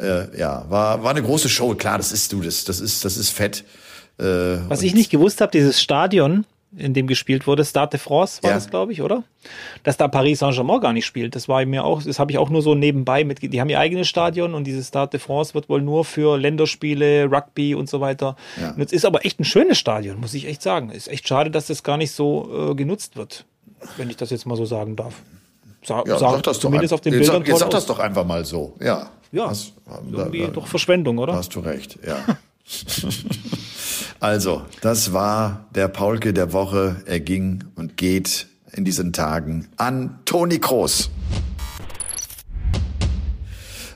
Äh, 0.00 0.38
ja, 0.38 0.64
war 0.68 1.02
war 1.02 1.10
eine 1.10 1.22
große 1.22 1.48
Show, 1.48 1.74
klar, 1.74 1.98
das 1.98 2.12
ist 2.12 2.32
du 2.32 2.40
das, 2.40 2.64
das 2.64 2.80
ist 2.80 3.04
das 3.04 3.16
ist 3.16 3.30
fett. 3.30 3.64
Äh, 4.18 4.24
Was 4.68 4.82
ich 4.82 4.94
nicht 4.94 5.10
gewusst 5.10 5.40
habe, 5.40 5.50
dieses 5.52 5.80
Stadion, 5.80 6.44
in 6.76 6.92
dem 6.92 7.06
gespielt 7.06 7.46
wurde, 7.46 7.64
Stade 7.64 7.90
de 7.92 8.00
France 8.00 8.42
war 8.42 8.50
Ja. 8.50 8.56
das, 8.56 8.68
glaube 8.68 8.92
ich, 8.92 9.00
oder? 9.02 9.24
Dass 9.84 9.96
da 9.96 10.06
Paris 10.06 10.40
Saint-Germain 10.40 10.80
gar 10.80 10.92
nicht 10.92 11.06
spielt. 11.06 11.34
Das 11.34 11.48
war 11.48 11.64
mir 11.64 11.82
auch, 11.84 12.02
das 12.02 12.18
habe 12.18 12.30
ich 12.30 12.36
auch 12.38 12.50
nur 12.50 12.60
so 12.60 12.74
nebenbei 12.74 13.24
mit. 13.24 13.40
Die 13.42 13.60
haben 13.60 13.70
ihr 13.70 13.78
eigenes 13.80 14.06
Stadion 14.08 14.52
und 14.54 14.64
dieses 14.64 14.88
Stade 14.88 15.10
de 15.12 15.20
France 15.20 15.54
wird 15.54 15.68
wohl 15.70 15.80
nur 15.80 16.04
für 16.04 16.36
Länderspiele, 16.36 17.24
Rugby 17.30 17.74
und 17.74 17.88
so 17.88 18.00
weiter. 18.00 18.36
Ja. 18.60 18.72
Und 18.72 18.82
es 18.82 18.92
ist 18.92 19.06
aber 19.06 19.24
echt 19.24 19.40
ein 19.40 19.44
schönes 19.44 19.78
Stadion, 19.78 20.20
muss 20.20 20.34
ich 20.34 20.46
echt 20.46 20.60
sagen. 20.62 20.90
Ist 20.90 21.08
echt 21.08 21.26
schade, 21.26 21.50
dass 21.50 21.68
das 21.68 21.82
gar 21.82 21.96
nicht 21.96 22.12
so 22.12 22.70
äh, 22.70 22.74
genutzt 22.74 23.16
wird, 23.16 23.46
wenn 23.96 24.10
ich 24.10 24.16
das 24.16 24.28
jetzt 24.30 24.44
mal 24.44 24.56
so 24.56 24.66
sagen 24.66 24.94
darf. 24.94 25.14
Sa 25.82 26.02
ja, 26.06 26.18
sah 26.18 26.32
sag 26.32 26.42
das 26.42 26.56
doch 26.56 26.62
zumindest 26.62 26.92
ein- 26.92 26.94
auf 26.96 27.00
den 27.00 27.12
jetzt 27.14 27.20
Bildern 27.22 27.42
sag, 27.42 27.48
jetzt 27.48 27.58
sag 27.60 27.70
das 27.70 27.86
doch 27.86 27.98
einfach 27.98 28.26
mal 28.26 28.44
so. 28.44 28.74
Ja. 28.80 29.08
Ja, 29.30 29.48
Hast- 29.48 29.72
Irgendwie 30.10 30.40
da- 30.40 30.46
da- 30.46 30.52
doch 30.52 30.66
Verschwendung, 30.66 31.18
oder? 31.18 31.34
Hast 31.34 31.54
du 31.54 31.60
recht, 31.60 31.98
ja. 32.06 32.16
also, 34.20 34.62
das 34.80 35.12
war 35.12 35.68
der 35.74 35.88
Paulke 35.88 36.32
der 36.32 36.52
Woche. 36.52 37.02
Er 37.06 37.20
ging 37.20 37.64
und 37.74 37.96
geht 37.96 38.46
in 38.72 38.84
diesen 38.84 39.12
Tagen 39.12 39.68
an 39.76 40.20
Toni 40.24 40.58
Kroos. 40.58 41.10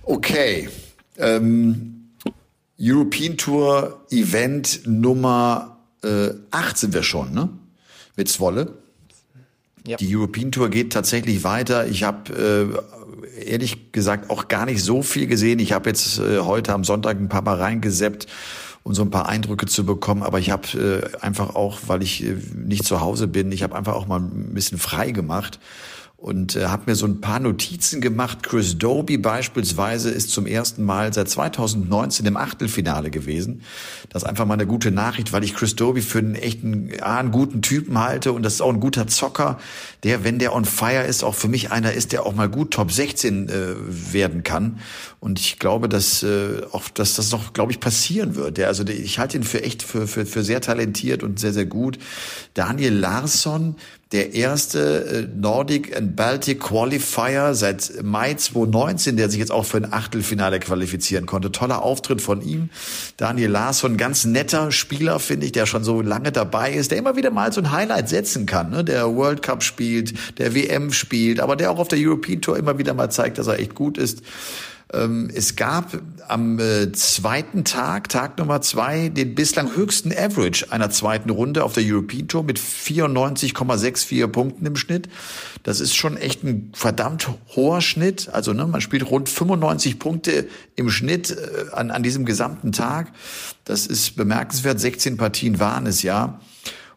Okay. 0.02 0.68
Ähm, 1.18 2.10
European 2.80 3.36
Tour 3.36 4.04
Event 4.10 4.80
Nummer 4.86 5.78
äh, 6.02 6.30
8 6.50 6.76
sind 6.76 6.94
wir 6.94 7.02
schon, 7.02 7.32
ne? 7.32 7.48
Mit 8.16 8.28
Zwolle. 8.28 8.74
Ja. 9.86 9.96
Die 9.96 10.14
European 10.14 10.52
Tour 10.52 10.68
geht 10.68 10.92
tatsächlich 10.92 11.44
weiter. 11.44 11.86
Ich 11.86 12.02
habe 12.02 12.82
äh, 13.36 13.44
ehrlich 13.44 13.92
gesagt 13.92 14.30
auch 14.30 14.48
gar 14.48 14.66
nicht 14.66 14.82
so 14.82 15.02
viel 15.02 15.26
gesehen. 15.26 15.58
Ich 15.58 15.72
habe 15.72 15.90
jetzt 15.90 16.18
äh, 16.18 16.40
heute 16.40 16.72
am 16.72 16.84
Sonntag 16.84 17.18
ein 17.18 17.28
paar 17.28 17.42
Mal 17.42 17.56
reingeseppt, 17.56 18.26
um 18.82 18.94
so 18.94 19.02
ein 19.02 19.10
paar 19.10 19.28
Eindrücke 19.28 19.66
zu 19.66 19.84
bekommen. 19.86 20.22
Aber 20.22 20.38
ich 20.38 20.50
habe 20.50 20.66
äh, 21.12 21.16
einfach 21.20 21.54
auch, 21.54 21.78
weil 21.86 22.02
ich 22.02 22.24
äh, 22.24 22.36
nicht 22.54 22.84
zu 22.84 23.00
Hause 23.00 23.28
bin, 23.28 23.52
ich 23.52 23.62
habe 23.62 23.74
einfach 23.74 23.94
auch 23.94 24.06
mal 24.06 24.20
ein 24.20 24.54
bisschen 24.54 24.78
frei 24.78 25.10
gemacht 25.10 25.58
und 26.22 26.54
äh, 26.54 26.66
habe 26.66 26.84
mir 26.86 26.94
so 26.94 27.04
ein 27.04 27.20
paar 27.20 27.40
Notizen 27.40 28.00
gemacht. 28.00 28.44
Chris 28.44 28.78
Doby 28.78 29.18
beispielsweise 29.18 30.08
ist 30.08 30.30
zum 30.30 30.46
ersten 30.46 30.84
Mal 30.84 31.12
seit 31.12 31.28
2019 31.28 32.24
im 32.26 32.36
Achtelfinale 32.36 33.10
gewesen. 33.10 33.62
Das 34.08 34.22
ist 34.22 34.28
einfach 34.28 34.46
mal 34.46 34.54
eine 34.54 34.68
gute 34.68 34.92
Nachricht, 34.92 35.32
weil 35.32 35.42
ich 35.42 35.52
Chris 35.52 35.74
Doby 35.74 36.00
für 36.00 36.20
einen 36.20 36.36
echten, 36.36 36.90
A, 37.00 37.18
einen 37.18 37.32
guten 37.32 37.60
Typen 37.60 37.98
halte 37.98 38.30
und 38.30 38.44
das 38.44 38.54
ist 38.54 38.60
auch 38.60 38.72
ein 38.72 38.78
guter 38.78 39.08
Zocker, 39.08 39.58
der, 40.04 40.22
wenn 40.22 40.38
der 40.38 40.54
on 40.54 40.64
fire 40.64 41.02
ist, 41.02 41.24
auch 41.24 41.34
für 41.34 41.48
mich 41.48 41.72
einer 41.72 41.92
ist, 41.92 42.12
der 42.12 42.24
auch 42.24 42.36
mal 42.36 42.48
gut 42.48 42.70
Top 42.70 42.92
16 42.92 43.48
äh, 43.48 43.52
werden 44.12 44.44
kann. 44.44 44.78
Und 45.18 45.40
ich 45.40 45.58
glaube, 45.58 45.88
dass 45.88 46.22
äh, 46.22 46.62
auch, 46.70 46.88
dass 46.88 47.16
das 47.16 47.32
noch, 47.32 47.52
glaube 47.52 47.72
ich, 47.72 47.80
passieren 47.80 48.36
wird. 48.36 48.58
Der, 48.58 48.68
also 48.68 48.84
der, 48.84 48.96
ich 48.96 49.18
halte 49.18 49.38
ihn 49.38 49.42
für 49.42 49.64
echt 49.64 49.82
für, 49.82 50.06
für, 50.06 50.24
für 50.24 50.44
sehr 50.44 50.60
talentiert 50.60 51.24
und 51.24 51.40
sehr, 51.40 51.52
sehr 51.52 51.66
gut. 51.66 51.98
Daniel 52.54 52.94
Larsson, 52.94 53.74
der 54.12 54.34
erste 54.34 55.28
äh, 55.28 55.40
Nordic 55.40 55.96
and 55.96 56.14
Baltic 56.16 56.60
Qualifier 56.60 57.54
seit 57.54 58.02
Mai 58.02 58.34
2019, 58.34 59.16
der 59.16 59.30
sich 59.30 59.38
jetzt 59.38 59.50
auch 59.50 59.64
für 59.64 59.78
ein 59.78 59.92
Achtelfinale 59.92 60.60
qualifizieren 60.60 61.26
konnte. 61.26 61.50
Toller 61.50 61.82
Auftritt 61.82 62.20
von 62.20 62.42
ihm. 62.42 62.68
Daniel 63.16 63.50
Larsson, 63.50 63.96
ganz 63.96 64.24
netter 64.24 64.70
Spieler, 64.70 65.18
finde 65.18 65.46
ich, 65.46 65.52
der 65.52 65.66
schon 65.66 65.82
so 65.82 66.02
lange 66.02 66.30
dabei 66.30 66.72
ist, 66.72 66.90
der 66.90 66.98
immer 66.98 67.16
wieder 67.16 67.30
mal 67.30 67.52
so 67.52 67.60
ein 67.60 67.72
Highlight 67.72 68.08
setzen 68.08 68.46
kann, 68.46 68.70
ne? 68.70 68.84
der 68.84 69.14
World 69.14 69.42
Cup 69.42 69.62
spielt, 69.62 70.12
der 70.38 70.54
WM 70.54 70.92
spielt, 70.92 71.40
aber 71.40 71.56
der 71.56 71.70
auch 71.70 71.78
auf 71.78 71.88
der 71.88 71.98
European 71.98 72.40
Tour 72.40 72.58
immer 72.58 72.78
wieder 72.78 72.94
mal 72.94 73.10
zeigt, 73.10 73.38
dass 73.38 73.46
er 73.46 73.58
echt 73.58 73.74
gut 73.74 73.96
ist. 73.96 74.22
Ähm, 74.92 75.30
es 75.34 75.56
gab 75.56 75.98
am 76.28 76.58
äh, 76.58 76.92
zweiten 76.92 77.64
Tag, 77.64 78.08
Tag 78.08 78.38
Nummer 78.38 78.60
zwei, 78.60 79.08
den 79.08 79.34
bislang 79.34 79.74
höchsten 79.74 80.12
Average 80.12 80.70
einer 80.70 80.90
zweiten 80.90 81.30
Runde 81.30 81.64
auf 81.64 81.72
der 81.72 81.84
European 81.84 82.28
Tour 82.28 82.42
mit 82.42 82.58
94,64 82.58 84.26
Punkten 84.28 84.66
im 84.66 84.76
Schnitt. 84.76 85.08
Das 85.62 85.80
ist 85.80 85.94
schon 85.94 86.16
echt 86.16 86.44
ein 86.44 86.70
verdammt 86.74 87.28
hoher 87.54 87.80
Schnitt. 87.80 88.28
Also 88.32 88.52
ne, 88.52 88.66
man 88.66 88.80
spielt 88.80 89.10
rund 89.10 89.28
95 89.28 89.98
Punkte 89.98 90.48
im 90.76 90.90
Schnitt 90.90 91.30
äh, 91.30 91.72
an, 91.72 91.90
an 91.90 92.02
diesem 92.02 92.24
gesamten 92.24 92.72
Tag. 92.72 93.12
Das 93.64 93.86
ist 93.86 94.16
bemerkenswert. 94.16 94.80
16 94.80 95.16
Partien 95.16 95.60
waren 95.60 95.86
es 95.86 96.02
ja. 96.02 96.40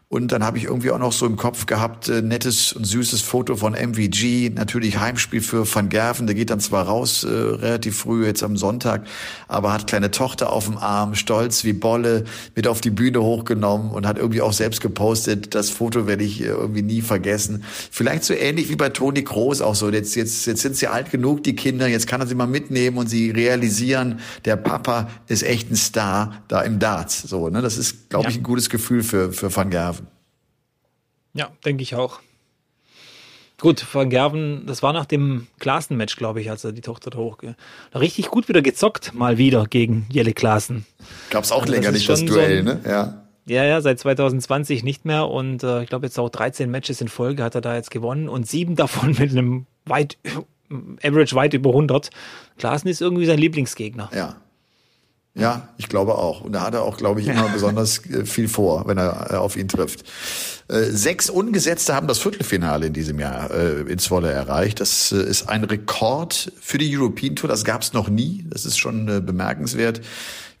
Und 0.08 0.30
dann 0.30 0.44
habe 0.44 0.56
ich 0.56 0.64
irgendwie 0.64 0.92
auch 0.92 1.00
noch 1.00 1.10
so 1.10 1.26
im 1.26 1.34
Kopf 1.34 1.66
gehabt, 1.66 2.08
äh, 2.08 2.22
nettes 2.22 2.72
und 2.72 2.84
süßes 2.84 3.22
Foto 3.22 3.56
von 3.56 3.72
MVG, 3.74 4.50
natürlich 4.54 5.00
Heimspiel 5.00 5.40
für 5.40 5.66
Van 5.66 5.88
Gerven, 5.88 6.28
der 6.28 6.36
geht 6.36 6.50
dann 6.50 6.60
zwar 6.60 6.86
raus 6.86 7.24
äh, 7.24 7.28
relativ 7.28 7.98
früh 7.98 8.24
jetzt 8.24 8.44
am 8.44 8.56
Sonntag, 8.56 9.04
aber 9.48 9.72
hat 9.72 9.88
kleine 9.88 10.12
Tochter 10.12 10.52
auf 10.52 10.66
dem 10.66 10.78
Arm, 10.78 11.16
stolz 11.16 11.64
wie 11.64 11.72
Bolle, 11.72 12.22
mit 12.54 12.68
auf 12.68 12.80
die 12.80 12.90
Bühne 12.90 13.20
hochgenommen 13.20 13.90
und 13.90 14.06
hat 14.06 14.16
irgendwie 14.16 14.42
auch 14.42 14.52
selbst 14.52 14.80
gepostet, 14.80 15.56
das 15.56 15.70
Foto 15.70 16.06
werde 16.06 16.22
ich 16.22 16.40
äh, 16.40 16.46
irgendwie 16.46 16.82
nie 16.82 17.02
vergessen. 17.02 17.64
Vielleicht 17.90 18.22
so 18.22 18.32
ähnlich 18.32 18.68
wie 18.68 18.76
bei 18.76 18.90
Toni 18.90 19.24
Kroos 19.24 19.60
auch 19.60 19.74
so, 19.74 19.90
jetzt, 19.90 20.14
jetzt, 20.14 20.46
jetzt 20.46 20.62
sind 20.62 20.76
sie 20.76 20.86
alt 20.86 21.10
genug, 21.10 21.42
die 21.42 21.56
Kinder, 21.56 21.88
jetzt 21.88 22.06
kann 22.06 22.20
er 22.20 22.28
sie 22.28 22.36
mal 22.36 22.46
mitnehmen 22.46 22.96
und 22.96 23.08
sie 23.08 23.32
realisieren, 23.32 24.20
der 24.44 24.54
Papa 24.54 25.08
ist 25.26 25.42
echt 25.42 25.68
ein 25.68 25.76
Star 25.76 26.44
da 26.46 26.60
im 26.60 26.78
Darts, 26.78 27.22
so, 27.22 27.48
ne, 27.48 27.60
das 27.60 27.76
ist, 27.76 28.08
glaube 28.08 28.30
ich, 28.30 28.36
ein 28.36 28.44
gutes 28.44 28.70
Gefühl 28.70 29.02
für, 29.02 29.32
für 29.32 29.54
Van 29.54 29.68
Gerven. 29.68 30.05
Ja, 31.36 31.50
denke 31.64 31.82
ich 31.82 31.94
auch. 31.94 32.20
Gut, 33.58 33.86
Van 33.94 34.10
Gerven, 34.10 34.64
das 34.66 34.82
war 34.82 34.92
nach 34.92 35.06
dem 35.06 35.46
Klaassen-Match, 35.60 36.16
glaube 36.16 36.42
ich, 36.42 36.50
als 36.50 36.62
er 36.64 36.72
die 36.72 36.82
Tochter 36.82 37.08
da 37.08 37.16
hochge... 37.16 37.56
Richtig 37.94 38.28
gut 38.28 38.48
wieder 38.48 38.60
gezockt, 38.60 39.14
mal 39.14 39.38
wieder 39.38 39.64
gegen 39.66 40.06
Jelle 40.10 40.34
Klaassen. 40.34 40.84
Gab's 41.30 41.52
auch 41.52 41.62
Also 41.62 41.72
länger 41.72 41.84
das 41.86 41.94
nicht 41.94 42.08
das 42.08 42.18
schon 42.18 42.28
so 42.28 42.34
Duell, 42.34 42.58
ein- 42.58 42.64
ne? 42.64 42.80
Ja. 42.86 43.22
Ja, 43.48 43.64
ja, 43.64 43.80
seit 43.80 43.98
2020 44.00 44.82
nicht 44.82 45.04
mehr 45.04 45.28
und 45.28 45.62
äh, 45.62 45.82
ich 45.84 45.88
glaube 45.88 46.04
jetzt 46.04 46.18
auch 46.18 46.28
13 46.28 46.68
Matches 46.70 47.00
in 47.00 47.06
Folge 47.08 47.44
hat 47.44 47.54
er 47.54 47.60
da 47.60 47.76
jetzt 47.76 47.92
gewonnen 47.92 48.28
und 48.28 48.46
sieben 48.46 48.74
davon 48.76 49.10
mit 49.18 49.30
einem 49.30 49.66
weit, 49.86 50.18
Average 51.02 51.34
weit 51.36 51.54
über 51.54 51.70
100. 51.70 52.10
Klaassen 52.58 52.88
ist 52.88 53.00
irgendwie 53.00 53.24
sein 53.24 53.38
Lieblingsgegner. 53.38 54.10
Ja. 54.14 54.36
Ja, 55.38 55.68
ich 55.76 55.88
glaube 55.88 56.14
auch. 56.14 56.40
Und 56.40 56.52
da 56.52 56.62
hat 56.62 56.74
er 56.74 56.82
auch, 56.82 56.96
glaube 56.96 57.20
ich, 57.20 57.28
immer 57.28 57.48
besonders 57.52 58.04
äh, 58.06 58.24
viel 58.24 58.48
vor, 58.48 58.86
wenn 58.86 58.96
er 58.96 59.32
äh, 59.32 59.36
auf 59.36 59.56
ihn 59.56 59.68
trifft. 59.68 60.04
Äh, 60.68 60.84
sechs 60.84 61.28
Ungesetzte 61.28 61.94
haben 61.94 62.08
das 62.08 62.18
Viertelfinale 62.18 62.86
in 62.86 62.92
diesem 62.94 63.20
Jahr 63.20 63.50
in 63.50 63.98
Zwolle 63.98 64.30
erreicht. 64.30 64.80
Das 64.80 65.12
ist 65.12 65.48
ein 65.48 65.64
Rekord 65.64 66.52
für 66.60 66.78
die 66.78 66.96
European 66.96 67.36
Tour. 67.36 67.48
Das 67.48 67.64
gab 67.64 67.82
es 67.82 67.92
noch 67.92 68.08
nie. 68.08 68.46
Das 68.48 68.64
ist 68.64 68.78
schon 68.78 69.06
bemerkenswert. 69.24 70.00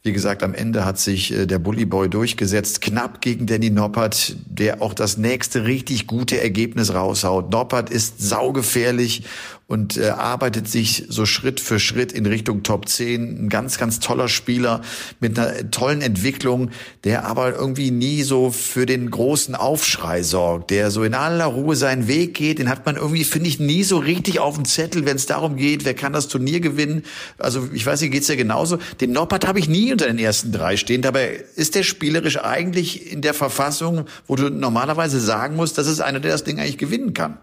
Wie 0.02 0.12
gesagt, 0.12 0.44
am 0.44 0.54
Ende 0.54 0.84
hat 0.84 1.00
sich 1.00 1.34
der 1.36 1.58
Bully 1.58 1.84
Boy 1.84 2.08
durchgesetzt, 2.08 2.80
knapp 2.80 3.20
gegen 3.20 3.46
Danny 3.46 3.70
Noppert, 3.70 4.36
der 4.46 4.80
auch 4.80 4.94
das 4.94 5.16
nächste 5.16 5.64
richtig 5.64 6.06
gute 6.06 6.40
Ergebnis 6.40 6.94
raushaut. 6.94 7.50
Noppert 7.50 7.90
ist 7.90 8.20
saugefährlich 8.20 9.24
und 9.68 9.96
äh, 9.96 10.10
arbeitet 10.10 10.68
sich 10.68 11.06
so 11.08 11.26
Schritt 11.26 11.58
für 11.58 11.80
Schritt 11.80 12.12
in 12.12 12.24
Richtung 12.24 12.62
Top 12.62 12.88
10. 12.88 13.46
Ein 13.46 13.48
ganz, 13.48 13.78
ganz 13.78 13.98
toller 13.98 14.28
Spieler 14.28 14.80
mit 15.18 15.36
einer 15.36 15.70
tollen 15.72 16.02
Entwicklung, 16.02 16.70
der 17.02 17.24
aber 17.24 17.56
irgendwie 17.56 17.90
nie 17.90 18.22
so 18.22 18.52
für 18.52 18.86
den 18.86 19.10
großen 19.10 19.56
Aufschrei 19.56 20.22
sorgt, 20.22 20.70
der 20.70 20.92
so 20.92 21.02
in 21.02 21.14
aller 21.14 21.46
Ruhe 21.46 21.74
seinen 21.74 22.06
Weg 22.06 22.34
geht. 22.34 22.60
Den 22.60 22.68
hat 22.68 22.86
man 22.86 22.94
irgendwie, 22.94 23.24
finde 23.24 23.48
ich, 23.48 23.58
nie 23.58 23.82
so 23.82 23.98
richtig 23.98 24.38
auf 24.38 24.54
dem 24.54 24.66
Zettel, 24.66 25.04
wenn 25.04 25.16
es 25.16 25.26
darum 25.26 25.56
geht, 25.56 25.84
wer 25.84 25.94
kann 25.94 26.12
das 26.12 26.28
Turnier 26.28 26.60
gewinnen. 26.60 27.02
Also 27.36 27.68
ich 27.72 27.84
weiß 27.84 28.02
nicht, 28.02 28.12
geht's 28.12 28.28
ja 28.28 28.36
genauso. 28.36 28.78
Den 29.00 29.10
Noppert 29.10 29.48
habe 29.48 29.58
ich 29.58 29.68
nie 29.68 29.90
unter 29.90 30.06
den 30.06 30.20
ersten 30.20 30.52
drei 30.52 30.76
stehen. 30.76 31.02
Dabei 31.02 31.44
ist 31.56 31.74
der 31.74 31.82
spielerisch 31.82 32.38
eigentlich 32.38 33.10
in 33.10 33.20
der 33.20 33.34
Verfassung, 33.34 34.04
wo 34.28 34.36
du 34.36 34.48
normalerweise 34.48 35.18
sagen 35.18 35.56
musst, 35.56 35.76
das 35.76 35.88
ist 35.88 36.00
einer, 36.00 36.20
der 36.20 36.30
das 36.30 36.44
Ding 36.44 36.60
eigentlich 36.60 36.78
gewinnen 36.78 37.14
kann. 37.14 37.38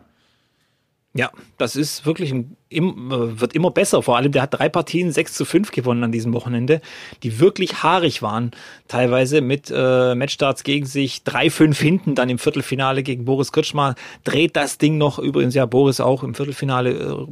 Ja, 1.15 1.30
das 1.60 1.76
ist 1.76 2.08
wirklich 2.08 2.32
ein, 2.32 2.58
im, 2.69 3.12
wird 3.39 3.54
immer 3.54 3.69
besser. 3.69 4.02
Vor 4.02 4.17
allem, 4.17 4.32
der 4.32 4.41
hat 4.41 4.56
drei 4.56 4.67
Partien 4.67 5.12
6 5.12 5.36
zu 5.36 5.45
5 5.45 5.69
gewonnen 5.69 6.04
an 6.04 6.12
diesem 6.12 6.34
Wochenende, 6.34 6.82
die 7.21 7.39
wirklich 7.39 7.84
haarig 7.84 8.23
waren. 8.23 8.49
Teilweise 8.88 9.41
mit 9.41 9.71
äh, 9.73 10.15
Matchstarts 10.15 10.63
gegen 10.63 10.88
sich, 10.88 11.21
3-5 11.23 11.78
hinten, 11.78 12.15
dann 12.15 12.30
im 12.30 12.39
Viertelfinale 12.39 13.04
gegen 13.04 13.26
Boris 13.26 13.52
Kutschmar. 13.52 13.93
Dreht 14.23 14.56
das 14.56 14.80
Ding 14.80 14.97
noch, 14.97 15.19
übrigens 15.19 15.54
ja, 15.54 15.67
Boris 15.67 15.99
auch 15.99 16.23
im 16.23 16.34
Viertelfinale, 16.34 16.89
äh, 16.89 17.28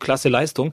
klasse 0.00 0.30
Leistung. 0.30 0.72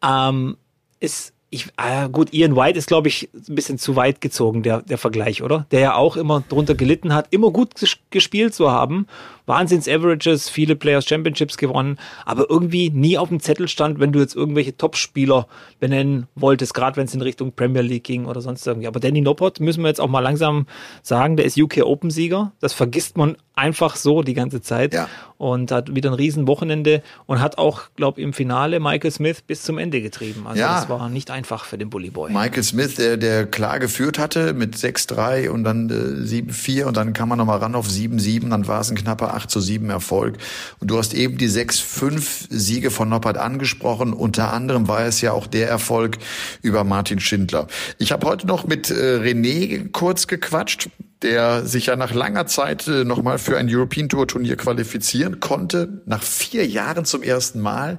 Ähm, 0.00 0.56
ist 1.00 1.34
ich, 1.54 1.68
äh, 1.76 2.08
gut, 2.08 2.32
Ian 2.32 2.56
White 2.56 2.76
ist, 2.76 2.88
glaube 2.88 3.06
ich, 3.06 3.28
ein 3.32 3.54
bisschen 3.54 3.78
zu 3.78 3.94
weit 3.94 4.20
gezogen, 4.20 4.64
der, 4.64 4.82
der 4.82 4.98
Vergleich, 4.98 5.40
oder? 5.40 5.66
Der 5.70 5.78
ja 5.78 5.94
auch 5.94 6.16
immer 6.16 6.42
drunter 6.48 6.74
gelitten 6.74 7.14
hat, 7.14 7.28
immer 7.30 7.52
gut 7.52 7.74
gespielt 8.10 8.54
zu 8.54 8.72
haben 8.72 9.06
Wahnsinns-Averages, 9.46 10.48
viele 10.48 10.76
Players 10.76 11.06
Championships 11.06 11.56
gewonnen, 11.56 11.98
aber 12.24 12.48
irgendwie 12.48 12.90
nie 12.90 13.18
auf 13.18 13.28
dem 13.28 13.40
Zettel 13.40 13.68
stand, 13.68 14.00
wenn 14.00 14.12
du 14.12 14.20
jetzt 14.20 14.34
irgendwelche 14.34 14.76
Top-Spieler 14.76 15.46
benennen 15.80 16.26
wolltest, 16.34 16.74
gerade 16.74 16.96
wenn 16.96 17.06
es 17.06 17.14
in 17.14 17.22
Richtung 17.22 17.52
Premier 17.52 17.82
League 17.82 18.04
ging 18.04 18.26
oder 18.26 18.40
sonst 18.40 18.66
irgendwie. 18.66 18.86
Aber 18.86 19.00
Danny 19.00 19.20
Noppert 19.20 19.60
müssen 19.60 19.82
wir 19.82 19.88
jetzt 19.88 20.00
auch 20.00 20.08
mal 20.08 20.20
langsam 20.20 20.66
sagen, 21.02 21.36
der 21.36 21.46
ist 21.46 21.58
UK 21.58 21.78
Open-Sieger. 21.84 22.52
Das 22.60 22.72
vergisst 22.72 23.16
man 23.16 23.36
einfach 23.54 23.96
so 23.96 24.22
die 24.22 24.34
ganze 24.34 24.60
Zeit 24.60 24.94
ja. 24.94 25.08
und 25.38 25.70
hat 25.70 25.94
wieder 25.94 26.10
ein 26.10 26.14
Riesenwochenende 26.14 27.02
und 27.26 27.40
hat 27.40 27.58
auch, 27.58 27.82
glaube 27.94 28.20
im 28.20 28.32
Finale 28.32 28.80
Michael 28.80 29.12
Smith 29.12 29.42
bis 29.42 29.62
zum 29.62 29.78
Ende 29.78 30.02
getrieben. 30.02 30.46
Also 30.46 30.60
ja. 30.60 30.74
das 30.74 30.88
war 30.88 31.08
nicht 31.08 31.30
einfach 31.30 31.64
für 31.64 31.78
den 31.78 31.88
Bully 31.88 32.10
Boy. 32.10 32.32
Michael 32.32 32.64
Smith, 32.64 32.96
der, 32.96 33.16
der 33.16 33.46
klar 33.46 33.78
geführt 33.78 34.18
hatte 34.18 34.54
mit 34.54 34.74
6-3 34.74 35.48
und 35.50 35.64
dann 35.64 35.88
äh, 35.88 36.26
7-4 36.26 36.84
und 36.84 36.96
dann 36.96 37.12
kam 37.12 37.28
man 37.28 37.38
nochmal 37.38 37.58
ran 37.58 37.74
auf 37.74 37.86
7-7, 37.88 38.50
dann 38.50 38.66
war 38.66 38.80
es 38.80 38.90
ein 38.90 38.96
knapper 38.96 39.33
8 39.34 39.50
zu 39.50 39.60
7 39.60 39.90
Erfolg. 39.90 40.38
Und 40.80 40.90
du 40.90 40.98
hast 40.98 41.14
eben 41.14 41.38
die 41.38 41.48
6-5 41.48 42.46
Siege 42.50 42.90
von 42.90 43.08
Noppert 43.08 43.38
angesprochen. 43.38 44.12
Unter 44.12 44.52
anderem 44.52 44.88
war 44.88 45.04
es 45.04 45.20
ja 45.20 45.32
auch 45.32 45.46
der 45.46 45.68
Erfolg 45.68 46.18
über 46.62 46.84
Martin 46.84 47.20
Schindler. 47.20 47.66
Ich 47.98 48.12
habe 48.12 48.26
heute 48.26 48.46
noch 48.46 48.66
mit 48.66 48.90
äh, 48.90 49.18
René 49.18 49.90
kurz 49.92 50.26
gequatscht 50.26 50.88
der 51.22 51.64
sich 51.64 51.86
ja 51.86 51.96
nach 51.96 52.12
langer 52.12 52.46
Zeit 52.46 52.86
äh, 52.86 53.02
nochmal 53.02 53.38
für 53.38 53.56
ein 53.56 53.66
European 53.70 54.10
Tour 54.10 54.28
Turnier 54.28 54.56
qualifizieren 54.56 55.40
konnte, 55.40 56.02
nach 56.04 56.22
vier 56.22 56.66
Jahren 56.66 57.06
zum 57.06 57.22
ersten 57.22 57.60
Mal. 57.60 57.98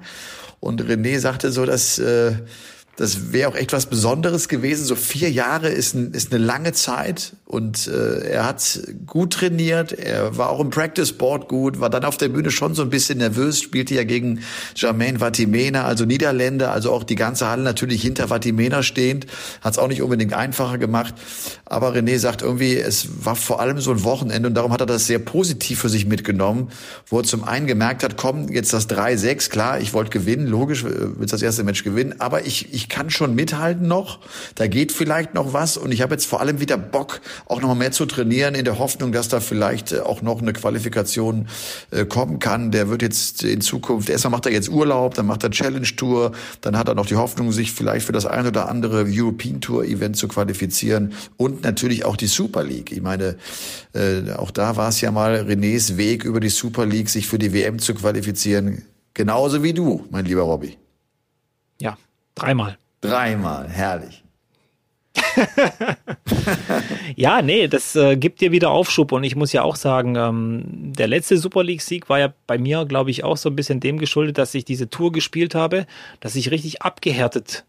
Und 0.59 0.83
René 0.83 1.19
sagte 1.19 1.51
so, 1.51 1.65
dass 1.65 1.97
äh, 1.97 2.33
das 2.97 3.33
wäre 3.33 3.49
auch 3.49 3.55
echt 3.55 3.73
was 3.73 3.87
Besonderes 3.87 4.47
gewesen. 4.47 4.85
So 4.85 4.95
vier 4.95 5.29
Jahre 5.29 5.67
ist, 5.67 5.95
ein, 5.95 6.13
ist 6.13 6.33
eine 6.33 6.43
lange 6.43 6.71
Zeit 6.71 7.33
und 7.45 7.87
äh, 7.87 8.29
er 8.29 8.45
hat 8.45 8.79
gut 9.05 9.33
trainiert. 9.33 9.91
Er 9.91 10.37
war 10.37 10.49
auch 10.49 10.61
im 10.61 10.69
Practice 10.69 11.11
Board 11.11 11.49
gut, 11.49 11.81
war 11.81 11.89
dann 11.89 12.05
auf 12.05 12.15
der 12.15 12.29
Bühne 12.29 12.51
schon 12.51 12.73
so 12.73 12.83
ein 12.83 12.89
bisschen 12.89 13.17
nervös, 13.17 13.61
spielte 13.61 13.95
ja 13.95 14.03
gegen 14.03 14.41
Jermaine 14.75 15.19
Vatimena, 15.19 15.83
also 15.83 16.05
Niederländer, 16.05 16.71
also 16.71 16.93
auch 16.93 17.03
die 17.03 17.15
ganze 17.15 17.47
Halle 17.47 17.63
natürlich 17.63 18.01
hinter 18.01 18.29
Vatimena 18.29 18.81
stehend. 18.81 19.27
Hat 19.59 19.73
es 19.73 19.77
auch 19.77 19.89
nicht 19.89 20.01
unbedingt 20.01 20.33
einfacher 20.33 20.77
gemacht. 20.77 21.15
Aber 21.65 21.93
René 21.93 22.17
sagt 22.17 22.43
irgendwie, 22.43 22.77
es 22.77 23.25
war 23.25 23.35
vor 23.35 23.59
allem 23.59 23.79
so 23.81 23.91
ein 23.91 24.03
Wochenende 24.03 24.47
und 24.47 24.53
darum 24.53 24.71
hat 24.71 24.79
er 24.79 24.85
das 24.85 25.05
sehr 25.05 25.19
positiv 25.19 25.79
für 25.79 25.89
sich 25.89 26.05
mitgenommen, 26.05 26.69
wo 27.07 27.19
er 27.19 27.23
zum 27.23 27.43
einen 27.43 27.67
gemerkt 27.67 28.03
hat, 28.03 28.15
komm, 28.15 28.47
jetzt 28.49 28.71
das 28.71 28.89
3-6, 28.89 29.49
klar, 29.49 29.79
ich 29.81 29.93
wollte 29.93 30.11
gewinnen, 30.11 30.47
logisch, 30.47 30.83
äh, 30.83 31.17
willst 31.17 31.33
das 31.33 31.41
erste 31.41 31.63
Match 31.63 31.83
gewinnen, 31.83 32.15
aber 32.19 32.45
ich, 32.45 32.73
ich 32.73 32.84
kann 32.89 33.09
schon 33.09 33.33
mithalten 33.33 33.87
noch, 33.87 34.19
da 34.55 34.67
geht 34.67 34.91
vielleicht 34.91 35.33
noch 35.33 35.53
was 35.53 35.77
und 35.77 35.91
ich 35.91 36.01
habe 36.01 36.13
jetzt 36.13 36.25
vor 36.25 36.41
allem 36.41 36.59
wieder 36.59 36.77
Bock, 36.77 37.21
auch 37.47 37.61
noch 37.61 37.73
mehr 37.73 37.91
zu 37.91 38.05
trainieren, 38.05 38.53
in 38.53 38.65
der 38.65 38.77
Hoffnung, 38.77 39.11
dass 39.11 39.27
da 39.27 39.39
vielleicht 39.39 39.91
äh, 39.91 40.01
auch 40.01 40.21
noch 40.21 40.41
eine 40.41 40.53
Qualifikation 40.53 41.47
äh, 41.91 42.05
kommen 42.05 42.39
kann. 42.39 42.71
Der 42.71 42.89
wird 42.89 43.01
jetzt 43.01 43.43
in 43.43 43.61
Zukunft, 43.61 44.09
erstmal 44.09 44.31
macht 44.31 44.45
er 44.45 44.51
jetzt 44.51 44.69
Urlaub, 44.69 45.15
dann 45.15 45.25
macht 45.25 45.43
er 45.43 45.51
Challenge 45.51 45.87
Tour, 45.95 46.33
dann 46.61 46.77
hat 46.77 46.87
er 46.87 46.95
noch 46.95 47.05
die 47.05 47.15
Hoffnung, 47.15 47.51
sich 47.51 47.71
vielleicht 47.71 48.05
für 48.05 48.13
das 48.13 48.25
ein 48.25 48.45
oder 48.45 48.69
andere 48.69 49.05
European 49.07 49.61
Tour 49.61 49.83
Event 49.83 50.15
zu 50.15 50.27
qualifizieren 50.27 51.13
und 51.37 51.55
und 51.55 51.63
natürlich 51.63 52.05
auch 52.05 52.17
die 52.17 52.27
Super 52.27 52.63
League. 52.63 52.91
Ich 52.91 53.01
meine, 53.01 53.37
äh, 53.93 54.31
auch 54.33 54.51
da 54.51 54.75
war 54.75 54.89
es 54.89 54.99
ja 55.01 55.11
mal 55.11 55.35
Renés 55.41 55.97
Weg 55.97 56.25
über 56.25 56.39
die 56.39 56.49
Super 56.49 56.85
League, 56.85 57.09
sich 57.09 57.27
für 57.27 57.37
die 57.37 57.53
WM 57.53 57.79
zu 57.79 57.95
qualifizieren. 57.95 58.83
Genauso 59.13 59.63
wie 59.63 59.73
du, 59.73 60.05
mein 60.09 60.25
lieber 60.25 60.41
Robby. 60.41 60.77
Ja, 61.79 61.97
dreimal. 62.35 62.77
Dreimal, 63.01 63.69
herrlich. 63.69 64.25
ja, 67.15 67.41
nee, 67.41 67.67
das 67.67 67.95
äh, 67.95 68.17
gibt 68.17 68.41
dir 68.41 68.51
wieder 68.51 68.71
Aufschub 68.71 69.11
und 69.11 69.23
ich 69.23 69.35
muss 69.35 69.53
ja 69.53 69.63
auch 69.63 69.75
sagen, 69.75 70.15
ähm, 70.15 70.93
der 70.93 71.07
letzte 71.07 71.37
Super 71.37 71.63
League-Sieg 71.63 72.09
war 72.09 72.19
ja 72.19 72.33
bei 72.47 72.57
mir, 72.57 72.85
glaube 72.85 73.11
ich, 73.11 73.23
auch 73.23 73.37
so 73.37 73.49
ein 73.49 73.55
bisschen 73.55 73.79
dem 73.79 73.97
geschuldet, 73.97 74.37
dass 74.37 74.55
ich 74.55 74.65
diese 74.65 74.89
Tour 74.89 75.11
gespielt 75.11 75.55
habe, 75.55 75.85
dass 76.19 76.35
ich 76.35 76.51
richtig 76.51 76.81
abgehärtet 76.81 77.65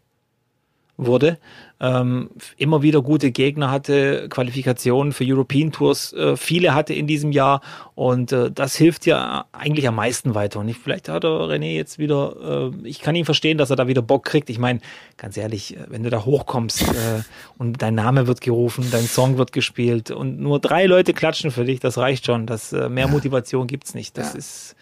wurde. 0.97 1.37
Ähm, 1.79 2.31
immer 2.57 2.81
wieder 2.81 3.03
gute 3.03 3.31
Gegner 3.31 3.69
hatte, 3.69 4.27
Qualifikationen 4.29 5.13
für 5.13 5.23
European 5.23 5.71
Tours, 5.71 6.11
äh, 6.13 6.35
viele 6.35 6.73
hatte 6.73 6.95
in 6.95 7.05
diesem 7.05 7.31
Jahr 7.31 7.61
und 7.93 8.31
äh, 8.31 8.49
das 8.51 8.75
hilft 8.75 9.05
ja 9.05 9.45
eigentlich 9.51 9.87
am 9.87 9.95
meisten 9.95 10.33
weiter. 10.33 10.59
Und 10.59 10.69
ich, 10.69 10.77
vielleicht 10.77 11.07
hat 11.07 11.23
er 11.23 11.29
René 11.29 11.75
jetzt 11.75 11.99
wieder, 11.99 12.71
äh, 12.83 12.87
ich 12.87 12.99
kann 12.99 13.13
ihn 13.13 13.25
verstehen, 13.25 13.59
dass 13.59 13.69
er 13.69 13.75
da 13.75 13.87
wieder 13.87 14.01
Bock 14.01 14.25
kriegt. 14.25 14.49
Ich 14.49 14.57
meine, 14.57 14.79
ganz 15.17 15.37
ehrlich, 15.37 15.77
wenn 15.87 16.01
du 16.01 16.09
da 16.09 16.25
hochkommst 16.25 16.81
äh, 16.81 17.21
und 17.59 17.79
dein 17.79 17.93
Name 17.93 18.25
wird 18.25 18.41
gerufen, 18.41 18.87
dein 18.89 19.05
Song 19.05 19.37
wird 19.37 19.51
gespielt 19.51 20.09
und 20.09 20.39
nur 20.39 20.59
drei 20.59 20.87
Leute 20.87 21.13
klatschen 21.13 21.51
für 21.51 21.65
dich, 21.65 21.79
das 21.79 21.99
reicht 21.99 22.25
schon. 22.25 22.47
Das, 22.47 22.73
äh, 22.73 22.89
mehr 22.89 23.07
Motivation 23.07 23.67
gibt's 23.67 23.93
nicht. 23.93 24.17
Das 24.17 24.33
ja. 24.33 24.39
ist 24.39 24.75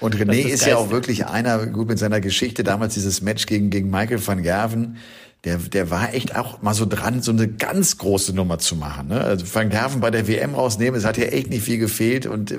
und 0.00 0.14
René 0.14 0.40
ist, 0.40 0.54
ist 0.54 0.66
ja 0.66 0.76
auch 0.76 0.90
wirklich 0.90 1.26
einer, 1.26 1.66
gut 1.66 1.88
mit 1.88 1.98
seiner 1.98 2.20
Geschichte, 2.20 2.62
damals 2.64 2.94
dieses 2.94 3.22
Match 3.22 3.46
gegen, 3.46 3.70
gegen 3.70 3.90
Michael 3.90 4.24
van 4.24 4.42
Gerven, 4.42 4.98
der, 5.44 5.58
der 5.58 5.90
war 5.90 6.12
echt 6.12 6.34
auch 6.34 6.60
mal 6.62 6.74
so 6.74 6.86
dran, 6.86 7.22
so 7.22 7.30
eine 7.30 7.46
ganz 7.46 7.98
große 7.98 8.34
Nummer 8.34 8.58
zu 8.58 8.74
machen. 8.74 9.08
Ne? 9.08 9.20
Also 9.20 9.46
Herven 9.46 10.00
bei 10.00 10.10
der 10.10 10.26
WM 10.26 10.54
rausnehmen, 10.54 10.98
es 10.98 11.06
hat 11.06 11.18
ja 11.18 11.26
echt 11.26 11.50
nicht 11.50 11.62
viel 11.62 11.78
gefehlt. 11.78 12.26
Und 12.26 12.50
äh, 12.50 12.58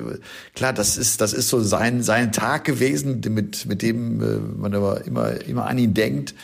klar, 0.54 0.72
das 0.72 0.96
ist, 0.96 1.20
das 1.20 1.34
ist 1.34 1.48
so 1.50 1.60
sein, 1.60 2.02
sein 2.02 2.32
Tag 2.32 2.64
gewesen, 2.64 3.20
mit, 3.28 3.66
mit 3.66 3.82
dem 3.82 4.22
äh, 4.22 4.38
man 4.38 4.74
aber 4.74 5.04
immer, 5.04 5.38
immer 5.42 5.66
an 5.66 5.76
ihn 5.76 5.92
denkt. 5.92 6.34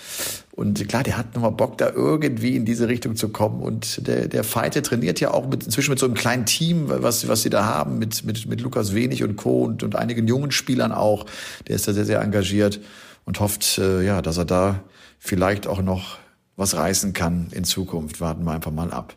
Und 0.52 0.86
klar, 0.86 1.02
der 1.02 1.16
hat 1.16 1.34
nochmal 1.34 1.52
Bock, 1.52 1.78
da 1.78 1.90
irgendwie 1.90 2.56
in 2.56 2.66
diese 2.66 2.88
Richtung 2.88 3.16
zu 3.16 3.30
kommen. 3.30 3.62
Und 3.62 4.06
der, 4.06 4.28
der 4.28 4.44
Fighter 4.44 4.82
trainiert 4.82 5.20
ja 5.20 5.32
auch 5.32 5.48
mit, 5.48 5.64
inzwischen 5.64 5.90
mit 5.90 5.98
so 5.98 6.04
einem 6.04 6.14
kleinen 6.14 6.44
Team, 6.44 6.84
was, 6.88 7.26
was 7.26 7.42
sie 7.42 7.50
da 7.50 7.64
haben, 7.64 7.98
mit, 7.98 8.22
mit, 8.24 8.46
mit 8.46 8.60
Lukas 8.60 8.94
Wenig 8.94 9.22
und 9.22 9.36
Co. 9.36 9.64
und, 9.64 9.82
und 9.82 9.96
einigen 9.96 10.28
jungen 10.28 10.50
Spielern 10.50 10.92
auch. 10.92 11.24
Der 11.68 11.76
ist 11.76 11.88
da 11.88 11.94
sehr, 11.94 12.04
sehr 12.04 12.20
engagiert 12.20 12.80
und 13.24 13.40
hofft, 13.40 13.78
äh, 13.78 14.02
ja, 14.02 14.20
dass 14.20 14.36
er 14.36 14.44
da 14.44 14.84
vielleicht 15.18 15.66
auch 15.66 15.80
noch 15.80 16.18
was 16.56 16.74
reißen 16.74 17.12
kann 17.12 17.48
in 17.50 17.64
Zukunft. 17.64 18.20
Warten 18.20 18.44
wir 18.44 18.52
einfach 18.52 18.70
mal 18.70 18.92
ab. 18.92 19.14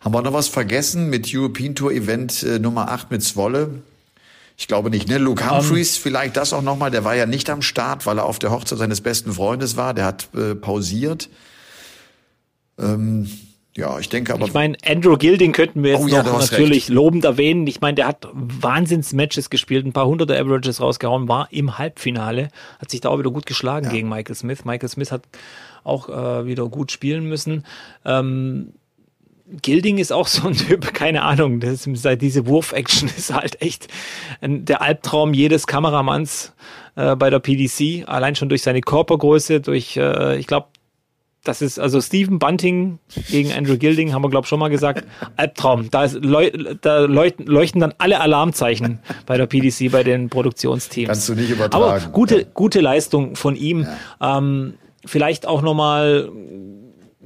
Haben 0.00 0.14
wir 0.14 0.22
noch 0.22 0.32
was 0.32 0.48
vergessen 0.48 1.10
mit 1.10 1.32
European 1.32 1.74
Tour 1.74 1.92
Event 1.92 2.42
äh, 2.42 2.58
Nummer 2.58 2.90
8 2.90 3.10
mit 3.10 3.22
Zwolle? 3.22 3.82
Ich 4.56 4.68
glaube 4.68 4.90
nicht, 4.90 5.08
ne? 5.08 5.18
Luke 5.18 5.48
Humphreys, 5.48 5.96
um, 5.96 6.02
vielleicht 6.02 6.36
das 6.36 6.52
auch 6.52 6.62
nochmal, 6.62 6.90
der 6.90 7.04
war 7.04 7.14
ja 7.14 7.26
nicht 7.26 7.50
am 7.50 7.62
Start, 7.62 8.06
weil 8.06 8.18
er 8.18 8.24
auf 8.24 8.38
der 8.38 8.50
Hochzeit 8.50 8.78
seines 8.78 9.00
besten 9.00 9.32
Freundes 9.32 9.76
war, 9.76 9.94
der 9.94 10.04
hat 10.04 10.28
äh, 10.34 10.54
pausiert. 10.54 11.28
Ähm, 12.78 13.30
Ja, 13.76 13.98
ich 13.98 14.08
denke 14.10 14.34
aber. 14.34 14.44
Ich 14.44 14.52
meine, 14.52 14.76
Andrew 14.84 15.16
Gilding 15.16 15.52
könnten 15.52 15.82
wir 15.82 15.92
jetzt 15.92 16.02
Oh 16.02 16.06
ja, 16.06 16.22
noch 16.22 16.34
hast 16.34 16.52
natürlich 16.52 16.88
lobend 16.88 17.24
erwähnen. 17.24 17.66
Ich 17.66 17.80
meine, 17.80 17.94
der 17.94 18.06
hat 18.06 18.28
Wahnsinns-Matches 18.32 19.48
gespielt, 19.48 19.86
ein 19.86 19.94
paar 19.94 20.06
hunderte 20.06 20.38
Averages 20.38 20.80
rausgehauen, 20.80 21.26
war 21.28 21.48
im 21.50 21.78
Halbfinale, 21.78 22.48
hat 22.78 22.90
sich 22.90 23.00
da 23.00 23.08
auch 23.08 23.18
wieder 23.18 23.30
gut 23.30 23.46
geschlagen 23.46 23.88
gegen 23.88 24.08
Michael 24.10 24.34
Smith. 24.34 24.66
Michael 24.66 24.90
Smith 24.90 25.10
hat 25.10 25.22
auch 25.84 26.08
äh, 26.10 26.46
wieder 26.46 26.68
gut 26.68 26.92
spielen 26.92 27.26
müssen. 27.26 27.64
Ähm, 28.04 28.74
Gilding 29.62 29.98
ist 29.98 30.12
auch 30.12 30.26
so 30.28 30.48
ein 30.48 30.54
Typ, 30.54 30.92
keine 30.92 31.22
Ahnung, 31.22 31.60
das 31.60 31.86
ist, 31.86 32.20
diese 32.20 32.46
Wurf-Action 32.46 33.08
ist 33.16 33.32
halt 33.32 33.60
echt 33.62 33.88
der 34.42 34.82
Albtraum 34.82 35.32
jedes 35.32 35.66
Kameramanns 35.66 36.52
äh, 36.94 37.16
bei 37.16 37.30
der 37.30 37.38
PDC, 37.38 38.06
allein 38.06 38.36
schon 38.36 38.48
durch 38.48 38.62
seine 38.62 38.82
Körpergröße, 38.82 39.60
durch, 39.60 39.96
äh, 39.96 40.36
ich 40.36 40.46
glaube, 40.46 40.66
das 41.44 41.60
ist 41.62 41.78
also 41.80 42.00
Stephen 42.00 42.38
Bunting 42.38 42.98
gegen 43.30 43.52
Andrew 43.52 43.76
Gilding, 43.76 44.12
haben 44.12 44.22
wir 44.22 44.30
glaube 44.30 44.46
schon 44.46 44.60
mal 44.60 44.68
gesagt. 44.68 45.04
Albtraum. 45.36 45.90
Da, 45.90 46.04
ist, 46.04 46.18
da 46.82 46.98
leuchten, 47.00 47.46
leuchten 47.46 47.80
dann 47.80 47.92
alle 47.98 48.20
Alarmzeichen 48.20 49.00
bei 49.26 49.36
der 49.36 49.46
PDC, 49.46 49.90
bei 49.90 50.04
den 50.04 50.28
Produktionsteams. 50.30 51.08
Kannst 51.08 51.28
du 51.28 51.34
nicht 51.34 51.50
übertragen. 51.50 51.84
Aber 51.84 52.00
gute, 52.12 52.44
gute 52.46 52.80
Leistung 52.80 53.34
von 53.34 53.56
ihm. 53.56 53.86
Ähm, 54.20 54.74
vielleicht 55.04 55.46
auch 55.46 55.62
nochmal, 55.62 56.30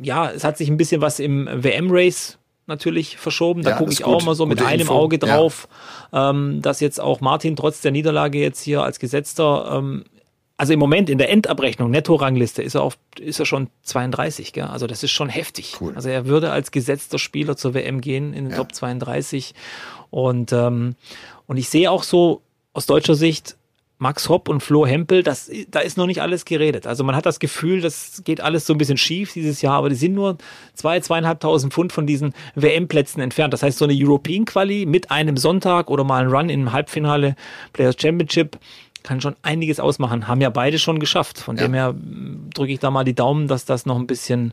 ja, 0.01 0.31
es 0.31 0.45
hat 0.45 0.57
sich 0.57 0.69
ein 0.69 0.77
bisschen 0.79 1.01
was 1.03 1.19
im 1.21 1.49
WM-Race 1.53 2.39
natürlich 2.67 3.17
verschoben. 3.19 3.63
Da 3.63 3.71
Ja, 3.71 3.77
gucke 3.77 3.93
ich 3.93 4.05
auch 4.05 4.19
gut. 4.19 4.27
mal 4.27 4.35
so 4.35 4.47
mit 4.47 4.59
Gute 4.59 4.69
einem 4.71 4.81
Info. 4.83 4.95
Auge 4.95 5.19
Ja. 5.23 5.37
drauf, 5.37 5.69
ähm, 6.13 6.61
dass 6.63 6.81
jetzt 6.81 7.01
auch 7.01 7.21
Martin 7.21 7.55
trotz 7.55 7.81
der 7.83 7.93
Niederlage 7.93 8.39
jetzt 8.41 8.61
hier 8.63 8.83
als 8.83 8.99
Gesetzter 8.99 9.77
ähm, 9.79 10.05
also 10.57 10.73
im 10.73 10.79
Moment 10.79 11.11
in 11.11 11.19
der 11.19 11.31
Endabrechnung, 11.31 11.91
Netto-Rangliste, 11.91 12.63
ist 12.63 12.75
er 12.75 12.83
auf, 12.83 12.99
ist 13.21 13.39
er 13.39 13.47
schon 13.47 13.69
32, 13.83 14.53
gell? 14.53 14.65
Also 14.65 14.87
das 14.87 15.03
ist 15.03 15.11
schon 15.11 15.29
heftig. 15.29 15.77
Cool. 15.81 15.93
Also 15.95 16.09
er 16.09 16.27
würde 16.27 16.51
als 16.51 16.71
gesetzter 16.71 17.19
Spieler 17.19 17.57
zur 17.57 17.75
WM 17.75 18.01
gehen 18.01 18.33
in 18.33 18.45
den 18.45 18.51
Ja. 18.53 18.57
Top 18.57 18.75
32. 18.75 19.55
Und, 20.11 20.53
ähm, 20.53 20.95
und 21.47 21.57
ich 21.59 21.69
sehe 21.69 21.91
auch 21.91 22.03
so 22.03 22.43
aus 22.73 22.87
deutscher 22.87 23.15
Sicht, 23.15 23.57
Max 23.99 24.29
Hopp 24.29 24.51
und 24.51 24.63
Flo 24.63 24.87
Hempel, 24.87 25.23
das, 25.23 25.51
da 25.71 25.81
ist 25.81 25.97
noch 25.97 26.07
nicht 26.07 26.21
alles 26.21 26.45
geredet. 26.45 26.87
Also 26.87 27.03
man 27.03 27.17
hat 27.17 27.25
das 27.25 27.39
Gefühl, 27.39 27.81
das 27.81 28.23
geht 28.25 28.43
alles 28.43 28.67
so 28.67 28.75
ein 28.75 28.79
bisschen 28.79 28.99
schief 28.99 29.33
dieses 29.33 29.63
Jahr, 29.63 29.77
aber 29.77 29.89
die 29.89 29.95
sind 29.95 30.15
nur 30.15 30.37
zwei, 30.75 31.01
zweieinhalbtausend 31.01 31.73
Pfund 31.73 31.95
von 31.95 32.07
diesen 32.07 32.35
WM-Plätzen 32.57 33.23
entfernt. 33.23 33.55
Das 33.55 33.63
heißt, 33.63 33.79
so 33.79 33.87
eine 33.87 33.95
European 33.97 34.45
Quali 34.45 34.85
mit 34.85 35.11
einem 35.11 35.39
Sonntag 35.39 35.91
oder 35.91 36.05
mal 36.05 36.23
ein 36.23 36.31
Run 36.31 36.51
im 36.51 36.73
Halbfinale 36.73 37.37
Players 37.73 37.97
Championship 37.99 38.59
kann 39.07 39.21
schon 39.23 39.37
einiges 39.43 39.81
ausmachen. 39.81 40.29
Haben 40.29 40.41
ja 40.43 40.51
beide 40.51 40.79
schon 40.79 40.99
geschafft. 40.99 41.39
Von 41.39 41.57
Ja. 41.57 41.63
dem 41.63 41.75
her 41.75 41.93
mh, 41.95 42.51
drücke 42.55 42.73
ich 42.73 42.81
da 42.81 42.91
mal 42.91 43.05
die 43.05 43.15
Daumen, 43.15 43.49
dass 43.49 43.65
das 43.65 43.87
noch 43.87 43.97
ein 43.97 44.07
bisschen, 44.07 44.53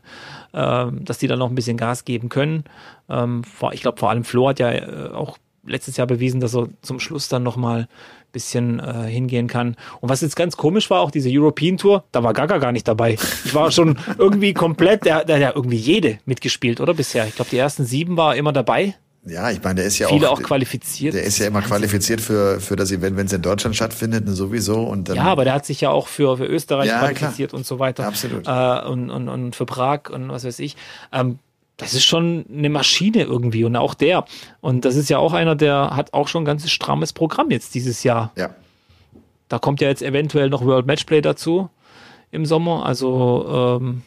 äh, 0.52 0.86
dass 0.90 1.18
die 1.18 1.26
da 1.26 1.36
noch 1.36 1.48
ein 1.50 1.54
bisschen 1.54 1.76
Gas 1.76 2.04
geben 2.04 2.28
können. 2.28 2.64
Ähm, 3.08 3.42
ich 3.72 3.82
glaube, 3.82 3.98
vor 3.98 4.10
allem 4.10 4.24
Flo 4.24 4.48
hat 4.48 4.58
ja 4.60 4.70
äh, 4.72 5.10
auch 5.12 5.36
letztes 5.66 5.96
Jahr 5.96 6.06
bewiesen, 6.06 6.40
dass 6.40 6.54
er 6.54 6.68
zum 6.82 7.00
Schluss 7.00 7.28
dann 7.28 7.42
noch 7.42 7.56
mal 7.56 7.80
ein 7.80 7.86
bisschen 8.32 8.80
äh, 8.80 9.04
hingehen 9.08 9.46
kann. 9.46 9.76
Und 10.00 10.08
was 10.10 10.20
jetzt 10.20 10.36
ganz 10.36 10.56
komisch 10.56 10.90
war, 10.90 11.00
auch 11.00 11.10
diese 11.10 11.30
European 11.32 11.78
Tour, 11.78 12.04
da 12.12 12.22
war 12.22 12.32
Gaga 12.34 12.58
gar 12.58 12.72
nicht 12.72 12.86
dabei. 12.86 13.16
Ich 13.44 13.54
war 13.54 13.70
schon 13.70 13.98
irgendwie 14.18 14.52
komplett, 14.52 15.04
der, 15.06 15.24
der 15.24 15.36
hat 15.36 15.42
ja 15.42 15.52
irgendwie 15.54 15.76
jede 15.78 16.18
mitgespielt, 16.26 16.80
oder 16.80 16.92
bisher? 16.94 17.26
Ich 17.26 17.34
glaube, 17.36 17.50
die 17.50 17.58
ersten 17.58 17.84
sieben 17.84 18.16
war 18.16 18.34
er 18.34 18.38
immer 18.38 18.52
dabei. 18.52 18.94
Ja, 19.26 19.50
ich 19.50 19.62
meine, 19.62 19.76
der 19.76 19.84
ist 19.86 19.98
ja 19.98 20.08
Viele 20.08 20.28
auch, 20.30 20.38
auch 20.38 20.42
qualifiziert. 20.42 21.14
der 21.14 21.22
ist 21.22 21.38
ja 21.38 21.46
immer 21.46 21.62
qualifiziert 21.62 22.20
für, 22.20 22.60
für 22.60 22.76
das 22.76 22.92
Event, 22.92 23.16
wenn 23.16 23.26
es 23.26 23.32
in 23.32 23.40
Deutschland 23.40 23.74
stattfindet, 23.74 24.26
ne, 24.26 24.32
sowieso. 24.32 24.82
Und 24.82 25.08
dann, 25.08 25.16
Ja, 25.16 25.24
aber 25.24 25.44
der 25.44 25.54
hat 25.54 25.64
sich 25.64 25.80
ja 25.80 25.90
auch 25.90 26.08
für, 26.08 26.36
für 26.36 26.44
Österreich 26.44 26.88
Ja, 26.88 26.98
qualifiziert 26.98 27.50
klar. 27.50 27.58
und 27.58 27.66
so 27.66 27.78
weiter. 27.78 28.06
Absolut. 28.06 28.46
Äh, 28.46 28.86
und, 28.86 29.10
und, 29.10 29.28
und 29.30 29.56
für 29.56 29.64
Prag 29.64 30.10
und 30.10 30.28
was 30.28 30.44
weiß 30.44 30.58
ich. 30.58 30.76
Ähm, 31.12 31.38
das 31.78 31.94
ist 31.94 32.04
schon 32.04 32.44
eine 32.52 32.68
Maschine 32.68 33.22
irgendwie 33.22 33.64
und 33.64 33.74
auch 33.76 33.94
der. 33.94 34.26
Und 34.60 34.84
das 34.84 34.94
ist 34.94 35.08
ja 35.08 35.18
auch 35.18 35.32
einer, 35.32 35.56
der 35.56 35.90
hat 35.96 36.12
auch 36.12 36.28
schon 36.28 36.42
ein 36.42 36.46
ganz 36.46 36.68
strammes 36.70 37.12
Programm 37.12 37.50
jetzt 37.50 37.74
dieses 37.74 38.02
Jahr. 38.04 38.30
ja. 38.36 38.50
Da 39.48 39.58
kommt 39.58 39.80
ja 39.82 39.88
jetzt 39.88 40.00
eventuell 40.02 40.48
noch 40.48 40.64
World 40.64 40.86
Matchplay 40.86 41.20
dazu 41.20 41.68
im 42.30 42.46
Sommer. 42.46 42.86
Also 42.86 43.78
ähm, 43.80 44.02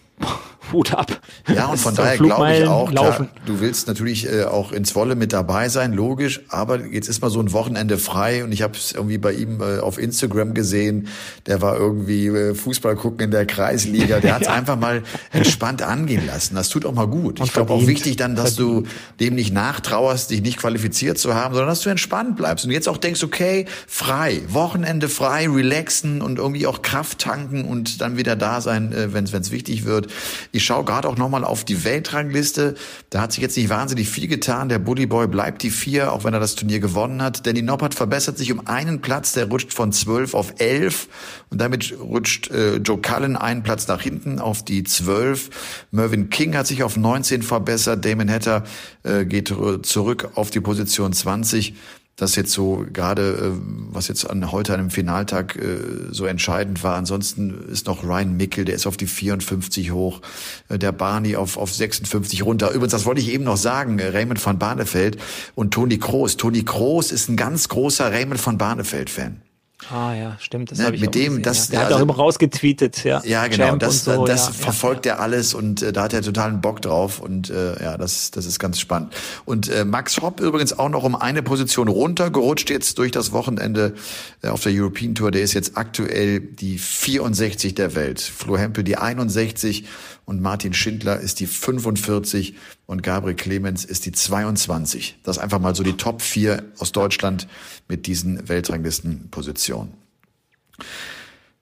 Hut 0.71 0.93
ab. 0.93 1.19
Ja, 1.53 1.67
und 1.67 1.77
von 1.77 1.95
daher 1.95 2.17
glaube 2.17 2.55
ich 2.55 2.67
auch, 2.67 2.89
klar, 2.89 3.27
du 3.45 3.59
willst 3.59 3.87
natürlich 3.87 4.31
äh, 4.31 4.43
auch 4.43 4.71
ins 4.71 4.95
Wolle 4.95 5.15
mit 5.15 5.33
dabei 5.33 5.69
sein, 5.69 5.93
logisch, 5.93 6.41
aber 6.49 6.85
jetzt 6.85 7.07
ist 7.07 7.21
mal 7.21 7.29
so 7.29 7.39
ein 7.39 7.53
Wochenende 7.53 7.97
frei 7.97 8.43
und 8.43 8.51
ich 8.51 8.61
habe 8.61 8.77
es 8.77 8.91
irgendwie 8.91 9.17
bei 9.17 9.33
ihm 9.33 9.61
äh, 9.61 9.79
auf 9.79 9.97
Instagram 9.97 10.53
gesehen, 10.53 11.07
der 11.45 11.61
war 11.61 11.77
irgendwie 11.77 12.27
äh, 12.27 12.55
Fußball 12.55 12.95
gucken 12.95 13.25
in 13.25 13.31
der 13.31 13.45
Kreisliga, 13.45 14.19
der 14.19 14.35
hat 14.35 14.41
es 14.43 14.47
einfach 14.47 14.77
mal 14.77 15.03
entspannt 15.31 15.81
angehen 15.81 16.25
lassen. 16.25 16.55
Das 16.55 16.69
tut 16.69 16.85
auch 16.85 16.93
mal 16.93 17.07
gut. 17.07 17.39
ich 17.39 17.53
glaube 17.53 17.71
auch 17.71 17.77
verdient. 17.77 17.99
wichtig 17.99 18.15
dann, 18.17 18.35
dass 18.35 18.55
du 18.55 18.83
dem 19.19 19.35
nicht 19.35 19.53
nachtrauerst, 19.53 20.29
dich 20.29 20.41
nicht 20.41 20.57
qualifiziert 20.57 21.17
zu 21.17 21.33
haben, 21.33 21.53
sondern 21.53 21.69
dass 21.69 21.81
du 21.81 21.89
entspannt 21.89 22.35
bleibst 22.37 22.65
und 22.65 22.71
jetzt 22.71 22.87
auch 22.89 22.97
denkst, 22.97 23.23
okay, 23.23 23.65
frei, 23.87 24.41
Wochenende 24.49 25.09
frei, 25.09 25.47
relaxen 25.49 26.21
und 26.21 26.37
irgendwie 26.39 26.67
auch 26.67 26.81
Kraft 26.81 27.19
tanken 27.19 27.65
und 27.65 28.01
dann 28.01 28.17
wieder 28.17 28.35
da 28.35 28.61
sein, 28.61 28.91
äh, 28.93 29.13
wenn 29.13 29.23
es 29.23 29.51
wichtig 29.51 29.85
wird. 29.85 30.07
Ich 30.51 30.56
schaue 30.65 30.85
gerade 30.85 31.07
auch 31.07 31.17
nochmal 31.17 31.43
auf 31.43 31.63
die 31.63 31.83
Weltrangliste. 31.83 32.75
Da 33.09 33.21
hat 33.21 33.31
sich 33.31 33.41
jetzt 33.41 33.57
nicht 33.57 33.69
wahnsinnig 33.69 34.09
viel 34.09 34.27
getan. 34.27 34.69
Der 34.69 34.79
Bully 34.79 35.05
Boy 35.05 35.27
bleibt 35.27 35.63
die 35.63 35.69
vier, 35.69 36.13
auch 36.13 36.23
wenn 36.23 36.33
er 36.33 36.39
das 36.39 36.55
Turnier 36.55 36.79
gewonnen 36.79 37.21
hat. 37.21 37.45
Danny 37.45 37.61
Noppert 37.61 37.93
verbessert 37.95 38.37
sich 38.37 38.51
um 38.51 38.67
einen 38.67 39.01
Platz. 39.01 39.33
Der 39.33 39.47
rutscht 39.47 39.73
von 39.73 39.91
zwölf 39.91 40.33
auf 40.33 40.55
elf. 40.59 41.07
Und 41.49 41.59
damit 41.59 41.93
rutscht 41.99 42.51
äh, 42.51 42.77
Joe 42.77 42.99
Cullen 42.99 43.35
einen 43.35 43.63
Platz 43.63 43.87
nach 43.87 44.01
hinten 44.01 44.39
auf 44.39 44.63
die 44.63 44.83
zwölf. 44.83 45.49
Mervyn 45.91 46.29
King 46.29 46.55
hat 46.55 46.67
sich 46.67 46.83
auf 46.83 46.97
19 46.97 47.43
verbessert. 47.43 48.03
Damon 48.05 48.29
Hatter 48.29 48.63
äh, 49.03 49.25
geht 49.25 49.53
zurück 49.83 50.29
auf 50.35 50.49
die 50.49 50.61
Position 50.61 51.13
20 51.13 51.75
das 52.17 52.35
jetzt 52.35 52.51
so 52.51 52.83
gerade, 52.91 53.53
äh, 53.55 53.59
was 53.91 54.07
jetzt 54.07 54.29
an 54.29 54.51
heute 54.51 54.73
einem 54.73 54.89
Finaltag 54.89 55.55
äh, 55.55 55.77
so 56.11 56.25
entscheidend 56.25 56.83
war. 56.83 56.95
Ansonsten 56.95 57.69
ist 57.71 57.85
noch 57.85 58.03
Ryan 58.03 58.35
Mickel, 58.35 58.65
der 58.65 58.75
ist 58.75 58.87
auf 58.87 58.97
die 58.97 59.05
54 59.05 59.91
hoch, 59.91 60.21
äh, 60.67 60.79
der 60.79 60.91
Barney 60.91 61.35
auf, 61.35 61.57
auf 61.57 61.73
56 61.73 62.43
runter. 62.43 62.71
Übrigens, 62.71 62.91
das 62.91 63.05
wollte 63.05 63.21
ich 63.21 63.31
eben 63.31 63.43
noch 63.43 63.57
sagen, 63.57 63.99
Raymond 64.01 64.43
van 64.43 64.57
Barneveld 64.57 65.17
und 65.53 65.73
Toni 65.73 65.99
Kroos. 65.99 66.37
Toni 66.37 66.63
Kroos 66.63 67.11
ist 67.11 67.29
ein 67.29 67.37
ganz 67.37 67.69
großer 67.69 68.11
Raymond 68.11 68.43
van 68.43 68.57
Barneveld-Fan. 68.57 69.46
Ah 69.91 70.15
ja, 70.15 70.35
stimmt. 70.39 70.71
Das 70.71 70.79
Ne, 70.79 70.85
habe 70.85 70.95
ich 70.95 71.01
mit 71.01 71.09
auch 71.09 71.13
dem, 71.13 71.27
gesehen, 71.37 71.43
das- 71.43 71.67
ja. 71.67 71.71
Der 71.71 71.79
hat 71.81 71.85
also- 71.87 71.97
auch 71.97 72.01
immer 72.01 72.15
rausgetweetet, 72.15 73.03
ja. 73.03 73.21
Ja, 73.23 73.45
genau. 73.47 73.67
Champ 73.67 73.79
Das, 73.79 74.03
so, 74.05 74.25
das 74.25 74.47
ja, 74.47 74.51
verfolgt 74.53 75.05
er 75.05 75.19
alles 75.19 75.53
und 75.53 75.83
äh, 75.83 75.93
da 75.93 76.03
hat 76.03 76.13
er 76.13 76.23
totalen 76.23 76.61
Bock 76.61 76.81
drauf 76.81 77.19
und 77.19 77.51
äh, 77.51 77.81
ja, 77.81 77.95
das, 77.95 78.31
das 78.31 78.47
ist 78.47 78.57
ganz 78.57 78.79
spannend. 78.79 79.13
Und 79.45 79.69
äh, 79.69 79.85
Max 79.85 80.17
Hopp 80.19 80.39
übrigens 80.41 80.77
auch 80.77 80.89
noch 80.89 81.03
um 81.03 81.15
eine 81.15 81.43
Position 81.43 81.89
runtergerutscht 81.89 82.71
jetzt 82.71 82.97
durch 82.97 83.11
das 83.11 83.31
Wochenende 83.33 83.93
äh, 84.41 84.47
auf 84.47 84.61
der 84.63 84.71
European 84.73 85.13
Tour. 85.13 85.29
Der 85.29 85.43
ist 85.43 85.53
jetzt 85.53 85.77
aktuell 85.77 86.39
die 86.39 86.79
64 86.79 87.75
der 87.75 87.93
Welt. 87.93 88.19
Flo 88.19 88.57
Hempel 88.57 88.83
die 88.83 88.97
61 88.97 89.85
und 90.27 90.41
Martin 90.41 90.73
Schindler 90.73 91.21
ist 91.21 91.39
die 91.39 91.47
45 91.47 92.55
und 92.85 93.01
Gabriel 93.01 93.35
Clemens 93.35 93.85
ist 93.85 94.05
die 94.05 94.11
22. 94.11 95.19
Das 95.23 95.37
einfach 95.37 95.59
mal 95.59 95.73
so 95.73 95.83
die 95.83 95.93
Top 95.93 96.21
4 96.21 96.63
aus 96.79 96.91
Deutschland 96.91 97.47
mit 97.87 98.07
diesen 98.07 98.49
Weltranglistenpositionen. 98.49 99.93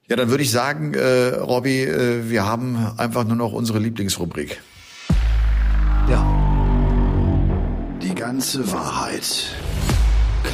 Ja, 0.07 0.15
dann 0.15 0.29
würde 0.29 0.43
ich 0.43 0.49
sagen, 0.49 0.95
äh, 0.95 1.35
Robby, 1.35 1.83
äh, 1.83 2.27
wir 2.27 2.45
haben 2.45 2.75
einfach 2.97 3.23
nur 3.23 3.35
noch 3.35 3.53
unsere 3.53 3.77
Lieblingsrubrik. 3.77 4.59
ja. 6.09 6.25
Die 8.01 8.15
ganze 8.15 8.71
Wahrheit. 8.71 9.45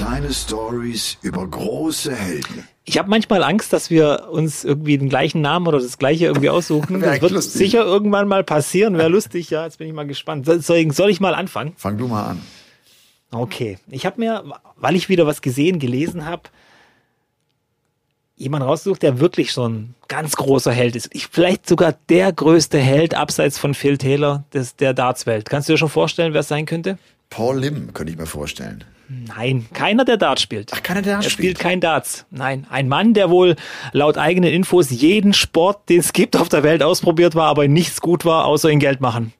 Kleine 0.02 0.34
Stories 0.34 1.20
über 1.22 1.48
große 1.48 2.16
Helden. 2.16 2.68
Ich 2.86 2.98
habe 2.98 3.08
manchmal 3.08 3.44
Angst, 3.44 3.72
dass 3.72 3.92
wir 3.92 4.30
uns 4.32 4.64
irgendwie 4.64 4.98
den 4.98 5.10
gleichen 5.10 5.42
Namen 5.42 5.68
oder 5.68 5.80
das 5.80 6.00
gleiche 6.00 6.26
irgendwie 6.26 6.50
aussuchen. 6.50 7.02
Das 7.02 7.22
wird 7.22 7.32
lustig. 7.32 7.54
sicher 7.54 7.86
irgendwann 7.86 8.28
mal 8.28 8.44
passieren. 8.44 8.98
Wäre 8.98 9.10
lustig, 9.10 9.52
ja. 9.52 9.64
Jetzt 9.64 9.78
bin 9.78 9.86
ich 9.86 9.94
mal 9.94 10.08
gespannt. 10.08 10.48
Soll, 10.48 11.10
ich 11.12 11.20
mal 11.20 11.36
anfangen? 11.36 11.74
Fang 11.78 12.00
du 12.00 12.08
mal 12.08 12.32
an. 12.32 12.42
Okay. 13.30 13.78
Ich 13.92 14.08
habe 14.08 14.20
mir, 14.20 14.44
weil 14.76 14.96
ich 14.96 15.08
wieder 15.08 15.28
was 15.28 15.44
gesehen, 15.44 15.78
gelesen 15.78 16.26
habe, 16.26 16.50
jemand 18.36 18.66
rausgesucht, 18.66 19.04
der 19.04 19.20
wirklich 19.20 19.54
so 19.54 19.70
ein 19.70 19.94
ganz 20.08 20.36
großer 20.36 20.72
Held 20.72 20.96
ist. 20.96 21.10
Ich, 21.14 21.28
vielleicht 21.28 21.70
sogar 21.70 21.94
der 22.10 22.34
größte 22.34 22.80
Held 22.80 23.14
abseits 23.14 23.60
von 23.60 23.76
Phil 23.76 24.00
Taylor 24.00 24.46
des, 24.52 24.76
der 24.76 24.96
Dartswelt. 24.96 25.48
Kannst 25.48 25.70
du 25.70 25.74
dir 25.74 25.78
schon 25.78 25.90
vorstellen, 25.90 26.34
wer 26.34 26.40
es 26.40 26.48
sein 26.48 26.66
könnte? 26.66 26.98
Paul 27.30 27.60
Lim 27.60 27.94
könnte 27.94 28.12
ich 28.12 28.18
mir 28.18 28.26
vorstellen. 28.26 28.84
Nein, 29.14 29.66
keiner, 29.74 30.06
der 30.06 30.16
Darts 30.16 30.42
spielt. 30.42 30.72
Ach, 30.74 30.82
keiner, 30.82 31.02
der 31.02 31.14
Darts 31.14 31.26
er 31.26 31.32
spielt 31.32 31.58
spielt? 31.58 31.60
kein 31.60 31.82
Darts. 31.82 32.26
Nein, 32.32 32.66
ein 32.70 32.88
Mann, 32.88 33.14
der 33.14 33.30
wohl 33.30 33.58
laut 33.92 34.18
eigenen 34.18 34.54
Infos 34.54 34.90
jeden 34.90 35.34
Sport, 35.34 35.90
den 35.90 36.00
es 36.00 36.14
gibt 36.14 36.38
auf 36.38 36.48
der 36.48 36.64
Welt 36.64 36.82
ausprobiert 36.82 37.36
war, 37.36 37.48
aber 37.48 37.66
in 37.66 37.74
nichts 37.74 38.00
gut 38.00 38.24
war, 38.24 38.46
außer 38.46 38.70
in 38.70 38.80
Geld 38.80 39.02
machen. 39.02 39.34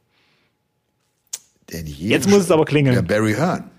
Jetzt 1.70 2.28
muss 2.28 2.42
es 2.42 2.52
aber 2.52 2.66
klingeln. 2.66 2.96
Ja, 2.96 3.02
Barry 3.02 3.34
Hearn. 3.34 3.72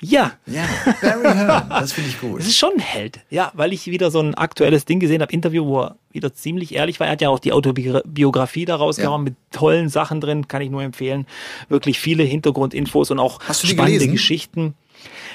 Ja. 0.00 0.32
Ja, 0.44 0.66
Barry 1.00 1.34
Hearn, 1.34 1.70
das 1.70 1.92
finde 1.92 2.10
ich 2.10 2.20
gut. 2.20 2.40
Das 2.40 2.46
ist 2.46 2.58
schon 2.58 2.74
ein 2.74 2.80
Held. 2.80 3.20
Ja, 3.30 3.52
weil 3.54 3.72
ich 3.72 3.86
wieder 3.86 4.10
so 4.10 4.20
ein 4.20 4.34
aktuelles 4.34 4.84
Ding 4.84 5.00
gesehen 5.00 5.22
habe, 5.22 5.32
Interview, 5.32 5.64
wo 5.64 5.80
er 5.80 5.96
wieder 6.12 6.34
ziemlich 6.34 6.74
ehrlich 6.74 7.00
war. 7.00 7.06
Er 7.06 7.12
hat 7.12 7.22
ja 7.22 7.30
auch 7.30 7.38
die 7.38 7.52
Autobiografie 7.52 8.66
daraus 8.66 8.98
ja. 8.98 9.16
mit 9.16 9.34
tollen 9.50 9.88
Sachen 9.88 10.20
drin, 10.20 10.46
kann 10.46 10.60
ich 10.60 10.68
nur 10.68 10.82
empfehlen. 10.82 11.26
Wirklich 11.70 11.98
viele 11.98 12.22
Hintergrundinfos 12.24 13.10
und 13.10 13.18
auch 13.18 13.40
spannende 13.42 13.84
gelesen? 13.84 14.12
Geschichten. 14.12 14.74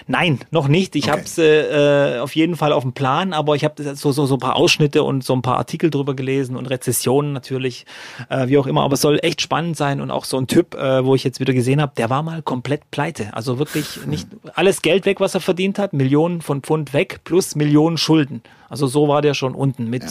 Nein, 0.07 0.39
noch 0.51 0.67
nicht. 0.67 0.95
Ich 0.95 1.03
okay. 1.03 1.11
habe 1.11 1.21
es 1.21 1.37
äh, 1.37 2.19
auf 2.19 2.35
jeden 2.35 2.55
Fall 2.55 2.73
auf 2.73 2.83
dem 2.83 2.93
Plan, 2.93 3.33
aber 3.33 3.55
ich 3.55 3.63
habe 3.63 3.95
so, 3.95 4.11
so, 4.11 4.25
so 4.25 4.35
ein 4.35 4.39
paar 4.39 4.55
Ausschnitte 4.55 5.03
und 5.03 5.23
so 5.23 5.33
ein 5.33 5.41
paar 5.41 5.57
Artikel 5.57 5.89
drüber 5.89 6.15
gelesen 6.15 6.55
und 6.55 6.65
Rezessionen 6.65 7.33
natürlich, 7.33 7.85
äh, 8.29 8.47
wie 8.47 8.57
auch 8.57 8.67
immer. 8.67 8.83
Aber 8.83 8.93
es 8.93 9.01
soll 9.01 9.19
echt 9.21 9.41
spannend 9.41 9.77
sein 9.77 10.01
und 10.01 10.11
auch 10.11 10.25
so 10.25 10.37
ein 10.37 10.47
Typ, 10.47 10.75
äh, 10.75 11.05
wo 11.05 11.15
ich 11.15 11.23
jetzt 11.23 11.39
wieder 11.39 11.53
gesehen 11.53 11.81
habe, 11.81 11.93
der 11.95 12.09
war 12.09 12.23
mal 12.23 12.41
komplett 12.41 12.89
pleite. 12.91 13.33
Also 13.33 13.59
wirklich 13.59 14.05
nicht 14.05 14.27
alles 14.55 14.81
Geld 14.81 15.05
weg, 15.05 15.19
was 15.19 15.35
er 15.35 15.41
verdient 15.41 15.79
hat, 15.79 15.93
Millionen 15.93 16.41
von 16.41 16.61
Pfund 16.61 16.93
weg 16.93 17.21
plus 17.23 17.55
Millionen 17.55 17.97
Schulden. 17.97 18.41
Also 18.69 18.87
so 18.87 19.07
war 19.07 19.21
der 19.21 19.33
schon 19.33 19.55
unten 19.55 19.89
mit 19.89 20.03
ja. 20.03 20.09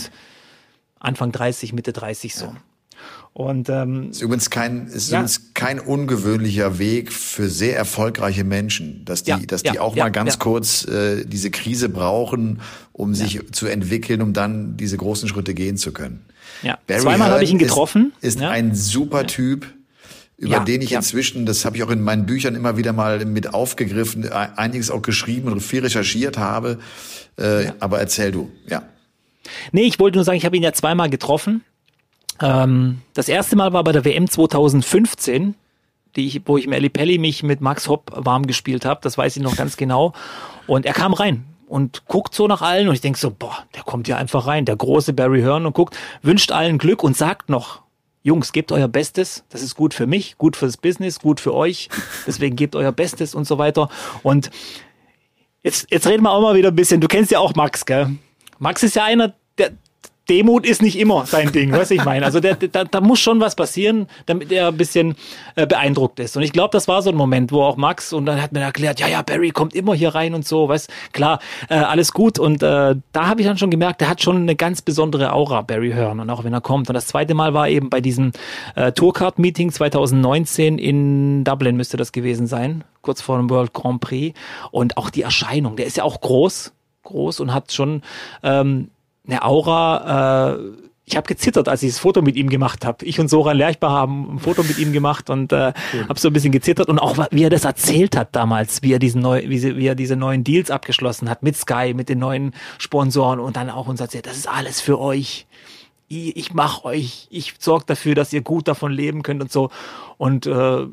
Anfang 0.98 1.32
30, 1.32 1.72
Mitte 1.72 1.92
30 1.92 2.34
so. 2.34 2.46
Ja. 2.46 2.56
Und 3.32 3.68
ähm, 3.68 4.10
ist 4.10 4.22
übrigens 4.22 4.50
kein 4.50 4.88
ist 4.88 5.10
ja. 5.10 5.18
übrigens 5.18 5.54
kein 5.54 5.78
ungewöhnlicher 5.78 6.78
Weg 6.78 7.12
für 7.12 7.48
sehr 7.48 7.76
erfolgreiche 7.76 8.42
Menschen, 8.42 9.04
dass 9.04 9.22
die 9.22 9.30
ja, 9.30 9.38
dass 9.38 9.62
die 9.62 9.74
ja, 9.74 9.80
auch 9.80 9.94
mal 9.94 10.10
ganz 10.10 10.38
kurz 10.38 10.84
äh, 10.84 11.24
diese 11.24 11.50
Krise 11.50 11.88
brauchen, 11.88 12.60
um 12.92 13.14
sich 13.14 13.40
zu 13.52 13.66
entwickeln, 13.66 14.20
um 14.20 14.32
dann 14.32 14.76
diese 14.76 14.96
großen 14.96 15.28
Schritte 15.28 15.54
gehen 15.54 15.76
zu 15.76 15.92
können. 15.92 16.24
Ja. 16.62 16.78
Barry 16.86 17.02
Zweimal 17.02 17.30
habe 17.30 17.44
ich 17.44 17.52
ihn 17.52 17.58
getroffen. 17.58 18.12
Ist, 18.20 18.40
ist 18.40 18.42
ein 18.42 18.74
super 18.74 19.26
Typ 19.26 19.66
über 20.40 20.54
ja, 20.54 20.64
den 20.64 20.80
ich 20.80 20.90
ja. 20.90 20.98
inzwischen, 20.98 21.44
das 21.44 21.66
habe 21.66 21.76
ich 21.76 21.82
auch 21.82 21.90
in 21.90 22.00
meinen 22.00 22.24
Büchern 22.24 22.54
immer 22.54 22.78
wieder 22.78 22.94
mal 22.94 23.26
mit 23.26 23.52
aufgegriffen, 23.52 24.32
einiges 24.32 24.90
auch 24.90 25.02
geschrieben 25.02 25.52
und 25.52 25.60
viel 25.60 25.82
recherchiert 25.82 26.38
habe. 26.38 26.78
Äh, 27.38 27.66
ja. 27.66 27.74
Aber 27.78 28.00
erzähl 28.00 28.32
du, 28.32 28.50
ja. 28.66 28.82
Nee, 29.72 29.82
ich 29.82 29.98
wollte 29.98 30.16
nur 30.16 30.24
sagen, 30.24 30.38
ich 30.38 30.46
habe 30.46 30.56
ihn 30.56 30.62
ja 30.62 30.72
zweimal 30.72 31.10
getroffen. 31.10 31.62
Ähm, 32.40 33.02
das 33.14 33.28
erste 33.28 33.56
Mal 33.56 33.72
war 33.72 33.84
bei 33.84 33.92
der 33.92 34.04
WM 34.04 34.28
2015, 34.28 35.54
die 36.16 36.26
ich, 36.26 36.42
wo 36.46 36.56
ich 36.56 36.66
im 36.66 36.92
Pelli 36.92 37.18
mich 37.18 37.42
mit 37.42 37.60
Max 37.60 37.88
Hopp 37.88 38.10
warm 38.14 38.46
gespielt 38.46 38.84
habe. 38.84 39.00
Das 39.02 39.16
weiß 39.18 39.36
ich 39.36 39.42
noch 39.42 39.56
ganz 39.56 39.76
genau. 39.76 40.12
Und 40.66 40.86
er 40.86 40.94
kam 40.94 41.12
rein 41.12 41.44
und 41.70 42.06
guckt 42.06 42.34
so 42.34 42.48
nach 42.48 42.62
allen 42.62 42.88
und 42.88 42.94
ich 42.94 43.00
denk 43.00 43.16
so, 43.16 43.30
boah, 43.30 43.58
der 43.76 43.82
kommt 43.84 44.08
ja 44.08 44.16
einfach 44.16 44.46
rein, 44.46 44.64
der 44.64 44.76
große 44.76 45.12
Barry 45.12 45.40
Hearn 45.40 45.66
und 45.66 45.72
guckt, 45.72 45.96
wünscht 46.22 46.50
allen 46.50 46.78
Glück 46.78 47.04
und 47.04 47.16
sagt 47.16 47.48
noch, 47.48 47.82
Jungs, 48.22 48.52
gebt 48.52 48.72
euer 48.72 48.88
Bestes, 48.88 49.44
das 49.48 49.62
ist 49.62 49.76
gut 49.76 49.94
für 49.94 50.06
mich, 50.06 50.36
gut 50.36 50.56
fürs 50.56 50.76
Business, 50.76 51.20
gut 51.20 51.40
für 51.40 51.54
euch, 51.54 51.88
deswegen 52.26 52.56
gebt 52.56 52.74
euer 52.74 52.92
Bestes 52.92 53.34
und 53.34 53.46
so 53.46 53.56
weiter. 53.56 53.88
Und 54.22 54.50
jetzt, 55.62 55.90
jetzt 55.90 56.06
reden 56.06 56.24
wir 56.24 56.32
auch 56.32 56.42
mal 56.42 56.56
wieder 56.56 56.68
ein 56.68 56.76
bisschen, 56.76 57.00
du 57.00 57.08
kennst 57.08 57.30
ja 57.30 57.38
auch 57.38 57.54
Max, 57.54 57.86
gell? 57.86 58.16
Max 58.58 58.82
ist 58.82 58.96
ja 58.96 59.04
einer, 59.04 59.32
der, 59.56 59.70
Demut 60.30 60.64
ist 60.64 60.80
nicht 60.80 60.96
immer 60.96 61.26
sein 61.26 61.50
Ding, 61.50 61.72
was 61.72 61.90
ich 61.90 62.04
meine. 62.04 62.24
Also 62.24 62.38
der, 62.38 62.54
da, 62.54 62.84
da 62.84 63.00
muss 63.00 63.18
schon 63.18 63.40
was 63.40 63.56
passieren, 63.56 64.06
damit 64.26 64.52
er 64.52 64.68
ein 64.68 64.76
bisschen 64.76 65.16
äh, 65.56 65.66
beeindruckt 65.66 66.20
ist. 66.20 66.36
Und 66.36 66.44
ich 66.44 66.52
glaube, 66.52 66.70
das 66.70 66.86
war 66.86 67.02
so 67.02 67.10
ein 67.10 67.16
Moment, 67.16 67.50
wo 67.50 67.64
auch 67.64 67.76
Max 67.76 68.12
und 68.12 68.26
dann 68.26 68.40
hat 68.40 68.52
mir 68.52 68.60
erklärt, 68.60 69.00
ja, 69.00 69.08
ja, 69.08 69.22
Barry 69.22 69.50
kommt 69.50 69.74
immer 69.74 69.92
hier 69.92 70.14
rein 70.14 70.34
und 70.34 70.46
so, 70.46 70.68
weißt, 70.68 70.88
klar, 71.12 71.40
äh, 71.68 71.74
alles 71.74 72.12
gut. 72.12 72.38
Und 72.38 72.62
äh, 72.62 72.94
da 73.10 73.26
habe 73.26 73.40
ich 73.40 73.46
dann 73.48 73.58
schon 73.58 73.70
gemerkt, 73.70 74.02
der 74.02 74.08
hat 74.08 74.22
schon 74.22 74.36
eine 74.36 74.54
ganz 74.54 74.82
besondere 74.82 75.32
Aura, 75.32 75.62
Barry 75.62 75.90
Hearn, 75.90 76.20
und 76.20 76.30
auch 76.30 76.44
wenn 76.44 76.52
er 76.52 76.60
kommt. 76.60 76.88
Und 76.88 76.94
das 76.94 77.08
zweite 77.08 77.34
Mal 77.34 77.52
war 77.52 77.68
eben 77.68 77.90
bei 77.90 78.00
diesem 78.00 78.30
äh, 78.76 78.92
Tourcard-Meeting 78.92 79.72
2019 79.72 80.78
in 80.78 81.42
Dublin 81.42 81.76
müsste 81.76 81.96
das 81.96 82.12
gewesen 82.12 82.46
sein, 82.46 82.84
kurz 83.02 83.20
vor 83.20 83.36
dem 83.36 83.50
World 83.50 83.72
Grand 83.72 84.00
Prix. 84.00 84.38
Und 84.70 84.96
auch 84.96 85.10
die 85.10 85.22
Erscheinung, 85.22 85.74
der 85.74 85.86
ist 85.86 85.96
ja 85.96 86.04
auch 86.04 86.20
groß, 86.20 86.72
groß 87.02 87.40
und 87.40 87.52
hat 87.52 87.72
schon 87.72 88.02
ähm, 88.44 88.90
eine 89.26 89.44
Aura. 89.44 90.54
Äh, 90.54 90.58
ich 91.10 91.16
habe 91.16 91.26
gezittert, 91.26 91.68
als 91.68 91.82
ich 91.82 91.90
das 91.90 91.98
Foto 91.98 92.22
mit 92.22 92.36
ihm 92.36 92.48
gemacht 92.48 92.84
habe. 92.84 93.04
Ich 93.04 93.18
und 93.18 93.28
Soran 93.28 93.56
Lerchbar 93.56 93.90
haben 93.90 94.36
ein 94.36 94.38
Foto 94.38 94.62
mit 94.62 94.78
ihm 94.78 94.92
gemacht 94.92 95.28
und 95.28 95.52
äh, 95.52 95.72
cool. 95.92 96.08
habe 96.08 96.20
so 96.20 96.28
ein 96.28 96.32
bisschen 96.32 96.52
gezittert 96.52 96.88
und 96.88 97.00
auch 97.00 97.16
wie 97.32 97.42
er 97.42 97.50
das 97.50 97.64
erzählt 97.64 98.16
hat 98.16 98.36
damals, 98.36 98.82
wie 98.82 98.92
er 98.92 99.00
diesen 99.00 99.20
neu, 99.20 99.42
wie, 99.48 99.76
wie 99.76 99.86
er 99.86 99.96
diese 99.96 100.14
neuen 100.14 100.44
Deals 100.44 100.70
abgeschlossen 100.70 101.28
hat 101.28 101.42
mit 101.42 101.56
Sky, 101.56 101.94
mit 101.94 102.08
den 102.08 102.20
neuen 102.20 102.52
Sponsoren 102.78 103.40
und 103.40 103.56
dann 103.56 103.70
auch 103.70 103.88
uns 103.88 104.00
erzählt, 104.00 104.26
das 104.26 104.36
ist 104.36 104.48
alles 104.48 104.80
für 104.80 105.00
euch. 105.00 105.46
Ich, 106.06 106.36
ich 106.36 106.54
mach 106.54 106.84
euch, 106.84 107.26
ich 107.30 107.54
sorge 107.58 107.86
dafür, 107.86 108.14
dass 108.14 108.32
ihr 108.32 108.42
gut 108.42 108.68
davon 108.68 108.92
leben 108.92 109.24
könnt 109.24 109.42
und 109.42 109.50
so 109.50 109.70
und 110.16 110.46
äh, 110.46 110.86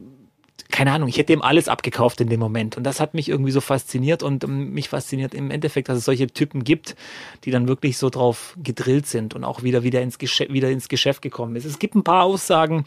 keine 0.70 0.91
Ahnung, 0.91 1.07
ich 1.07 1.18
hätte 1.18 1.34
ihm 1.34 1.41
alles 1.41 1.70
abgekauft 1.70 2.22
in 2.22 2.30
dem 2.30 2.39
Moment. 2.39 2.78
Und 2.78 2.84
das 2.84 2.99
hat 2.99 3.13
mich 3.13 3.30
irgendwie 3.30 3.51
so 3.51 3.61
fasziniert 3.61 4.24
und 4.24 4.43
ähm, 4.43 4.74
mich 4.74 4.89
fasziniert 4.89 5.34
im 5.34 5.51
Endeffekt, 5.51 5.89
dass 5.89 5.97
es 5.97 6.05
solche 6.05 6.28
Typen 6.28 6.63
gibt, 6.63 6.95
die 7.43 7.51
dann 7.51 7.68
wirklich 7.68 7.97
so 7.97 8.09
drauf 8.09 8.55
gedrillt 8.61 9.07
sind 9.07 9.34
und 9.34 9.43
auch 9.43 9.63
wieder, 9.63 9.84
wieder, 9.84 10.01
ins, 10.01 10.18
Geschäft, 10.18 10.51
wieder 10.51 10.70
ins 10.70 10.89
Geschäft 10.89 11.22
gekommen 11.22 11.55
ist. 11.55 11.65
Es 11.65 11.80
gibt 11.80 11.95
ein 11.95 12.03
paar 12.03 12.24
Aussagen, 12.24 12.86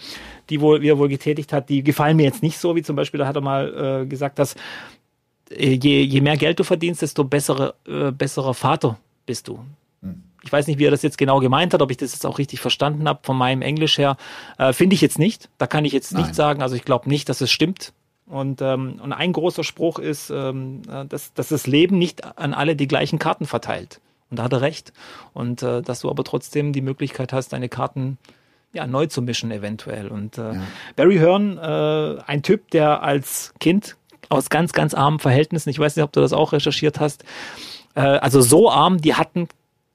die 0.51 0.61
wohl, 0.61 0.83
wie 0.83 0.89
er 0.89 0.99
wohl 0.99 1.09
getätigt 1.09 1.53
hat, 1.53 1.69
die 1.69 1.83
gefallen 1.83 2.17
mir 2.17 2.25
jetzt 2.25 2.43
nicht 2.43 2.59
so, 2.59 2.77
wie 2.77 2.83
zum 2.83 2.97
Beispiel, 2.97 3.19
da 3.19 3.27
hat 3.27 3.37
er 3.37 3.43
mal 3.43 4.03
äh, 4.03 4.07
gesagt, 4.07 4.39
dass 4.39 4.55
äh, 5.51 5.73
je, 5.73 6.03
je 6.03 6.21
mehr 6.21 6.37
Geld 6.37 6.59
du 6.59 6.65
verdienst, 6.65 7.03
desto 7.03 7.25
bessere, 7.25 7.75
äh, 7.87 8.13
besserer 8.13 8.55
Vater 8.55 8.99
bist 9.27 9.49
du. 9.49 9.61
Ich 10.43 10.53
weiß 10.53 10.67
nicht, 10.67 10.79
wie 10.79 10.87
er 10.87 10.91
das 10.91 11.03
jetzt 11.03 11.19
genau 11.19 11.41
gemeint 11.41 11.75
hat, 11.75 11.83
ob 11.83 11.91
ich 11.91 11.97
das 11.97 12.13
jetzt 12.13 12.25
auch 12.25 12.39
richtig 12.39 12.61
verstanden 12.61 13.09
habe 13.09 13.21
von 13.23 13.37
meinem 13.37 13.63
Englisch 13.63 13.99
her. 13.99 14.17
Äh, 14.59 14.73
Finde 14.73 14.95
ich 14.95 15.01
jetzt 15.01 15.19
nicht. 15.19 15.49
Da 15.59 15.67
kann 15.67 15.85
ich 15.85 15.93
jetzt 15.93 16.13
Nein. 16.13 16.23
nicht 16.23 16.35
sagen. 16.35 16.63
Also 16.63 16.77
ich 16.77 16.85
glaube 16.85 17.09
nicht, 17.09 17.29
dass 17.29 17.41
es 17.41 17.51
stimmt. 17.51 17.93
Und, 18.27 18.63
ähm, 18.63 19.01
und 19.03 19.13
ein 19.13 19.33
großer 19.33 19.65
Spruch 19.65 19.99
ist, 19.99 20.31
ähm, 20.31 20.83
äh, 20.89 21.05
dass, 21.05 21.35
dass 21.35 21.49
das 21.49 21.67
Leben 21.67 21.99
nicht 21.99 22.39
an 22.39 22.55
alle 22.55 22.77
die 22.77 22.87
gleichen 22.87 23.19
Karten 23.19 23.45
verteilt. 23.45 24.01
Und 24.31 24.39
da 24.39 24.45
hat 24.45 24.53
er 24.53 24.61
recht. 24.61 24.93
Und 25.35 25.63
äh, 25.63 25.83
dass 25.83 26.01
du 26.01 26.11
aber 26.11 26.23
trotzdem 26.25 26.73
die 26.73 26.81
Möglichkeit 26.81 27.33
hast, 27.33 27.53
deine 27.53 27.69
Karten 27.69 28.19
ja, 28.73 28.87
neu 28.87 29.07
zu 29.07 29.21
mischen 29.21 29.51
eventuell. 29.51 30.09
Und 30.09 30.39
äh, 30.39 30.55
ja. 30.55 30.63
Barry 30.97 31.19
Hearn, 31.19 31.59
äh, 31.59 32.23
ein 32.25 32.43
Typ, 32.43 32.71
der 32.71 33.03
als 33.03 33.53
Kind 33.59 33.97
aus 34.29 34.49
ganz, 34.49 34.73
ganz 34.73 34.95
armen 34.95 35.19
Verhältnissen, 35.19 35.71
ich 35.71 35.79
weiß 35.79 35.97
nicht, 35.97 36.05
ob 36.05 36.13
du 36.13 36.21
das 36.21 36.33
auch 36.33 36.53
recherchiert 36.53 37.01
hast, 37.01 37.25
äh, 37.95 38.01
also 38.01 38.41
so 38.41 38.71
arm, 38.71 39.01
die 39.01 39.15
hatten 39.15 39.49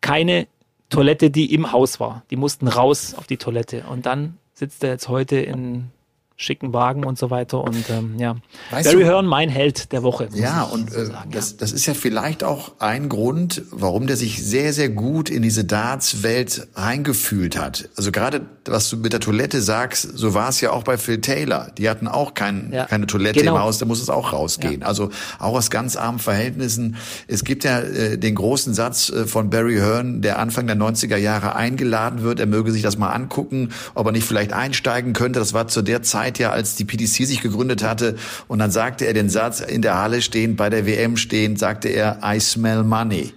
keine 0.06 0.46
Toilette, 0.90 1.32
die 1.32 1.52
im 1.52 1.72
Haus 1.72 2.00
war. 2.00 2.22
Die 2.30 2.36
mussten 2.36 2.68
raus 2.68 3.16
auf 3.16 3.26
die 3.26 3.38
Toilette. 3.38 3.86
Und 3.90 4.06
dann 4.06 4.38
sitzt 4.54 4.84
er 4.84 4.92
jetzt 4.92 5.10
heute 5.10 5.38
in 5.38 5.90
schicken 6.38 6.74
Wagen 6.74 7.06
und 7.06 7.18
so 7.18 7.30
weiter. 7.30 7.62
Und 7.62 7.90
ähm, 7.90 8.16
ja, 8.18 8.36
weißt 8.72 8.92
Barry 8.92 9.04
Hearn, 9.04 9.26
mein 9.26 9.50
Held 9.50 9.94
der 9.94 10.04
Woche. 10.04 10.28
Ja, 10.34 10.64
und 10.64 10.92
so 10.92 11.00
äh, 11.00 11.10
das, 11.32 11.56
das 11.56 11.72
ist 11.72 11.86
ja 11.86 11.94
vielleicht 11.94 12.44
auch 12.44 12.74
ein 12.80 13.08
Grund, 13.08 13.62
warum 13.72 14.06
der 14.06 14.18
sich 14.18 14.44
sehr, 14.44 14.74
sehr 14.74 14.90
gut 14.90 15.30
in 15.30 15.42
diese 15.42 15.64
Darts-Welt 15.64 16.68
reingefühlt 16.76 17.58
hat. 17.58 17.90
Also 17.96 18.12
gerade, 18.12 18.42
was 18.66 18.90
du 18.90 18.98
mit 18.98 19.14
der 19.14 19.22
Toilette 19.22 19.62
sagst, 19.62 20.18
so 20.18 20.34
war 20.34 20.50
es 20.50 20.60
ja 20.60 20.72
auch 20.72 20.84
bei 20.84 20.98
Phil 20.98 21.22
Taylor. 21.22 21.72
Die 21.78 21.90
hatten 21.90 22.08
auch 22.08 22.34
kein, 22.34 22.72
ja, 22.74 22.86
keine 22.86 23.08
Toilette 23.08 23.40
genau. 23.40 23.56
im 23.56 23.62
Haus, 23.62 23.78
da 23.78 23.86
muss 23.86 24.02
es 24.02 24.10
auch 24.10 24.34
rausgehen. 24.34 24.82
Ja. 24.82 24.88
Also 24.88 25.12
auch 25.40 25.56
aus 25.56 25.70
ganz 25.70 25.96
armen 25.96 26.20
Verhältnissen. 26.20 26.98
Es 27.28 27.46
gibt 27.46 27.64
ja 27.64 27.80
äh, 27.80 28.18
den 28.18 28.36
großen 28.36 28.74
Satz 28.74 29.10
äh, 29.10 29.26
von 29.26 29.50
Barry 29.50 29.78
Hearn, 29.78 30.22
der 30.22 30.40
Anfang 30.40 30.68
der 30.68 30.76
90er 30.76 31.18
Jahre 31.18 31.56
eingeladen 31.56 32.24
wird. 32.24 32.42
Er 32.42 32.46
möge 32.46 32.74
sich 32.74 32.82
das 32.82 32.98
mal 32.98 33.12
angucken, 33.12 33.70
ob 33.94 34.06
er 34.08 34.12
nicht 34.12 34.28
vielleicht 34.28 34.52
einsteigen 34.52 35.14
könnte. 35.14 35.40
Das 35.40 35.54
war 35.54 35.70
zu 35.70 35.82
der 35.82 36.04
Zeit 36.04 36.25
Zeit 36.26 36.40
ja, 36.40 36.52
als 36.52 36.76
die 36.76 36.86
PDC 36.86 37.26
sich 37.26 37.42
gegründet 37.42 37.84
hatte. 37.84 38.16
Und 38.48 38.60
dann 38.60 38.72
sagte 38.72 39.06
er 39.06 39.14
den 39.14 39.30
Satz 39.30 39.60
in 39.60 39.82
der 39.82 40.00
Halle 40.00 40.22
stehend, 40.22 40.58
bei 40.58 40.70
der 40.70 40.86
WM 40.86 41.18
stehend, 41.18 41.60
sagte 41.60 41.90
er, 41.90 42.20
I 42.24 42.40
smell 42.40 42.84
money. 42.84 43.34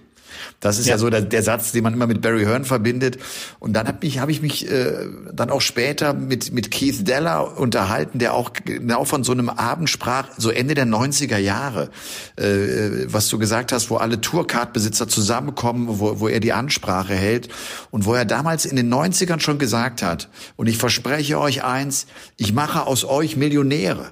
Das 0.59 0.77
ist 0.79 0.87
ja, 0.87 0.95
ja 0.95 0.97
so 0.97 1.09
der, 1.09 1.21
der, 1.21 1.43
Satz, 1.43 1.71
den 1.71 1.83
man 1.83 1.93
immer 1.93 2.07
mit 2.07 2.21
Barry 2.21 2.43
Hearn 2.43 2.65
verbindet. 2.65 3.17
Und 3.59 3.73
dann 3.73 3.87
habe 3.87 4.05
ich, 4.05 4.19
hab 4.19 4.29
ich 4.29 4.41
mich 4.41 4.69
äh, 4.69 5.07
dann 5.33 5.49
auch 5.49 5.61
später 5.61 6.13
mit, 6.13 6.51
mit 6.51 6.71
Keith 6.71 7.07
Deller 7.07 7.57
unterhalten, 7.57 8.19
der 8.19 8.33
auch 8.33 8.51
genau 8.53 9.05
von 9.05 9.23
so 9.23 9.31
einem 9.31 9.49
Abend 9.49 9.89
sprach, 9.89 10.27
so 10.37 10.49
Ende 10.49 10.73
der 10.73 10.85
90er 10.85 11.37
Jahre, 11.37 11.89
äh, 12.35 13.05
was 13.05 13.29
du 13.29 13.39
gesagt 13.39 13.71
hast, 13.71 13.89
wo 13.89 13.97
alle 13.97 14.21
Tourcard-Besitzer 14.21 15.07
zusammenkommen, 15.07 15.87
wo, 15.89 16.19
wo 16.19 16.27
er 16.27 16.39
die 16.39 16.53
Ansprache 16.53 17.13
hält 17.13 17.49
und 17.91 18.05
wo 18.05 18.13
er 18.13 18.25
damals 18.25 18.65
in 18.65 18.75
den 18.75 18.93
90ern 18.93 19.39
schon 19.39 19.59
gesagt 19.59 20.01
hat, 20.01 20.29
und 20.55 20.67
ich 20.67 20.77
verspreche 20.77 21.39
euch 21.39 21.63
eins, 21.63 22.07
ich 22.37 22.53
mache 22.53 22.85
aus 22.85 23.05
euch 23.05 23.35
Millionäre. 23.37 24.11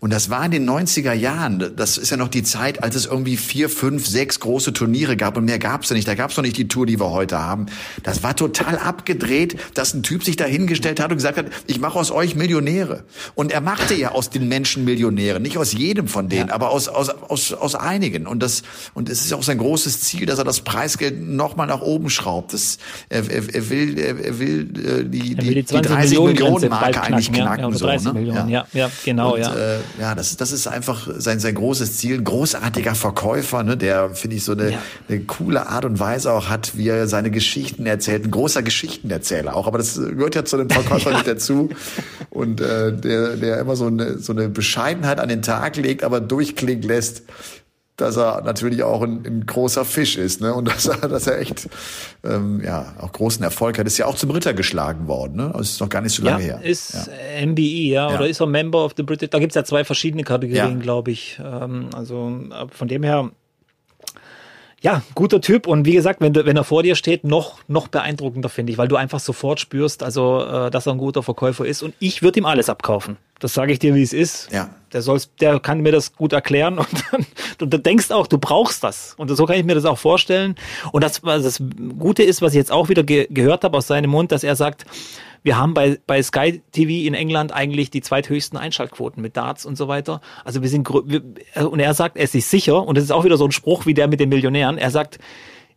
Und 0.00 0.12
das 0.12 0.30
war 0.30 0.44
in 0.44 0.50
den 0.50 0.68
90er 0.68 1.12
Jahren. 1.12 1.72
Das 1.76 1.98
ist 1.98 2.10
ja 2.10 2.16
noch 2.16 2.28
die 2.28 2.42
Zeit, 2.42 2.82
als 2.82 2.94
es 2.94 3.06
irgendwie 3.06 3.36
vier, 3.36 3.68
fünf, 3.68 4.06
sechs 4.06 4.40
große 4.40 4.72
Turniere 4.72 5.16
gab 5.16 5.36
und 5.36 5.44
mehr 5.44 5.58
gab's 5.58 5.88
ja 5.90 5.96
nicht. 5.96 6.08
Da 6.08 6.14
gab's 6.14 6.36
noch 6.36 6.44
nicht 6.44 6.56
die 6.56 6.68
Tour, 6.68 6.86
die 6.86 6.98
wir 6.98 7.10
heute 7.10 7.38
haben. 7.38 7.66
Das 8.02 8.22
war 8.22 8.36
total 8.36 8.78
abgedreht, 8.78 9.56
dass 9.74 9.94
ein 9.94 10.02
Typ 10.02 10.24
sich 10.24 10.36
da 10.36 10.44
hingestellt 10.44 11.00
hat 11.00 11.10
und 11.10 11.16
gesagt 11.16 11.38
hat, 11.38 11.46
ich 11.66 11.80
mache 11.80 11.98
aus 11.98 12.10
euch 12.10 12.34
Millionäre. 12.34 13.04
Und 13.34 13.52
er 13.52 13.60
machte 13.60 13.94
ja 13.94 14.12
aus 14.12 14.30
den 14.30 14.48
Menschen 14.48 14.84
Millionäre. 14.84 15.40
Nicht 15.40 15.58
aus 15.58 15.72
jedem 15.72 16.08
von 16.08 16.28
denen, 16.28 16.48
ja. 16.48 16.54
aber 16.54 16.70
aus, 16.70 16.88
aus, 16.88 17.10
aus, 17.10 17.52
aus 17.52 17.74
einigen. 17.74 18.26
Und 18.26 18.42
das, 18.42 18.62
und 18.94 19.08
es 19.08 19.24
ist 19.24 19.32
auch 19.32 19.42
sein 19.42 19.58
großes 19.58 20.00
Ziel, 20.00 20.26
dass 20.26 20.38
er 20.38 20.44
das 20.44 20.60
Preisgeld 20.60 21.20
nochmal 21.20 21.66
nach 21.66 21.80
oben 21.80 22.10
schraubt. 22.10 22.52
Das, 22.52 22.78
er, 23.08 23.30
er, 23.30 23.54
er 23.54 23.70
will, 23.70 23.98
er, 23.98 24.18
er 24.18 24.38
will, 24.38 24.60
äh, 24.60 25.04
die, 25.04 25.36
er 25.36 25.44
will 25.44 25.54
die, 25.54 25.64
die 25.64 25.64
30 25.64 26.10
Millionen, 26.10 26.34
Millionen 26.34 26.68
Marke 26.70 27.02
eigentlich 27.02 27.32
knacken. 27.32 27.64
Ja, 27.64 27.70
ja, 27.70 27.76
so, 27.76 27.86
30 27.86 28.06
ne? 28.06 28.12
Millionen, 28.14 28.48
ja, 28.48 28.66
ja, 28.72 28.90
genau, 29.04 29.34
und, 29.34 29.40
ja. 29.40 29.54
Äh, 29.58 29.78
ja, 30.00 30.14
das, 30.14 30.36
das 30.36 30.52
ist 30.52 30.66
einfach 30.66 31.08
sein, 31.18 31.40
sein 31.40 31.54
großes 31.54 31.98
Ziel. 31.98 32.18
Ein 32.18 32.24
großartiger 32.24 32.94
Verkäufer, 32.94 33.62
ne, 33.62 33.76
der, 33.76 34.10
finde 34.10 34.36
ich, 34.36 34.44
so 34.44 34.52
eine, 34.52 34.72
ja. 34.72 34.78
eine 35.08 35.20
coole 35.20 35.66
Art 35.66 35.84
und 35.84 35.98
Weise 35.98 36.32
auch 36.32 36.48
hat, 36.48 36.76
wie 36.76 36.88
er 36.88 37.08
seine 37.08 37.30
Geschichten 37.30 37.84
erzählt. 37.86 38.24
Ein 38.24 38.30
großer 38.30 38.62
Geschichtenerzähler 38.62 39.56
auch, 39.56 39.66
aber 39.66 39.78
das 39.78 39.96
gehört 39.96 40.34
ja 40.34 40.44
zu 40.44 40.56
einem 40.56 40.70
Verkäufer 40.70 41.10
ja. 41.10 41.18
mit 41.18 41.26
dazu. 41.26 41.70
Und 42.30 42.60
äh, 42.60 42.92
der, 42.92 43.36
der 43.36 43.58
immer 43.58 43.76
so 43.76 43.86
eine, 43.86 44.18
so 44.18 44.32
eine 44.32 44.48
Bescheidenheit 44.48 45.20
an 45.20 45.28
den 45.28 45.42
Tag 45.42 45.76
legt, 45.76 46.04
aber 46.04 46.20
durchklingen 46.20 46.82
lässt 46.82 47.22
dass 47.98 48.16
er 48.16 48.42
natürlich 48.42 48.82
auch 48.82 49.02
ein, 49.02 49.24
ein, 49.26 49.46
großer 49.46 49.84
Fisch 49.84 50.16
ist, 50.16 50.40
ne? 50.40 50.54
Und 50.54 50.68
dass 50.74 50.86
er, 50.86 51.08
dass 51.08 51.26
er 51.26 51.40
echt 51.40 51.68
ähm, 52.24 52.62
ja 52.64 52.94
auch 53.00 53.12
großen 53.12 53.42
Erfolg 53.44 53.78
hat. 53.78 53.86
Ist 53.86 53.98
ja 53.98 54.06
auch 54.06 54.16
zum 54.16 54.30
Ritter 54.30 54.54
geschlagen 54.54 55.06
worden, 55.06 55.36
ne? 55.36 55.52
Das 55.56 55.70
ist 55.70 55.80
noch 55.80 55.88
gar 55.88 56.00
nicht 56.00 56.14
so 56.14 56.22
lange 56.22 56.46
ja, 56.46 56.58
her. 56.58 56.64
Ist 56.64 57.08
ja. 57.08 57.46
MBE, 57.46 57.60
ja, 57.60 58.10
ja, 58.10 58.16
oder 58.16 58.28
ist 58.28 58.40
er 58.40 58.46
Member 58.46 58.84
of 58.84 58.92
the 58.96 59.02
British? 59.02 59.30
Da 59.30 59.38
gibt's 59.38 59.54
ja 59.54 59.64
zwei 59.64 59.84
verschiedene 59.84 60.24
Kategorien, 60.24 60.80
glaube 60.80 61.10
ich. 61.10 61.38
Ähm, 61.44 61.90
also 61.94 62.32
von 62.70 62.88
dem 62.88 63.02
her 63.02 63.30
ja, 64.80 65.02
guter 65.14 65.40
Typ 65.40 65.66
und 65.66 65.86
wie 65.86 65.94
gesagt, 65.94 66.20
wenn, 66.20 66.32
du, 66.32 66.46
wenn 66.46 66.56
er 66.56 66.62
vor 66.62 66.82
dir 66.82 66.94
steht, 66.94 67.24
noch, 67.24 67.58
noch 67.66 67.88
beeindruckender 67.88 68.48
finde 68.48 68.72
ich, 68.72 68.78
weil 68.78 68.86
du 68.86 68.96
einfach 68.96 69.18
sofort 69.18 69.58
spürst, 69.58 70.04
also, 70.04 70.44
äh, 70.44 70.70
dass 70.70 70.86
er 70.86 70.92
ein 70.92 70.98
guter 70.98 71.22
Verkäufer 71.22 71.66
ist 71.66 71.82
und 71.82 71.94
ich 71.98 72.22
würde 72.22 72.38
ihm 72.38 72.46
alles 72.46 72.68
abkaufen. 72.68 73.16
Das 73.38 73.54
sage 73.54 73.72
ich 73.72 73.78
dir, 73.78 73.94
wie 73.94 74.02
es 74.02 74.12
ist. 74.12 74.50
Ja. 74.52 74.70
Der 74.92 75.02
soll's, 75.02 75.30
der 75.36 75.60
kann 75.60 75.80
mir 75.80 75.92
das 75.92 76.14
gut 76.14 76.32
erklären 76.32 76.78
und 76.78 76.88
dann, 77.10 77.26
du, 77.58 77.66
du 77.66 77.78
denkst 77.78 78.10
auch, 78.10 78.26
du 78.26 78.38
brauchst 78.38 78.82
das. 78.82 79.14
Und 79.16 79.28
so 79.28 79.46
kann 79.46 79.56
ich 79.56 79.64
mir 79.64 79.74
das 79.74 79.84
auch 79.84 79.98
vorstellen. 79.98 80.54
Und 80.92 81.04
das, 81.04 81.22
was 81.22 81.42
das 81.42 81.62
Gute 81.98 82.22
ist, 82.22 82.42
was 82.42 82.52
ich 82.52 82.58
jetzt 82.58 82.72
auch 82.72 82.88
wieder 82.88 83.02
ge 83.02 83.28
gehört 83.30 83.64
habe 83.64 83.76
aus 83.76 83.86
seinem 83.86 84.10
Mund, 84.10 84.32
dass 84.32 84.44
er 84.44 84.56
sagt, 84.56 84.86
wir 85.42 85.56
haben 85.56 85.74
bei, 85.74 85.98
bei 86.06 86.22
Sky 86.22 86.62
TV 86.72 87.06
in 87.06 87.14
England 87.14 87.52
eigentlich 87.52 87.90
die 87.90 88.00
zweithöchsten 88.00 88.58
Einschaltquoten 88.58 89.22
mit 89.22 89.36
Darts 89.36 89.64
und 89.64 89.76
so 89.76 89.88
weiter. 89.88 90.20
Also 90.44 90.62
wir 90.62 90.68
sind, 90.68 90.88
wir, 90.88 91.22
und 91.70 91.80
er 91.80 91.94
sagt, 91.94 92.16
er 92.16 92.24
ist 92.24 92.32
sich 92.32 92.46
sicher, 92.46 92.82
und 92.82 92.96
das 92.98 93.04
ist 93.04 93.12
auch 93.12 93.24
wieder 93.24 93.36
so 93.36 93.44
ein 93.44 93.52
Spruch 93.52 93.86
wie 93.86 93.94
der 93.94 94.08
mit 94.08 94.20
den 94.20 94.30
Millionären, 94.30 94.78
er 94.78 94.90
sagt, 94.90 95.18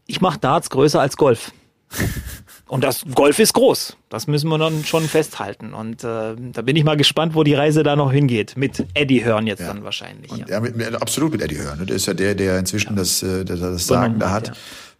ich 0.08 0.20
mache 0.20 0.40
Darts 0.40 0.70
größer 0.70 1.00
als 1.00 1.16
Golf. 1.16 1.52
Und 2.68 2.86
das 2.86 3.04
Golf 3.16 3.38
ist 3.40 3.52
groß. 3.52 3.98
Das 4.08 4.28
müssen 4.28 4.48
wir 4.48 4.58
dann 4.58 4.86
schon 4.86 5.04
festhalten. 5.04 5.74
Und 5.74 6.06
äh, 6.06 6.36
da 6.38 6.62
bin 6.62 6.78
ich 6.78 6.86
mal 6.86 6.96
gespannt, 6.96 7.36
wo 7.36 7.44
die 7.44 7.54
Reise 7.54 7.84
da 7.84 7.98
noch 7.98 8.14
hingeht. 8.14 8.56
Mit 8.56 8.86
Eddie 8.94 9.26
Hören 9.26 9.46
jetzt 9.46 9.60
ja. 9.60 9.68
dann 9.68 9.84
wahrscheinlich. 9.84 10.32
Und, 10.32 10.48
ja, 10.48 10.62
mit, 10.62 10.78
mit, 10.78 10.96
absolut 10.96 11.34
mit 11.34 11.42
Eddie 11.42 11.58
Hören. 11.58 11.86
Der 11.86 11.98
ist 11.98 12.06
ja 12.06 12.14
der, 12.14 12.34
der 12.34 12.58
inzwischen 12.60 12.92
ja. 12.92 12.96
das, 12.96 13.22
äh, 13.24 13.44
das, 13.44 13.60
das 13.60 13.88
Sagen 13.88 14.20
da 14.20 14.32
hat. 14.32 14.54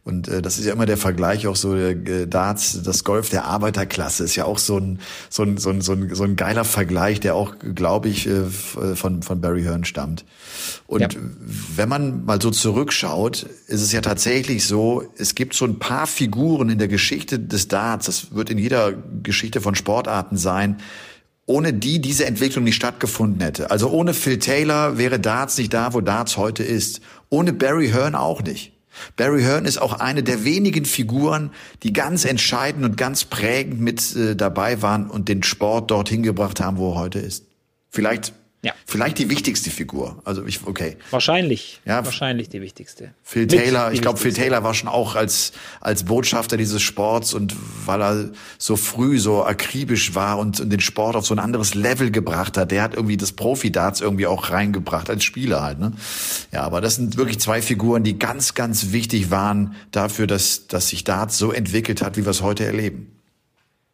Und 0.04 0.28
äh, 0.28 0.42
das 0.42 0.58
ist 0.58 0.66
ja 0.66 0.74
immer 0.74 0.88
der 0.88 0.98
Vergleich 0.98 1.46
auch 1.46 1.56
so 1.56 1.76
der 1.76 1.92
äh, 1.92 2.28
Darts, 2.28 2.82
das 2.82 3.04
Golf 3.04 3.30
der 3.30 3.46
Arbeiterklasse 3.46 4.24
ist 4.24 4.36
ja 4.36 4.46
auch 4.46 4.58
so 4.58 4.78
ein 4.78 5.00
so 5.30 5.44
ein 5.44 5.58
so 5.58 5.70
ein 5.70 5.82
so 5.82 5.94
ein, 5.94 6.16
so 6.16 6.24
ein 6.24 6.36
geiler 6.36 6.66
Vergleich, 6.66 7.20
der 7.20 7.36
auch 7.36 7.54
glaube 7.76 8.10
ich 8.10 8.28
äh, 8.28 8.46
von 8.96 9.22
von 9.22 9.42
Barry 9.42 9.62
Hearn 9.64 9.86
stammt. 9.86 10.26
Und 10.88 11.02
ja. 11.02 11.10
wenn 11.76 11.88
man 11.88 12.26
mal 12.26 12.42
so 12.42 12.50
zurückschaut, 12.50 13.46
ist 13.68 13.82
es 13.82 13.92
ja 13.92 14.02
tatsächlich 14.02 14.66
so, 14.66 15.04
es 15.18 15.36
gibt 15.36 15.54
so 15.54 15.66
ein 15.66 15.78
paar 15.78 16.08
Figuren 16.08 16.70
in 16.70 16.80
der 16.80 16.88
Geschichte 16.88 17.38
des 17.38 17.68
Darts, 17.68 18.08
das 18.08 18.34
wird 18.34 18.50
in 18.50 18.58
jeder 18.58 18.94
Geschichte 19.22 19.62
von 19.62 19.76
Sportarten 19.76 20.36
sein, 20.36 20.78
ohne 21.46 21.74
die 21.74 22.02
diese 22.02 22.26
Entwicklung 22.26 22.64
nicht 22.64 22.76
stattgefunden 22.76 23.42
hätte. 23.42 23.70
Also 23.70 23.90
ohne 23.90 24.16
Phil 24.16 24.40
Taylor 24.40 24.98
wäre 24.98 25.20
Darts 25.20 25.58
nicht 25.58 25.74
da, 25.74 25.94
wo 25.94 26.02
Darts 26.02 26.38
heute 26.38 26.64
ist. 26.64 27.02
Ohne 27.30 27.54
Barry 27.54 27.90
Hearn 27.90 28.16
auch 28.16 28.42
nicht. 28.42 28.74
Barry 29.16 29.42
Hearn 29.42 29.66
ist 29.66 29.82
auch 29.82 29.94
eine 29.94 30.24
der 30.24 30.44
wenigen 30.44 30.86
Figuren, 30.86 31.52
die 31.84 31.94
ganz 31.94 32.26
entscheidend 32.26 32.86
und 32.86 32.98
ganz 32.98 33.26
prägend 33.26 33.80
mit 33.80 34.16
äh, 34.16 34.36
dabei 34.36 34.82
waren 34.82 35.10
und 35.10 35.30
den 35.30 35.44
Sport 35.44 35.92
dorthin 35.92 36.24
gebracht 36.24 36.60
haben, 36.60 36.78
wo 36.78 36.92
er 36.92 36.96
heute 36.96 37.20
ist. 37.20 37.46
Vielleicht 37.90 38.34
ja. 38.64 38.74
Vielleicht 38.86 39.18
die 39.18 39.28
wichtigste 39.32 39.72
Figur. 39.72 40.22
Also 40.24 40.46
ich, 40.46 40.68
okay. 40.68 40.98
Wahrscheinlich. 41.10 41.82
Ja. 41.84 42.06
Wahrscheinlich 42.06 42.48
die 42.48 42.62
wichtigste. 42.62 43.16
Phil 43.24 43.44
Mit 43.44 43.52
Taylor, 43.52 43.92
ich 43.92 44.02
glaube, 44.02 44.20
Phil 44.20 44.34
Taylor 44.34 44.64
war 44.64 44.76
schon 44.76 44.88
auch 44.88 45.16
als, 45.16 45.54
als 45.80 46.04
Botschafter 46.04 46.58
dieses 46.58 46.80
Sports 46.80 47.34
und 47.34 47.56
weil 47.86 48.02
er 48.04 48.30
so 48.60 48.76
früh 48.76 49.18
so 49.18 49.44
akribisch 49.44 50.14
war 50.14 50.38
und, 50.38 50.60
und 50.60 50.70
den 50.70 50.80
Sport 50.80 51.16
auf 51.16 51.26
so 51.26 51.34
ein 51.34 51.40
anderes 51.40 51.74
Level 51.74 52.12
gebracht 52.12 52.56
hat, 52.56 52.70
der 52.70 52.84
hat 52.84 52.94
irgendwie 52.94 53.18
das 53.18 53.32
Profi-Darts 53.32 54.00
irgendwie 54.00 54.28
auch 54.28 54.52
reingebracht, 54.52 55.10
als 55.10 55.24
Spieler 55.24 55.64
halt, 55.64 55.80
ne? 55.80 55.94
Ja, 56.52 56.62
aber 56.62 56.82
das 56.82 56.98
sind 56.98 57.18
wirklich 57.18 57.40
zwei 57.40 57.64
Figuren, 57.64 58.04
die 58.04 58.20
ganz, 58.20 58.54
ganz 58.54 58.92
wichtig 58.92 59.32
waren 59.32 59.76
dafür, 59.90 60.28
dass, 60.28 60.68
dass 60.68 60.90
sich 60.90 61.04
Darts 61.04 61.40
so 61.40 61.52
entwickelt 61.52 62.04
hat, 62.04 62.16
wie 62.16 62.26
wir 62.26 62.32
es 62.32 62.44
heute 62.44 62.64
erleben. 62.66 63.12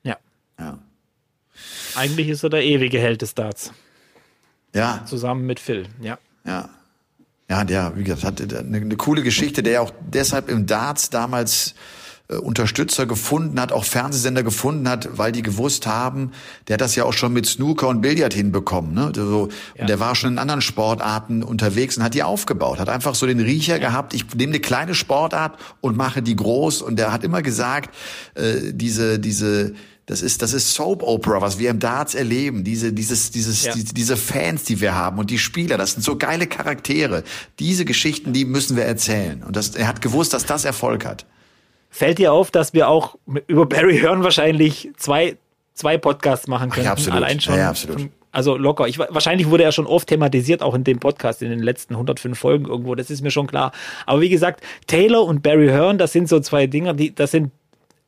Ja. 0.04 0.18
Ja. 0.60 0.78
Eigentlich 1.96 2.28
ist 2.28 2.44
er 2.44 2.50
der 2.50 2.64
ewige 2.64 3.00
Held 3.00 3.22
des 3.22 3.34
Darts. 3.34 3.72
Ja. 4.78 5.02
Zusammen 5.06 5.46
mit 5.46 5.60
Phil, 5.60 5.88
ja. 6.00 6.18
Ja. 6.46 6.70
Ja, 7.50 7.64
der, 7.64 7.94
wie 7.96 8.04
gesagt, 8.04 8.24
hat 8.24 8.54
eine, 8.54 8.78
eine 8.78 8.98
coole 8.98 9.24
Geschichte, 9.24 9.64
der 9.64 9.82
auch 9.82 9.92
deshalb 10.02 10.50
im 10.50 10.66
Darts 10.66 11.10
damals 11.10 11.76
äh, 12.30 12.36
Unterstützer 12.36 13.06
gefunden 13.06 13.60
hat, 13.60 13.72
auch 13.72 13.86
Fernsehsender 13.86 14.44
gefunden 14.44 14.90
hat, 14.90 15.18
weil 15.18 15.32
die 15.32 15.42
gewusst 15.42 15.88
haben, 15.88 16.32
der 16.68 16.74
hat 16.74 16.82
das 16.82 16.96
ja 16.96 17.06
auch 17.06 17.14
schon 17.14 17.32
mit 17.32 17.46
Snooker 17.46 17.88
und 17.88 18.02
Billard 18.02 18.34
hinbekommen. 18.34 18.94
Ne? 18.94 19.14
So, 19.16 19.48
ja. 19.76 19.82
Und 19.82 19.90
der 19.90 20.02
war 20.02 20.14
schon 20.14 20.34
in 20.34 20.38
anderen 20.38 20.62
Sportarten 20.62 21.42
unterwegs 21.42 21.98
und 21.98 22.04
hat 22.04 22.14
die 22.14 22.24
aufgebaut, 22.24 22.80
hat 22.80 22.90
einfach 22.90 23.16
so 23.16 23.26
den 23.26 23.40
Riecher 23.40 23.80
ja. 23.80 23.88
gehabt, 23.88 24.14
ich 24.14 24.26
nehme 24.36 24.52
eine 24.52 24.60
kleine 24.60 24.94
Sportart 24.94 25.58
und 25.80 25.96
mache 25.96 26.22
die 26.22 26.36
groß. 26.36 26.82
Und 26.82 27.00
der 27.00 27.14
hat 27.14 27.24
immer 27.24 27.42
gesagt, 27.42 27.96
äh, 28.36 28.74
diese, 28.74 29.20
diese 29.20 29.74
das 30.08 30.22
ist, 30.22 30.42
das 30.42 30.54
ist 30.54 30.74
Soap 30.74 31.04
Opera, 31.04 31.42
was 31.42 31.60
wir 31.60 31.70
im 31.70 31.80
Darts 31.80 32.16
erleben. 32.16 32.64
Diese, 32.64 32.94
dieses, 32.94 33.30
dieses, 33.32 33.66
ja. 33.66 33.74
die, 33.74 33.84
diese 33.84 34.16
Fans, 34.16 34.64
die 34.64 34.80
wir 34.80 34.96
haben 34.96 35.20
und 35.20 35.30
die 35.30 35.38
Spieler, 35.38 35.78
das 35.78 35.94
sind 35.94 36.02
so 36.02 36.16
geile 36.16 36.48
Charaktere. 36.48 37.24
Diese 37.60 37.84
Geschichten, 37.84 38.32
die 38.32 38.46
müssen 38.46 38.78
wir 38.78 38.86
erzählen. 38.86 39.44
Und 39.44 39.58
das, 39.58 39.76
er 39.76 39.86
hat 39.86 40.02
gewusst, 40.02 40.34
dass 40.34 40.46
das 40.46 40.64
Erfolg 40.64 41.06
hat. 41.06 41.26
Fällt 41.90 42.20
dir 42.20 42.32
auf, 42.32 42.52
dass 42.52 42.74
wir 42.74 42.88
auch 42.88 43.18
über 43.48 43.66
Barry 43.66 44.00
Hearn 44.00 44.24
wahrscheinlich 44.24 44.90
zwei, 44.96 45.36
zwei 45.74 45.98
Podcasts 45.98 46.48
machen 46.48 46.70
können? 46.70 46.86
Ja, 46.86 46.94
absolut. 46.94 47.18
Allein 47.18 47.42
schon. 47.42 47.56
Ja, 47.56 47.70
absolut. 47.70 48.00
Von, 48.00 48.12
also 48.32 48.56
locker. 48.56 48.88
Ich, 48.88 49.00
wahrscheinlich 49.00 49.50
wurde 49.50 49.64
er 49.64 49.74
schon 49.74 49.88
oft 49.88 50.08
thematisiert, 50.08 50.64
auch 50.64 50.74
in 50.74 50.86
dem 50.86 51.00
Podcast 51.00 51.42
in 51.42 51.50
den 51.50 51.60
letzten 51.60 51.96
105 51.96 52.40
Folgen 52.40 52.66
irgendwo. 52.66 52.96
Das 52.96 53.10
ist 53.10 53.24
mir 53.24 53.32
schon 53.32 53.48
klar. 53.48 53.74
Aber 54.06 54.22
wie 54.22 54.30
gesagt, 54.30 54.64
Taylor 54.86 55.26
und 55.26 55.44
Barry 55.44 55.68
Hearn, 55.68 55.98
das 55.98 56.14
sind 56.14 56.30
so 56.30 56.40
zwei 56.40 56.66
Dinger, 56.66 56.94
die, 56.94 57.14
das 57.14 57.32
sind 57.32 57.52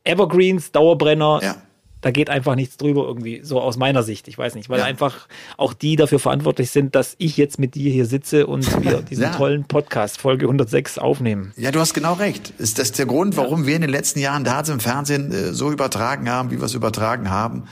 Evergreens, 0.05 0.71
Dauerbrenner. 0.71 1.41
Ja 1.43 1.55
da 2.01 2.11
geht 2.11 2.29
einfach 2.29 2.55
nichts 2.55 2.77
drüber 2.77 3.03
irgendwie, 3.03 3.41
so 3.43 3.59
aus 3.59 3.77
meiner 3.77 4.03
Sicht. 4.03 4.27
Ich 4.27 4.37
weiß 4.37 4.55
nicht, 4.55 4.69
weil 4.69 4.79
ja. 4.79 4.85
einfach 4.85 5.27
auch 5.57 5.73
die 5.73 5.95
dafür 5.95 6.19
verantwortlich 6.19 6.71
sind, 6.71 6.95
dass 6.95 7.15
ich 7.17 7.37
jetzt 7.37 7.59
mit 7.59 7.75
dir 7.75 7.91
hier 7.91 8.05
sitze 8.05 8.47
und 8.47 8.83
wir 8.83 9.01
diesen 9.09 9.23
ja. 9.23 9.35
tollen 9.35 9.65
Podcast 9.65 10.19
Folge 10.19 10.45
106 10.45 10.97
aufnehmen. 10.97 11.51
Ja, 11.57 11.71
du 11.71 11.79
hast 11.79 11.93
genau 11.93 12.13
recht. 12.13 12.53
Ist 12.57 12.79
das 12.79 12.91
der 12.93 13.05
Grund, 13.05 13.35
warum 13.37 13.61
ja. 13.61 13.67
wir 13.67 13.75
in 13.75 13.81
den 13.81 13.91
letzten 13.91 14.19
Jahren 14.19 14.43
Darts 14.43 14.69
im 14.69 14.79
Fernsehen 14.79 15.31
äh, 15.31 15.53
so 15.53 15.71
übertragen 15.71 16.29
haben, 16.29 16.51
wie 16.51 16.57
wir 16.57 16.65
es 16.65 16.73
übertragen 16.73 17.29
haben? 17.29 17.63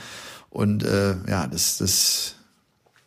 Und 0.50 0.82
äh, 0.82 1.14
ja, 1.28 1.46
das, 1.46 1.78
das 1.78 2.34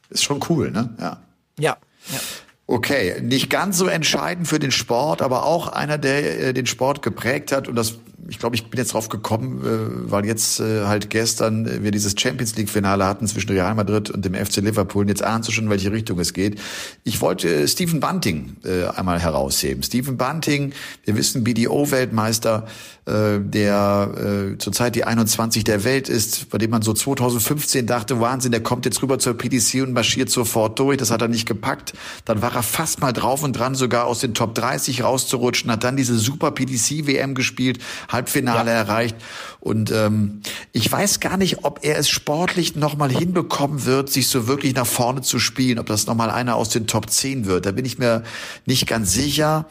ist 0.10 0.24
schon 0.24 0.40
cool, 0.50 0.72
ne? 0.72 0.96
Ja. 1.00 1.22
Ja. 1.60 1.78
ja. 2.12 2.20
Okay, 2.68 3.20
nicht 3.22 3.50
ganz 3.50 3.78
so 3.78 3.88
entscheidend 3.88 4.48
für 4.48 4.58
den 4.58 4.72
Sport, 4.72 5.22
aber 5.22 5.46
auch 5.46 5.68
einer, 5.68 5.98
der 5.98 6.40
äh, 6.40 6.54
den 6.54 6.66
Sport 6.66 7.02
geprägt 7.02 7.52
hat. 7.52 7.68
Und 7.68 7.76
das 7.76 7.96
ich 8.28 8.40
glaube, 8.40 8.56
ich 8.56 8.70
bin 8.70 8.78
jetzt 8.78 8.94
drauf 8.94 9.10
gekommen, 9.10 9.62
äh, 9.62 10.12
weil 10.12 10.26
jetzt 10.26 10.60
äh, 10.60 10.86
halt 10.86 11.10
gestern 11.10 11.66
äh, 11.66 11.84
wir 11.84 11.92
dieses 11.92 12.14
Champions 12.18 12.56
League 12.56 12.70
Finale 12.70 13.06
hatten 13.06 13.28
zwischen 13.28 13.52
Real 13.52 13.74
Madrid 13.76 14.10
und 14.10 14.24
dem 14.26 14.34
FC 14.34 14.58
Liverpool. 14.58 15.04
Und 15.04 15.10
jetzt 15.10 15.24
ahnst 15.24 15.50
du 15.50 15.54
schon, 15.54 15.66
in 15.66 15.70
welche 15.70 15.92
Richtung 15.92 16.20
es 16.20 16.34
geht. 16.34 16.60
Ich 17.04 17.22
wollte 17.22 17.48
äh, 17.54 17.68
Stephen 17.68 18.00
Bunting 18.00 18.58
äh, 18.64 18.86
einmal 18.86 19.20
herausheben. 19.20 19.84
Stephen 19.84 20.18
Bunting, 20.18 20.74
wir 21.06 21.16
wissen, 21.16 21.44
BDO-Weltmeister, 21.44 22.68
äh, 23.06 23.40
der 23.40 24.54
äh, 24.54 24.58
zurzeit 24.60 24.96
die 24.96 25.04
21 25.04 25.64
der 25.64 25.84
Welt 25.84 26.08
ist, 26.08 26.50
bei 26.50 26.60
dem 26.60 26.70
man 26.70 26.84
so 26.84 26.94
2015 26.94 27.88
dachte, 27.88 28.20
Wahnsinn, 28.20 28.52
der 28.52 28.62
kommt 28.62 28.86
jetzt 28.86 29.02
rüber 29.02 29.18
zur 29.18 29.34
PDC 29.34 29.82
und 29.82 29.94
marschiert 29.94 30.30
sofort 30.30 30.78
durch. 30.78 30.98
Das 30.98 31.10
hat 31.10 31.22
er 31.22 31.28
nicht 31.28 31.48
gepackt. 31.48 31.94
Dann 32.26 32.44
war 32.44 32.54
er 32.54 32.62
fast 32.62 33.02
mal 33.02 33.12
drauf 33.12 33.42
und 33.42 33.54
dran, 33.54 33.74
sogar 33.74 34.06
aus 34.06 34.20
den 34.20 34.36
Top 34.36 34.54
30 34.54 35.04
rauszurutschen, 35.04 35.72
hat 35.72 35.84
dann 35.84 35.98
diese 35.98 36.18
super 36.18 36.52
PDC 36.52 37.08
WM 37.08 37.34
gespielt, 37.34 37.80
Halbfinale 38.12 38.72
ja. 38.72 38.78
erreicht. 38.78 39.16
Und 39.60 39.92
ähm, 39.92 40.42
ich 40.72 40.92
weiß 40.92 41.20
gar 41.20 41.38
nicht, 41.38 41.64
ob 41.64 41.80
er 41.84 41.98
es 41.98 42.10
sportlich 42.10 42.76
nochmal 42.76 43.12
hinbekommen 43.12 43.86
wird, 43.86 44.10
sich 44.10 44.28
so 44.28 44.48
wirklich 44.48 44.76
nach 44.76 44.88
vorne 44.88 45.22
zu 45.22 45.40
spielen, 45.40 45.80
ob 45.80 45.86
das 45.86 46.08
nochmal 46.08 46.32
einer 46.32 46.56
aus 46.56 46.70
den 46.70 46.88
Top 46.88 47.10
10 47.10 47.46
wird. 47.46 47.66
Da 47.66 47.72
bin 47.72 47.86
ich 47.86 47.98
mir 47.98 48.24
nicht 48.66 48.88
ganz 48.88 49.14
sicher. 49.14 49.68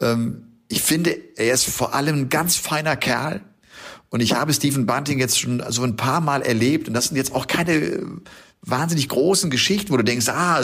Ähm, 0.00 0.44
ich 0.68 0.82
finde, 0.82 1.16
er 1.36 1.54
ist 1.54 1.64
vor 1.64 1.94
allem 1.94 2.16
ein 2.16 2.28
ganz 2.28 2.56
feiner 2.56 2.96
Kerl. 2.96 3.40
Und 4.10 4.20
ich 4.20 4.34
habe 4.34 4.52
Stephen 4.52 4.86
Bunting 4.86 5.18
jetzt 5.18 5.38
schon 5.38 5.62
so 5.68 5.82
ein 5.82 5.96
paar 5.96 6.20
Mal 6.20 6.42
erlebt. 6.42 6.88
Und 6.88 6.94
das 6.94 7.06
sind 7.06 7.16
jetzt 7.16 7.34
auch 7.34 7.46
keine 7.46 8.02
wahnsinnig 8.62 9.08
großen 9.08 9.50
Geschichten, 9.50 9.92
wo 9.92 9.96
du 9.96 10.04
denkst, 10.04 10.28
ah, 10.28 10.62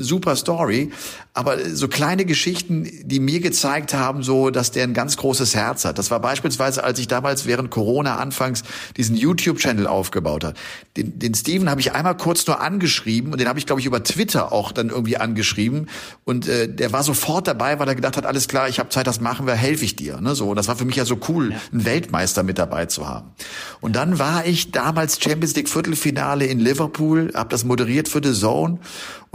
super 0.00 0.36
Story. 0.36 0.90
aber 1.32 1.58
so 1.68 1.86
kleine 1.86 2.24
Geschichten, 2.24 2.88
die 3.04 3.20
mir 3.20 3.40
gezeigt 3.40 3.92
haben, 3.92 4.22
so, 4.22 4.48
dass 4.48 4.70
der 4.70 4.84
ein 4.84 4.94
ganz 4.94 5.18
großes 5.18 5.54
Herz 5.54 5.84
hat. 5.84 5.98
Das 5.98 6.10
war 6.10 6.18
beispielsweise, 6.18 6.82
als 6.82 6.98
ich 6.98 7.08
damals 7.08 7.44
während 7.44 7.70
Corona 7.70 8.16
anfangs 8.16 8.62
diesen 8.96 9.16
YouTube-Channel 9.16 9.86
aufgebaut 9.86 10.44
hat. 10.44 10.56
Den, 10.96 11.18
den 11.18 11.34
Steven 11.34 11.68
habe 11.68 11.80
ich 11.80 11.92
einmal 11.92 12.16
kurz 12.16 12.46
nur 12.46 12.62
angeschrieben 12.62 13.32
und 13.32 13.38
den 13.40 13.48
habe 13.48 13.58
ich, 13.58 13.66
glaube 13.66 13.80
ich, 13.82 13.86
über 13.86 14.02
Twitter 14.02 14.50
auch 14.50 14.72
dann 14.72 14.88
irgendwie 14.88 15.18
angeschrieben. 15.18 15.90
Und 16.24 16.48
äh, 16.48 16.68
der 16.68 16.92
war 16.92 17.02
sofort 17.02 17.46
dabei, 17.46 17.78
weil 17.78 17.86
er 17.86 17.94
gedacht 17.94 18.16
hat, 18.16 18.24
alles 18.24 18.48
klar, 18.48 18.70
ich 18.70 18.78
habe 18.78 18.88
Zeit, 18.88 19.06
das 19.06 19.20
machen 19.20 19.46
wir, 19.46 19.54
helfe 19.54 19.84
ich 19.84 19.94
dir. 19.94 20.22
Ne? 20.22 20.34
So, 20.34 20.48
und 20.48 20.56
das 20.56 20.68
war 20.68 20.76
für 20.76 20.86
mich 20.86 20.96
ja 20.96 21.04
so 21.04 21.18
cool, 21.28 21.52
ja. 21.52 21.58
einen 21.70 21.84
Weltmeister 21.84 22.44
mit 22.44 22.56
dabei 22.56 22.86
zu 22.86 23.06
haben. 23.06 23.32
Und 23.82 23.94
dann 23.94 24.18
war 24.18 24.46
ich 24.46 24.72
damals 24.72 25.20
Champions 25.20 25.54
League 25.54 25.68
Viertelfinale 25.68 26.46
in 26.46 26.60
Liverpool, 26.60 27.30
habe 27.36 27.48
das 27.50 27.64
moderiert 27.64 28.08
für 28.08 28.20
The 28.22 28.32
Zone 28.32 28.78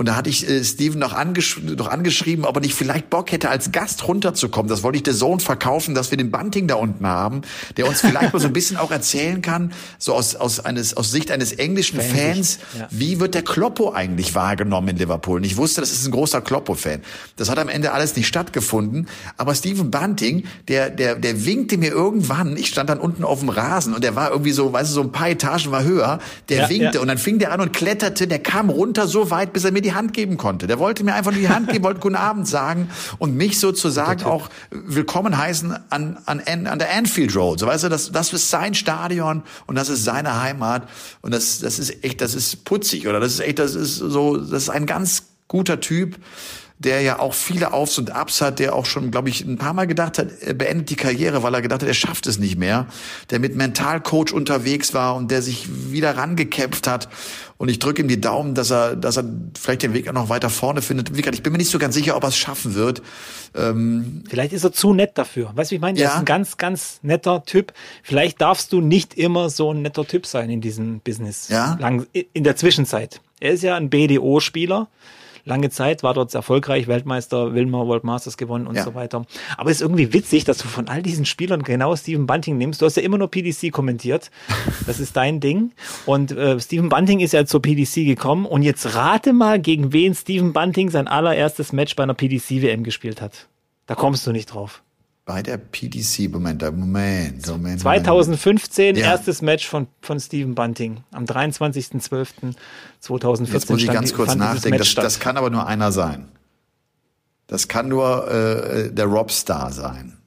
und 0.02 0.08
da 0.08 0.16
hatte 0.16 0.32
ich 0.32 0.50
äh, 0.50 0.64
Steven 0.64 0.98
noch, 0.98 1.14
angesch 1.14 1.62
noch 1.62 1.88
angeschrieben, 1.88 2.44
ob 2.44 2.58
er 2.58 2.62
nicht 2.62 2.74
vielleicht 2.74 3.12
Bock 3.12 3.32
hätte, 3.32 3.52
als 3.52 3.72
Gast 3.72 4.08
runterzukommen. 4.08 4.68
Das 4.68 4.82
wollte 4.82 4.96
ich 4.96 5.04
der 5.04 5.14
Sohn 5.14 5.40
verkaufen, 5.40 5.94
dass 5.94 6.10
wir 6.10 6.18
den 6.18 6.32
Bunting 6.32 6.66
da 6.66 6.74
unten 6.74 7.06
haben, 7.06 7.42
der 7.78 7.88
uns 7.88 8.02
vielleicht 8.02 8.34
mal 8.34 8.40
so 8.40 8.48
ein 8.48 8.54
bisschen 8.54 8.78
auch 8.78 8.90
erzählen 8.90 9.44
kann, 9.44 9.74
so 10.00 10.16
aus, 10.16 10.36
aus, 10.36 10.60
eines, 10.60 10.98
aus 10.98 11.12
Sicht 11.12 11.30
eines 11.30 11.52
englischen 11.52 12.02
Fans, 12.02 12.58
ja. 12.76 12.88
wie 12.90 13.20
wird 13.20 13.36
der 13.36 13.44
Kloppo 13.44 13.92
eigentlich 13.92 14.34
wahrgenommen 14.34 14.88
in 14.88 14.98
Liverpool? 14.98 15.38
Und 15.38 15.44
ich 15.44 15.56
wusste, 15.56 15.82
das 15.82 15.92
ist 15.92 16.04
ein 16.08 16.12
großer 16.12 16.42
Kloppo-Fan. 16.42 17.02
Das 17.36 17.52
hat 17.52 17.60
am 17.60 17.70
Ende 17.70 17.92
alles 17.92 18.16
nicht 18.16 18.26
stattgefunden. 18.26 19.08
Aber 19.38 19.54
Steven 19.54 19.92
Bunting, 19.92 20.46
der, 20.68 20.90
der, 20.90 21.14
der 21.14 21.46
winkte 21.46 21.78
mir 21.78 21.92
irgendwann, 21.92 22.58
ich 22.58 22.70
stand 22.70 22.90
dann 22.90 23.00
unten 23.00 23.24
auf 23.24 23.42
dem 23.42 23.50
Rasen 23.50 23.94
und 23.94 24.04
der 24.04 24.16
war 24.16 24.32
irgendwie 24.32 24.52
so, 24.52 24.74
weißt 24.74 24.90
du, 24.90 24.96
so 24.96 25.02
ein 25.02 25.12
paar 25.12 25.30
Etagen 25.30 25.72
war 25.72 25.84
höher, 25.84 26.18
der 26.50 26.62
ja, 26.64 26.70
winkte 26.70 26.96
ja. 26.96 27.02
und 27.02 27.08
dann 27.08 27.20
fing 27.20 27.38
der 27.38 27.52
an 27.52 27.62
und 27.62 27.72
kletterte, 27.72 28.26
der 28.26 28.40
kam 28.40 28.72
runter 28.72 29.06
so 29.06 29.30
weit, 29.30 29.54
bis 29.54 29.64
er 29.64 29.72
mir 29.72 29.82
die 29.82 29.91
Hand 29.94 30.14
geben 30.14 30.38
konnte. 30.38 30.68
Der 30.68 30.80
wollte 30.80 31.04
mir 31.04 31.14
einfach 31.14 31.32
nur 31.32 31.42
die 31.42 31.50
Hand 31.50 31.70
geben, 31.70 31.84
wollte 31.84 32.00
guten 32.00 32.16
Abend 32.16 32.48
sagen 32.48 32.90
und 33.18 33.36
mich 33.36 33.60
sozusagen 33.60 34.24
auch 34.24 34.50
willkommen 34.70 35.38
heißen 35.38 35.78
an, 35.90 36.18
an, 36.26 36.42
an 36.68 36.80
der 36.80 36.94
Anfield 36.94 37.36
Road. 37.36 37.60
So 37.60 37.68
weißt 37.68 37.86
du, 37.86 37.90
das, 37.90 38.12
das 38.12 38.34
ist 38.34 38.50
sein 38.50 38.74
Stadion 38.74 39.44
und 39.68 39.76
das 39.76 39.90
ist 39.90 40.04
seine 40.04 40.42
Heimat 40.42 40.88
und 41.22 41.34
das, 41.34 41.60
das 41.60 41.80
ist 41.80 42.04
echt, 42.04 42.22
das 42.22 42.36
ist 42.36 42.64
putzig 42.66 43.08
oder 43.08 43.20
das 43.20 43.34
ist 43.34 43.40
echt, 43.40 43.60
das 43.60 43.76
ist 43.76 43.96
so, 43.96 44.38
das 44.38 44.64
ist 44.64 44.70
ein 44.70 44.86
ganz 44.86 45.24
guter 45.48 45.80
Typ 45.80 46.18
der 46.84 47.02
ja 47.02 47.20
auch 47.20 47.34
viele 47.36 47.74
Aufs 47.74 48.00
und 48.00 48.12
Abs 48.12 48.42
hat, 48.42 48.58
der 48.58 48.76
auch 48.76 48.86
schon, 48.86 49.12
glaube 49.12 49.30
ich, 49.30 49.46
ein 49.46 49.58
paar 49.58 49.74
Mal 49.74 49.86
gedacht 49.86 50.18
hat, 50.18 50.30
er 50.42 50.56
beendet 50.56 50.90
die 50.90 50.96
Karriere, 50.96 51.44
weil 51.44 51.54
er 51.54 51.62
gedacht 51.62 51.84
hat, 51.84 51.88
er 51.88 51.94
schafft 51.94 52.26
es 52.26 52.40
nicht 52.40 52.58
mehr, 52.58 52.88
der 53.30 53.40
mit 53.40 53.56
Mentalcoach 53.56 54.34
unterwegs 54.34 54.94
war 54.94 55.16
und 55.16 55.30
der 55.30 55.44
sich 55.44 55.68
wieder 55.92 56.18
rangekämpft 56.18 56.88
hat. 56.88 57.08
Und 57.58 57.70
ich 57.70 57.78
drücke 57.78 58.02
ihm 58.02 58.08
die 58.08 58.20
Daumen, 58.20 58.56
dass 58.56 58.72
er, 58.72 58.96
dass 58.96 59.18
er 59.18 59.26
vielleicht 59.60 59.84
den 59.84 59.94
Weg 59.94 60.10
auch 60.10 60.14
noch 60.14 60.30
weiter 60.30 60.50
vorne 60.50 60.82
findet. 60.82 61.16
Wie 61.16 61.22
gesagt, 61.22 61.36
ich 61.36 61.44
bin 61.44 61.52
mir 61.52 61.60
nicht 61.60 61.70
so 61.70 61.78
ganz 61.78 61.94
sicher, 61.94 62.16
ob 62.16 62.24
er 62.24 62.30
es 62.30 62.38
schaffen 62.38 62.74
wird. 62.74 63.04
Ähm 63.54 64.24
vielleicht 64.28 64.54
ist 64.54 64.64
er 64.64 64.72
zu 64.72 64.96
nett 64.96 65.12
dafür. 65.20 65.52
Weißt 65.54 65.70
du, 65.70 65.74
wie 65.74 65.76
ich 65.76 65.82
meine? 65.82 66.00
Er 66.00 66.06
ja. 66.06 66.10
ist 66.10 66.18
ein 66.18 66.26
ganz, 66.26 66.58
ganz 66.58 67.00
netter 67.04 67.46
Typ. 67.46 67.74
Vielleicht 68.02 68.42
darfst 68.42 68.74
du 68.74 68.82
nicht 68.82 69.14
immer 69.14 69.52
so 69.52 69.72
ein 69.72 69.84
netter 69.84 70.08
Typ 70.08 70.26
sein 70.26 70.50
in 70.50 70.62
diesem 70.62 71.02
Business. 71.02 71.50
Ja. 71.50 71.78
Lang, 71.80 72.08
in 72.34 72.44
der 72.44 72.56
Zwischenzeit. 72.56 73.22
Er 73.40 73.52
ist 73.52 73.62
ja 73.62 73.76
ein 73.76 73.92
BDO-Spieler 73.92 74.88
lange 75.46 75.70
Zeit, 75.70 76.04
war 76.04 76.14
dort 76.14 76.34
erfolgreich, 76.34 76.88
Weltmeister, 76.88 77.54
Wilmer 77.54 77.88
World 77.88 78.04
Masters 78.04 78.38
gewonnen 78.38 78.68
und 78.68 78.76
ja. 78.76 78.84
so 78.84 78.96
weiter. 78.96 79.26
Aber 79.58 79.70
es 79.70 79.78
ist 79.78 79.82
irgendwie 79.82 80.14
witzig, 80.14 80.44
dass 80.44 80.58
du 80.60 80.68
von 80.68 80.88
all 80.88 81.02
diesen 81.02 81.26
Spielern 81.26 81.64
genau 81.64 81.96
Steven 81.96 82.26
Bunting 82.26 82.58
nimmst. 82.58 82.82
Du 82.82 82.86
hast 82.86 82.98
ja 82.98 83.04
immer 83.04 83.18
nur 83.18 83.30
PDC 83.30 83.72
kommentiert. 83.72 84.32
Das 84.86 85.00
ist 85.00 85.16
dein 85.16 85.40
Ding. 85.40 85.72
Und 86.06 86.32
äh, 86.32 86.60
Steven 86.60 86.90
Bunting 86.90 87.20
ist 87.20 87.34
ja 87.34 87.46
zur 87.46 87.62
PDC 87.62 88.06
gekommen. 88.06 88.46
Und 88.46 88.64
jetzt 88.64 88.96
rate 88.96 89.34
mal, 89.34 89.60
gegen 89.60 89.94
wen 89.94 90.14
Steven 90.16 90.54
Bunting 90.54 90.90
sein 90.90 91.08
allererstes 91.08 91.74
Match 91.74 91.96
bei 91.96 92.04
einer 92.04 92.14
PDC-WM 92.14 92.84
gespielt 92.84 93.22
hat. 93.22 93.48
Da 93.88 93.96
kommst 93.96 94.26
du 94.26 94.32
nicht 94.32 94.48
drauf. 94.48 94.84
Bei 95.24 95.44
der 95.44 95.58
PDC, 95.58 96.32
Moment, 96.32 96.64
Moment, 96.64 97.48
Moment. 97.48 97.80
2015, 97.80 98.96
ja. 98.96 99.12
erstes 99.12 99.44
Match 99.44 99.68
von, 99.68 99.86
von 100.02 100.20
Steven 100.20 100.56
Bunting. 100.56 101.04
Am 101.12 101.26
23.12.2014. 101.26 103.54
Jetzt 103.54 103.70
muss 103.70 103.84
ich 103.84 103.88
ganz 103.88 104.16
kurz 104.16 104.34
nachdenken. 104.34 104.80
Das, 104.80 104.96
das, 104.96 105.20
kann 105.20 105.38
aber 105.38 105.52
nur 105.52 105.68
einer 105.68 105.92
sein. 105.92 106.30
Das 107.46 107.68
kann 107.68 107.88
nur 107.88 108.32
äh, 108.32 108.92
der 108.92 109.06
Robstar 109.06 109.72
sein. 109.72 110.18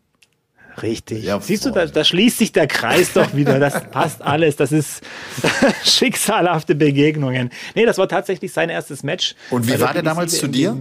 Richtig. 0.81 1.25
Ja, 1.25 1.41
Siehst 1.41 1.65
du, 1.65 1.71
da, 1.71 1.87
da 1.87 2.05
schließt 2.05 2.39
sich 2.39 2.53
der 2.53 2.69
Kreis 2.69 3.15
doch 3.15 3.35
wieder. 3.35 3.59
Das 3.59 3.83
passt 3.91 4.23
alles. 4.23 4.55
Das 4.55 4.71
ist 4.71 5.03
schicksalhafte 5.85 6.77
Begegnungen. 6.77 7.51
Nee, 7.75 7.85
das 7.85 7.99
war 7.99 8.09
tatsächlich 8.09 8.53
sein 8.53 8.71
erstes 8.71 9.03
Match. 9.03 9.35
Und 9.51 9.67
wie 9.67 9.81
war 9.81 9.93
der 9.93 10.03
damals 10.03 10.39
zu 10.39 10.47
dir? 10.47 10.79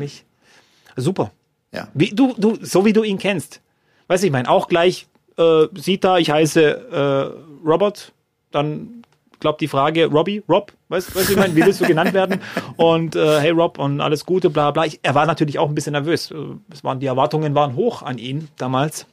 Super. 0.95 1.32
Ja. 1.72 1.88
Wie, 1.95 2.11
du, 2.11 2.36
du, 2.38 2.59
so 2.61 2.86
wie 2.86 2.93
du 2.93 3.01
ihn 3.01 3.18
kennst 3.18 3.62
weiß 4.08 4.24
ich 4.24 4.32
mein, 4.32 4.47
auch 4.47 4.68
gleich 4.68 5.08
äh, 5.38 5.68
sieht 5.76 6.04
da, 6.04 6.18
ich 6.18 6.32
heiße 6.32 6.62
äh, 6.62 7.68
Robert, 7.68 8.12
dann 8.51 9.04
glaubt 9.39 9.62
die 9.62 9.68
Frage, 9.68 10.06
Robbie, 10.06 10.41
Rob, 10.47 10.72
weißt 10.88 11.14
du, 11.14 11.20
ich 11.20 11.36
meine, 11.36 11.56
wie 11.56 11.66
willst 11.66 11.82
du 11.82 11.86
genannt 11.86 12.14
werden? 12.14 12.39
Und 12.78 13.16
äh, 13.16 13.39
hey 13.41 13.51
Rob 13.51 13.78
und 13.78 13.99
alles 13.99 14.26
Gute, 14.26 14.49
bla 14.49 14.72
bla. 14.72 14.86
Ich, 14.86 14.99
er 15.04 15.16
war 15.16 15.26
natürlich 15.26 15.60
auch 15.60 15.68
ein 15.68 15.76
bisschen 15.76 15.91
nervös. 15.91 16.32
Äh, 16.32 16.36
es 16.72 16.84
waren, 16.84 16.99
die 16.99 17.08
Erwartungen 17.08 17.54
waren 17.54 17.76
hoch 17.76 18.01
an 18.01 18.18
ihn 18.18 18.47
damals. 18.58 19.06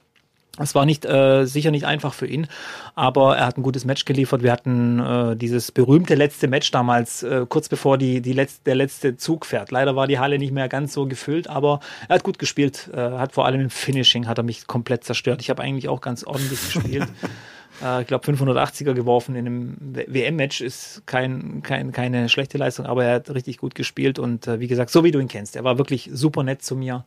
Es 0.63 0.75
war 0.75 0.85
nicht 0.85 1.05
äh, 1.07 1.47
sicher 1.47 1.71
nicht 1.71 1.87
einfach 1.87 2.13
für 2.13 2.27
ihn, 2.27 2.47
aber 2.95 3.37
er 3.37 3.47
hat 3.47 3.57
ein 3.57 3.63
gutes 3.63 3.85
Match 3.85 4.05
geliefert. 4.05 4.43
Wir 4.43 4.53
hatten 4.53 4.99
äh, 4.99 5.37
dieses 5.37 5.73
berühmte 5.73 6.15
letzte 6.15 6.49
Match 6.49 6.71
damals, 6.71 7.23
äh, 7.23 7.47
kurz 7.49 7.69
bevor 7.69 7.97
die, 7.97 8.21
die 8.21 8.33
letzte, 8.33 8.65
der 8.65 8.75
letzte 8.75 9.17
Zug 9.17 9.47
fährt. 9.47 9.71
Leider 9.71 9.97
war 9.97 10.07
die 10.07 10.19
Halle 10.19 10.39
nicht 10.39 10.53
mehr 10.53 10.69
ganz 10.69 10.93
so 10.93 11.07
gefüllt, 11.07 11.49
aber 11.49 11.81
er 12.09 12.17
hat 12.17 12.25
gut 12.25 12.39
gespielt. 12.39 12.91
Äh, 12.93 12.99
hat 12.99 13.33
vor 13.33 13.47
allem 13.47 13.61
im 13.61 13.71
Finishing 13.71 14.27
hat 14.27 14.39
er 14.39 14.45
mich 14.45 14.67
komplett 14.67 15.05
zerstört. 15.05 15.41
Ich 15.41 15.51
habe 15.51 15.63
eigentlich 15.63 15.89
auch 15.89 16.01
ganz 16.01 16.25
ordentlich 16.25 16.61
gespielt. 16.61 17.09
äh, 17.83 18.03
ich 18.03 18.07
glaube 18.07 18.27
580er 18.31 18.93
geworfen 18.93 19.37
in 19.37 19.47
einem 19.47 19.77
WM-Match 20.09 20.61
ist 20.61 21.03
kein, 21.07 21.63
kein, 21.63 21.93
keine 21.93 22.29
schlechte 22.29 22.59
Leistung, 22.59 22.85
aber 22.85 23.05
er 23.05 23.15
hat 23.15 23.31
richtig 23.31 23.57
gut 23.59 23.75
gespielt 23.75 24.19
und 24.19 24.47
äh, 24.47 24.61
wie 24.61 24.69
gesagt, 24.69 24.91
so 24.91 25.05
wie 25.05 25.11
du 25.11 25.21
ihn 25.21 25.29
kennst. 25.29 25.57
Er 25.57 25.65
war 25.65 25.79
wirklich 25.79 26.11
super 26.13 26.43
nett 26.43 26.63
zu 26.63 26.77
mir. 26.77 27.05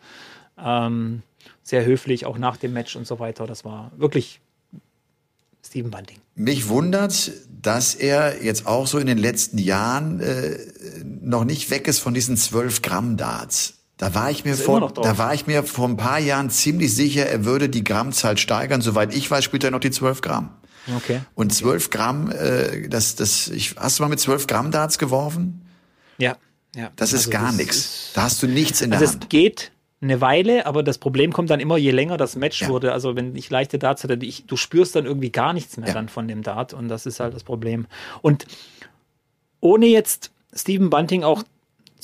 Ähm, 0.57 1.21
sehr 1.63 1.85
höflich, 1.85 2.25
auch 2.25 2.37
nach 2.37 2.57
dem 2.57 2.73
Match 2.73 2.95
und 2.95 3.07
so 3.07 3.19
weiter. 3.19 3.47
Das 3.47 3.63
war 3.63 3.91
wirklich 3.97 4.41
Steven 5.65 5.91
Bunting. 5.91 6.17
Mich 6.35 6.67
wundert, 6.67 7.31
dass 7.61 7.95
er 7.95 8.43
jetzt 8.43 8.67
auch 8.67 8.87
so 8.87 8.97
in 8.97 9.07
den 9.07 9.17
letzten 9.17 9.57
Jahren 9.57 10.19
äh, 10.19 10.57
noch 11.03 11.45
nicht 11.45 11.69
weg 11.69 11.87
ist 11.87 11.99
von 11.99 12.13
diesen 12.13 12.37
12 12.37 12.81
Gramm 12.81 13.17
Darts. 13.17 13.75
Da 13.97 14.13
war 14.15 14.31
ich 14.31 14.43
mir 14.43 14.55
vor, 14.55 14.91
da 14.91 15.17
war 15.17 15.33
ich 15.33 15.47
mir 15.47 15.63
vor 15.63 15.87
ein 15.87 15.97
paar 15.97 16.19
Jahren 16.19 16.49
ziemlich 16.49 16.93
sicher, 16.93 17.27
er 17.27 17.45
würde 17.45 17.69
die 17.69 17.83
Grammzahl 17.83 18.37
steigern. 18.37 18.81
Soweit 18.81 19.15
ich 19.15 19.29
weiß, 19.29 19.43
spielt 19.43 19.63
er 19.63 19.71
noch 19.71 19.79
die 19.79 19.91
12 19.91 20.21
Gramm. 20.21 20.49
Okay. 20.97 21.21
Und 21.35 21.53
12 21.53 21.89
Gramm, 21.89 22.31
äh, 22.31 22.89
das, 22.89 23.15
das, 23.15 23.47
ich, 23.47 23.75
hast 23.77 23.99
du 23.99 24.03
mal 24.03 24.09
mit 24.09 24.19
12 24.19 24.47
Gramm 24.47 24.71
Darts 24.71 24.97
geworfen? 24.97 25.61
Ja. 26.17 26.35
Ja. 26.75 26.91
Das 26.95 27.13
ist 27.13 27.27
also 27.27 27.31
gar 27.31 27.51
nichts. 27.51 28.11
Da 28.13 28.23
hast 28.23 28.41
du 28.41 28.47
nichts 28.47 28.81
in 28.81 28.91
also 28.91 29.05
der 29.05 29.11
Hand. 29.13 29.23
Es 29.23 29.29
geht, 29.29 29.71
eine 30.03 30.21
Weile, 30.21 30.65
aber 30.65 30.83
das 30.83 30.97
Problem 30.97 31.33
kommt 31.33 31.49
dann 31.49 31.59
immer, 31.59 31.77
je 31.77 31.91
länger 31.91 32.17
das 32.17 32.35
Match 32.35 32.61
ja. 32.61 32.69
wurde. 32.69 32.93
Also 32.93 33.15
wenn 33.15 33.35
ich 33.35 33.49
leichte 33.49 33.79
Darts 33.79 34.03
hatte, 34.03 34.17
ich, 34.21 34.45
du 34.45 34.55
spürst 34.55 34.95
dann 34.95 35.05
irgendwie 35.05 35.31
gar 35.31 35.53
nichts 35.53 35.77
mehr 35.77 35.87
ja. 35.87 35.93
dann 35.93 36.09
von 36.09 36.27
dem 36.27 36.43
Dart 36.43 36.73
und 36.73 36.89
das 36.89 37.05
ist 37.05 37.19
halt 37.19 37.33
das 37.33 37.43
Problem. 37.43 37.87
Und 38.21 38.45
ohne 39.59 39.87
jetzt 39.87 40.31
Stephen 40.53 40.89
Bunting 40.89 41.23
auch 41.23 41.43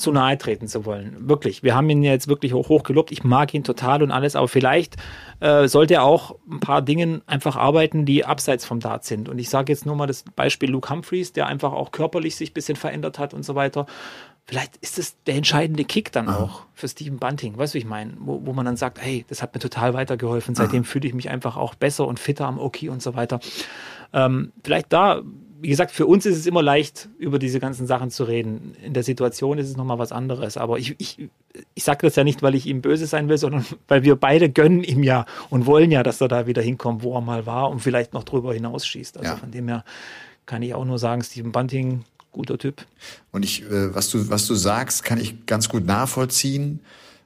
zu 0.00 0.12
nahe 0.12 0.38
treten 0.38 0.66
zu 0.66 0.86
wollen. 0.86 1.28
Wirklich. 1.28 1.62
Wir 1.62 1.74
haben 1.74 1.90
ihn 1.90 2.02
jetzt 2.02 2.26
wirklich 2.26 2.54
hoch, 2.54 2.70
hoch 2.70 2.84
gelobt. 2.84 3.12
Ich 3.12 3.22
mag 3.22 3.52
ihn 3.52 3.64
total 3.64 4.02
und 4.02 4.10
alles, 4.10 4.34
aber 4.34 4.48
vielleicht 4.48 4.96
äh, 5.40 5.68
sollte 5.68 5.94
er 5.94 6.04
auch 6.04 6.36
ein 6.50 6.60
paar 6.60 6.80
Dingen 6.80 7.20
einfach 7.26 7.54
arbeiten, 7.54 8.06
die 8.06 8.24
abseits 8.24 8.64
vom 8.64 8.80
Dart 8.80 9.04
sind. 9.04 9.28
Und 9.28 9.38
ich 9.38 9.50
sage 9.50 9.70
jetzt 9.70 9.84
nur 9.84 9.94
mal 9.96 10.06
das 10.06 10.24
Beispiel 10.34 10.70
Luke 10.70 10.88
Humphreys, 10.88 11.34
der 11.34 11.46
einfach 11.46 11.74
auch 11.74 11.92
körperlich 11.92 12.34
sich 12.34 12.52
ein 12.52 12.54
bisschen 12.54 12.76
verändert 12.76 13.18
hat 13.18 13.34
und 13.34 13.44
so 13.44 13.54
weiter. 13.54 13.84
Vielleicht 14.50 14.78
ist 14.78 14.98
es 14.98 15.14
der 15.28 15.36
entscheidende 15.36 15.84
Kick 15.84 16.10
dann 16.10 16.28
Aha. 16.28 16.42
auch 16.42 16.62
für 16.74 16.88
Steven 16.88 17.18
Bunting. 17.18 17.56
Weißt 17.56 17.72
du, 17.72 17.76
wie 17.76 17.82
ich 17.82 17.84
meine? 17.84 18.14
Wo, 18.18 18.44
wo 18.44 18.52
man 18.52 18.66
dann 18.66 18.76
sagt, 18.76 19.00
hey, 19.00 19.24
das 19.28 19.42
hat 19.42 19.54
mir 19.54 19.60
total 19.60 19.94
weitergeholfen. 19.94 20.56
Seitdem 20.56 20.82
fühle 20.82 21.06
ich 21.06 21.14
mich 21.14 21.30
einfach 21.30 21.56
auch 21.56 21.76
besser 21.76 22.08
und 22.08 22.18
fitter 22.18 22.46
am 22.46 22.58
Oki 22.58 22.88
und 22.88 23.00
so 23.00 23.14
weiter. 23.14 23.38
Ähm, 24.12 24.50
vielleicht 24.64 24.92
da, 24.92 25.22
wie 25.60 25.68
gesagt, 25.68 25.92
für 25.92 26.04
uns 26.04 26.26
ist 26.26 26.36
es 26.36 26.46
immer 26.46 26.64
leicht, 26.64 27.08
über 27.16 27.38
diese 27.38 27.60
ganzen 27.60 27.86
Sachen 27.86 28.10
zu 28.10 28.24
reden. 28.24 28.74
In 28.84 28.92
der 28.92 29.04
Situation 29.04 29.56
ist 29.56 29.68
es 29.68 29.76
nochmal 29.76 30.00
was 30.00 30.10
anderes. 30.10 30.56
Aber 30.56 30.80
ich, 30.80 30.96
ich, 30.98 31.28
ich 31.74 31.84
sage 31.84 32.04
das 32.04 32.16
ja 32.16 32.24
nicht, 32.24 32.42
weil 32.42 32.56
ich 32.56 32.66
ihm 32.66 32.82
böse 32.82 33.06
sein 33.06 33.28
will, 33.28 33.38
sondern 33.38 33.64
weil 33.86 34.02
wir 34.02 34.16
beide 34.16 34.50
gönnen 34.50 34.82
ihm 34.82 35.04
ja 35.04 35.26
und 35.48 35.66
wollen 35.66 35.92
ja, 35.92 36.02
dass 36.02 36.20
er 36.20 36.26
da 36.26 36.48
wieder 36.48 36.60
hinkommt, 36.60 37.04
wo 37.04 37.14
er 37.14 37.20
mal 37.20 37.46
war 37.46 37.70
und 37.70 37.78
vielleicht 37.78 38.14
noch 38.14 38.24
drüber 38.24 38.52
hinausschießt. 38.52 39.16
Also 39.16 39.30
ja. 39.30 39.36
von 39.36 39.52
dem 39.52 39.68
her 39.68 39.84
kann 40.44 40.62
ich 40.62 40.74
auch 40.74 40.84
nur 40.84 40.98
sagen, 40.98 41.22
Steven 41.22 41.52
Bunting 41.52 42.04
guter 42.32 42.58
Typ. 42.58 42.86
Und 43.32 43.44
ich, 43.44 43.62
äh, 43.62 43.94
was 43.94 44.10
du, 44.10 44.30
was 44.30 44.46
du 44.46 44.54
sagst, 44.54 45.04
kann 45.04 45.20
ich 45.20 45.46
ganz 45.46 45.68
gut 45.68 45.84
nachvollziehen. 45.84 46.80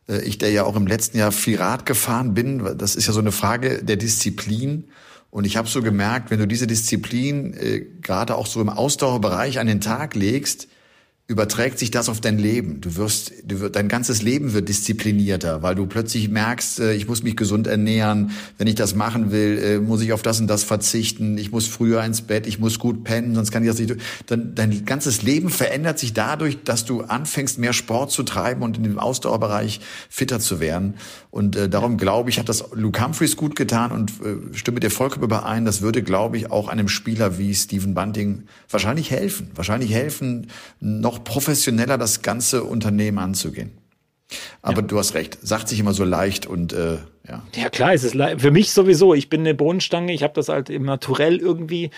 Äh, 0.09 0.23
ich, 0.23 0.39
der 0.39 0.51
ja 0.51 0.65
auch 0.65 0.77
im 0.77 0.87
letzten 0.87 1.19
Jahr 1.19 1.33
viel 1.33 1.59
Rad 1.59 1.87
gefahren 1.87 2.35
bin, 2.35 2.77
das 2.79 2.97
ist 2.97 3.07
ja 3.07 3.13
so 3.13 3.21
eine 3.21 3.33
Frage 3.33 3.83
der 3.83 3.97
Disziplin. 3.97 4.85
Und 5.31 5.45
ich 5.45 5.57
habe 5.57 5.69
so 5.69 5.83
gemerkt, 5.83 6.31
wenn 6.31 6.39
du 6.39 6.47
diese 6.47 6.67
Disziplin 6.67 7.55
äh, 7.55 7.81
gerade 8.01 8.37
auch 8.37 8.47
so 8.47 8.61
im 8.61 8.69
Ausdauerbereich 8.69 9.59
an 9.59 9.67
den 9.67 9.81
Tag 9.81 10.15
legst, 10.15 10.69
überträgt 11.27 11.79
sich 11.79 11.91
das 11.91 12.11
auf 12.11 12.21
dein 12.21 12.39
Leben. 12.39 12.83
Du 12.83 12.97
wirst, 12.97 13.33
du 13.47 13.61
wirst, 13.61 13.77
dein 13.77 13.89
ganzes 13.89 14.21
Leben 14.21 14.53
wird 14.53 14.69
disziplinierter, 14.69 15.63
weil 15.63 15.75
du 15.75 15.87
plötzlich 15.87 16.29
merkst, 16.29 16.81
äh, 16.81 16.93
ich 16.93 17.09
muss 17.09 17.23
mich 17.23 17.35
gesund 17.35 17.67
ernähren. 17.67 18.33
Wenn 18.59 18.67
ich 18.67 18.75
das 18.75 18.95
machen 18.95 19.31
will, 19.31 19.59
äh, 19.59 19.79
muss 19.79 20.03
ich 20.03 20.13
auf 20.13 20.21
das 20.21 20.39
und 20.41 20.49
das 20.49 20.65
verzichten. 20.65 21.39
Ich 21.39 21.51
muss 21.51 21.67
früher 21.67 22.05
ins 22.05 22.21
Bett, 22.21 22.47
ich 22.47 22.59
muss 22.59 22.79
gut 22.79 23.05
pennen, 23.05 23.35
sonst 23.35 23.53
kann 23.53 23.63
ich 23.63 23.71
das 23.71 23.79
nicht. 23.79 23.97
Dann, 24.27 24.55
dein 24.55 24.85
ganzes 24.85 25.23
Leben 25.23 25.49
verändert 25.49 25.99
sich 25.99 26.13
dadurch, 26.13 26.63
dass 26.63 26.85
du 26.85 27.01
anfängst, 27.01 27.59
mehr 27.59 27.73
Sport 27.73 28.11
zu 28.11 28.23
treiben 28.23 28.63
und 28.63 28.77
in 28.77 28.83
dem 28.83 28.99
Ausdauerbereich 28.99 29.81
fitter 30.11 30.41
zu 30.41 30.61
werden. 30.61 30.95
Und 31.35 31.57
äh, 31.57 31.69
darum 31.69 31.97
glaube 31.97 32.31
ich, 32.31 32.39
hat 32.39 32.49
das 32.49 32.65
Luke 32.75 33.05
Humphreys 33.05 33.37
gut 33.37 33.57
getan 33.57 33.91
und 33.91 34.13
äh, 34.25 34.57
stimme 34.57 34.79
dir 34.79 34.89
vollkommen 34.89 35.25
überein. 35.25 35.65
Das 35.65 35.83
würde, 35.83 36.05
glaube 36.05 36.37
ich, 36.37 36.53
auch 36.53 36.69
einem 36.69 36.87
Spieler 36.87 37.39
wie 37.39 37.53
Stephen 37.57 37.93
Bunting 37.93 38.45
wahrscheinlich 38.71 39.11
helfen. 39.11 39.51
Wahrscheinlich 39.57 39.93
helfen, 39.93 40.47
noch 40.79 41.25
professioneller 41.25 41.99
das 41.99 42.23
ganze 42.23 42.63
Unternehmen 42.63 43.19
anzugehen. 43.19 43.73
Aber 44.63 44.83
ja. 44.83 44.87
du 44.87 44.97
hast 44.97 45.15
recht, 45.15 45.39
sagt 45.43 45.69
sich 45.69 45.81
immer 45.81 45.93
so 45.93 46.05
leicht 46.05 46.47
und 46.47 46.73
äh, 46.73 46.99
ja. 47.29 47.43
Ja 47.57 47.69
klar, 47.69 47.95
es 47.95 48.05
ist 48.05 48.15
für 48.15 48.53
mich 48.53 48.71
sowieso. 48.71 49.13
Ich 49.13 49.29
bin 49.29 49.41
eine 49.41 49.57
Bohnenstange, 49.57 50.13
ich 50.13 50.23
habe 50.23 50.35
das 50.35 50.49
halt 50.49 50.71
im 50.71 50.85
Naturell 50.85 51.39
irgendwie. 51.39 51.91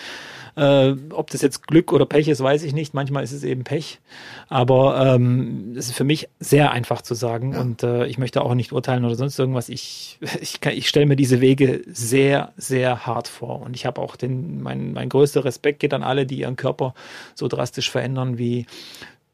Äh, 0.57 0.95
ob 1.11 1.31
das 1.31 1.43
jetzt 1.43 1.67
Glück 1.67 1.93
oder 1.93 2.07
Pech 2.07 2.29
ist, 2.29 2.43
weiß 2.43 2.63
ich 2.63 2.73
nicht. 2.73 2.95
Manchmal 2.95 3.23
ist 3.23 3.33
es 3.33 3.45
eben 3.45 3.63
Pech. 3.63 4.01
Aber 4.49 5.15
ähm, 5.15 5.75
es 5.77 5.89
ist 5.89 5.97
für 5.97 6.05
mich 6.05 6.29
sehr 6.41 6.71
einfach 6.71 7.03
zu 7.03 7.15
sagen. 7.15 7.53
Ja. 7.53 7.61
Und 7.61 7.83
äh, 7.83 8.07
ich 8.07 8.17
möchte 8.17 8.41
auch 8.41 8.55
nicht 8.55 8.73
urteilen 8.73 9.05
oder 9.05 9.17
sonst 9.17 9.39
irgendwas. 9.39 9.69
Ich, 9.69 10.19
ich, 10.41 10.65
ich 10.65 10.89
stelle 10.89 11.07
mir 11.07 11.17
diese 11.17 11.43
Wege 11.43 11.83
sehr, 11.87 12.53
sehr 12.57 13.07
hart 13.07 13.29
vor. 13.29 13.61
Und 13.61 13.77
ich 13.77 13.85
habe 13.85 14.01
auch 14.01 14.17
den, 14.17 14.63
mein, 14.63 14.95
mein 14.95 15.11
größter 15.11 15.45
Respekt 15.45 15.81
geht 15.81 15.93
an 15.93 16.03
alle, 16.03 16.25
die 16.25 16.39
ihren 16.39 16.57
Körper 16.57 16.95
so 17.35 17.49
drastisch 17.49 17.91
verändern 17.91 18.39
wie 18.39 18.67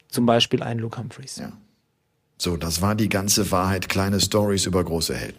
zum 0.08 0.26
Beispiel 0.26 0.62
ein 0.62 0.78
Luke 0.78 0.98
Humphreys. 0.98 1.36
Ja. 1.36 1.52
So, 2.36 2.56
das 2.56 2.82
war 2.82 2.96
die 2.96 3.08
ganze 3.08 3.52
Wahrheit. 3.52 3.88
Kleine 3.88 4.20
Stories 4.20 4.66
über 4.66 4.82
große 4.82 5.14
Helden. 5.14 5.38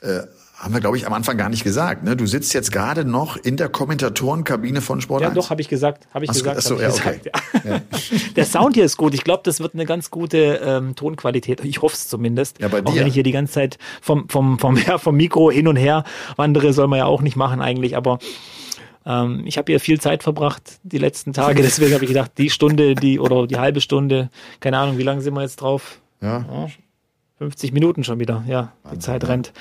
Äh, 0.00 0.22
haben 0.62 0.74
wir, 0.74 0.80
glaube 0.80 0.96
ich, 0.96 1.08
am 1.08 1.12
Anfang 1.12 1.36
gar 1.36 1.48
nicht 1.48 1.64
gesagt. 1.64 2.04
Ne? 2.04 2.14
Du 2.16 2.24
sitzt 2.24 2.54
jetzt 2.54 2.70
gerade 2.70 3.04
noch 3.04 3.36
in 3.36 3.56
der 3.56 3.68
Kommentatorenkabine 3.68 4.80
von 4.80 5.00
Sport 5.00 5.22
Ja, 5.22 5.28
1. 5.28 5.34
doch, 5.34 5.50
habe 5.50 5.60
ich 5.60 5.68
gesagt. 5.68 6.06
Habe 6.14 6.24
ich 6.24 6.30
Ach, 6.30 6.34
gesagt. 6.34 6.58
Achso, 6.58 6.80
ja, 6.80 6.88
okay. 6.88 7.20
Ja. 7.64 7.80
der 8.36 8.44
Sound 8.44 8.76
hier 8.76 8.84
ist 8.84 8.96
gut. 8.96 9.12
Ich 9.12 9.24
glaube, 9.24 9.42
das 9.44 9.58
wird 9.58 9.74
eine 9.74 9.84
ganz 9.86 10.12
gute 10.12 10.60
ähm, 10.64 10.94
Tonqualität. 10.94 11.64
Ich 11.64 11.82
hoffe 11.82 11.96
es 11.96 12.06
zumindest. 12.06 12.60
Ja, 12.60 12.68
bei 12.68 12.80
dir. 12.80 12.88
Auch 12.88 12.94
wenn 12.94 13.08
ich 13.08 13.14
hier 13.14 13.24
die 13.24 13.32
ganze 13.32 13.54
Zeit 13.54 13.78
vom, 14.00 14.28
vom, 14.28 14.60
vom, 14.60 14.76
ja, 14.86 14.98
vom 14.98 15.16
Mikro 15.16 15.50
hin 15.50 15.66
und 15.66 15.76
her 15.76 16.04
wandere, 16.36 16.72
soll 16.72 16.86
man 16.86 17.00
ja 17.00 17.06
auch 17.06 17.22
nicht 17.22 17.34
machen 17.34 17.60
eigentlich. 17.60 17.96
Aber 17.96 18.20
ähm, 19.04 19.42
ich 19.44 19.58
habe 19.58 19.72
hier 19.72 19.80
viel 19.80 20.00
Zeit 20.00 20.22
verbracht 20.22 20.78
die 20.84 20.98
letzten 20.98 21.32
Tage. 21.32 21.60
Deswegen 21.62 21.92
habe 21.92 22.04
ich 22.04 22.10
gedacht, 22.10 22.30
die 22.38 22.50
Stunde, 22.50 22.94
die 22.94 23.18
oder 23.18 23.48
die 23.48 23.58
halbe 23.58 23.80
Stunde, 23.80 24.30
keine 24.60 24.78
Ahnung, 24.78 24.96
wie 24.96 25.02
lange 25.02 25.22
sind 25.22 25.34
wir 25.34 25.42
jetzt 25.42 25.56
drauf? 25.56 26.00
Ja. 26.20 26.46
ja 26.48 26.68
50 27.38 27.72
Minuten 27.72 28.04
schon 28.04 28.20
wieder. 28.20 28.44
Ja, 28.46 28.72
die 28.92 29.00
Zeit 29.00 29.26
rennt. 29.26 29.52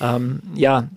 Ähm, 0.00 0.40
ja, 0.54 0.88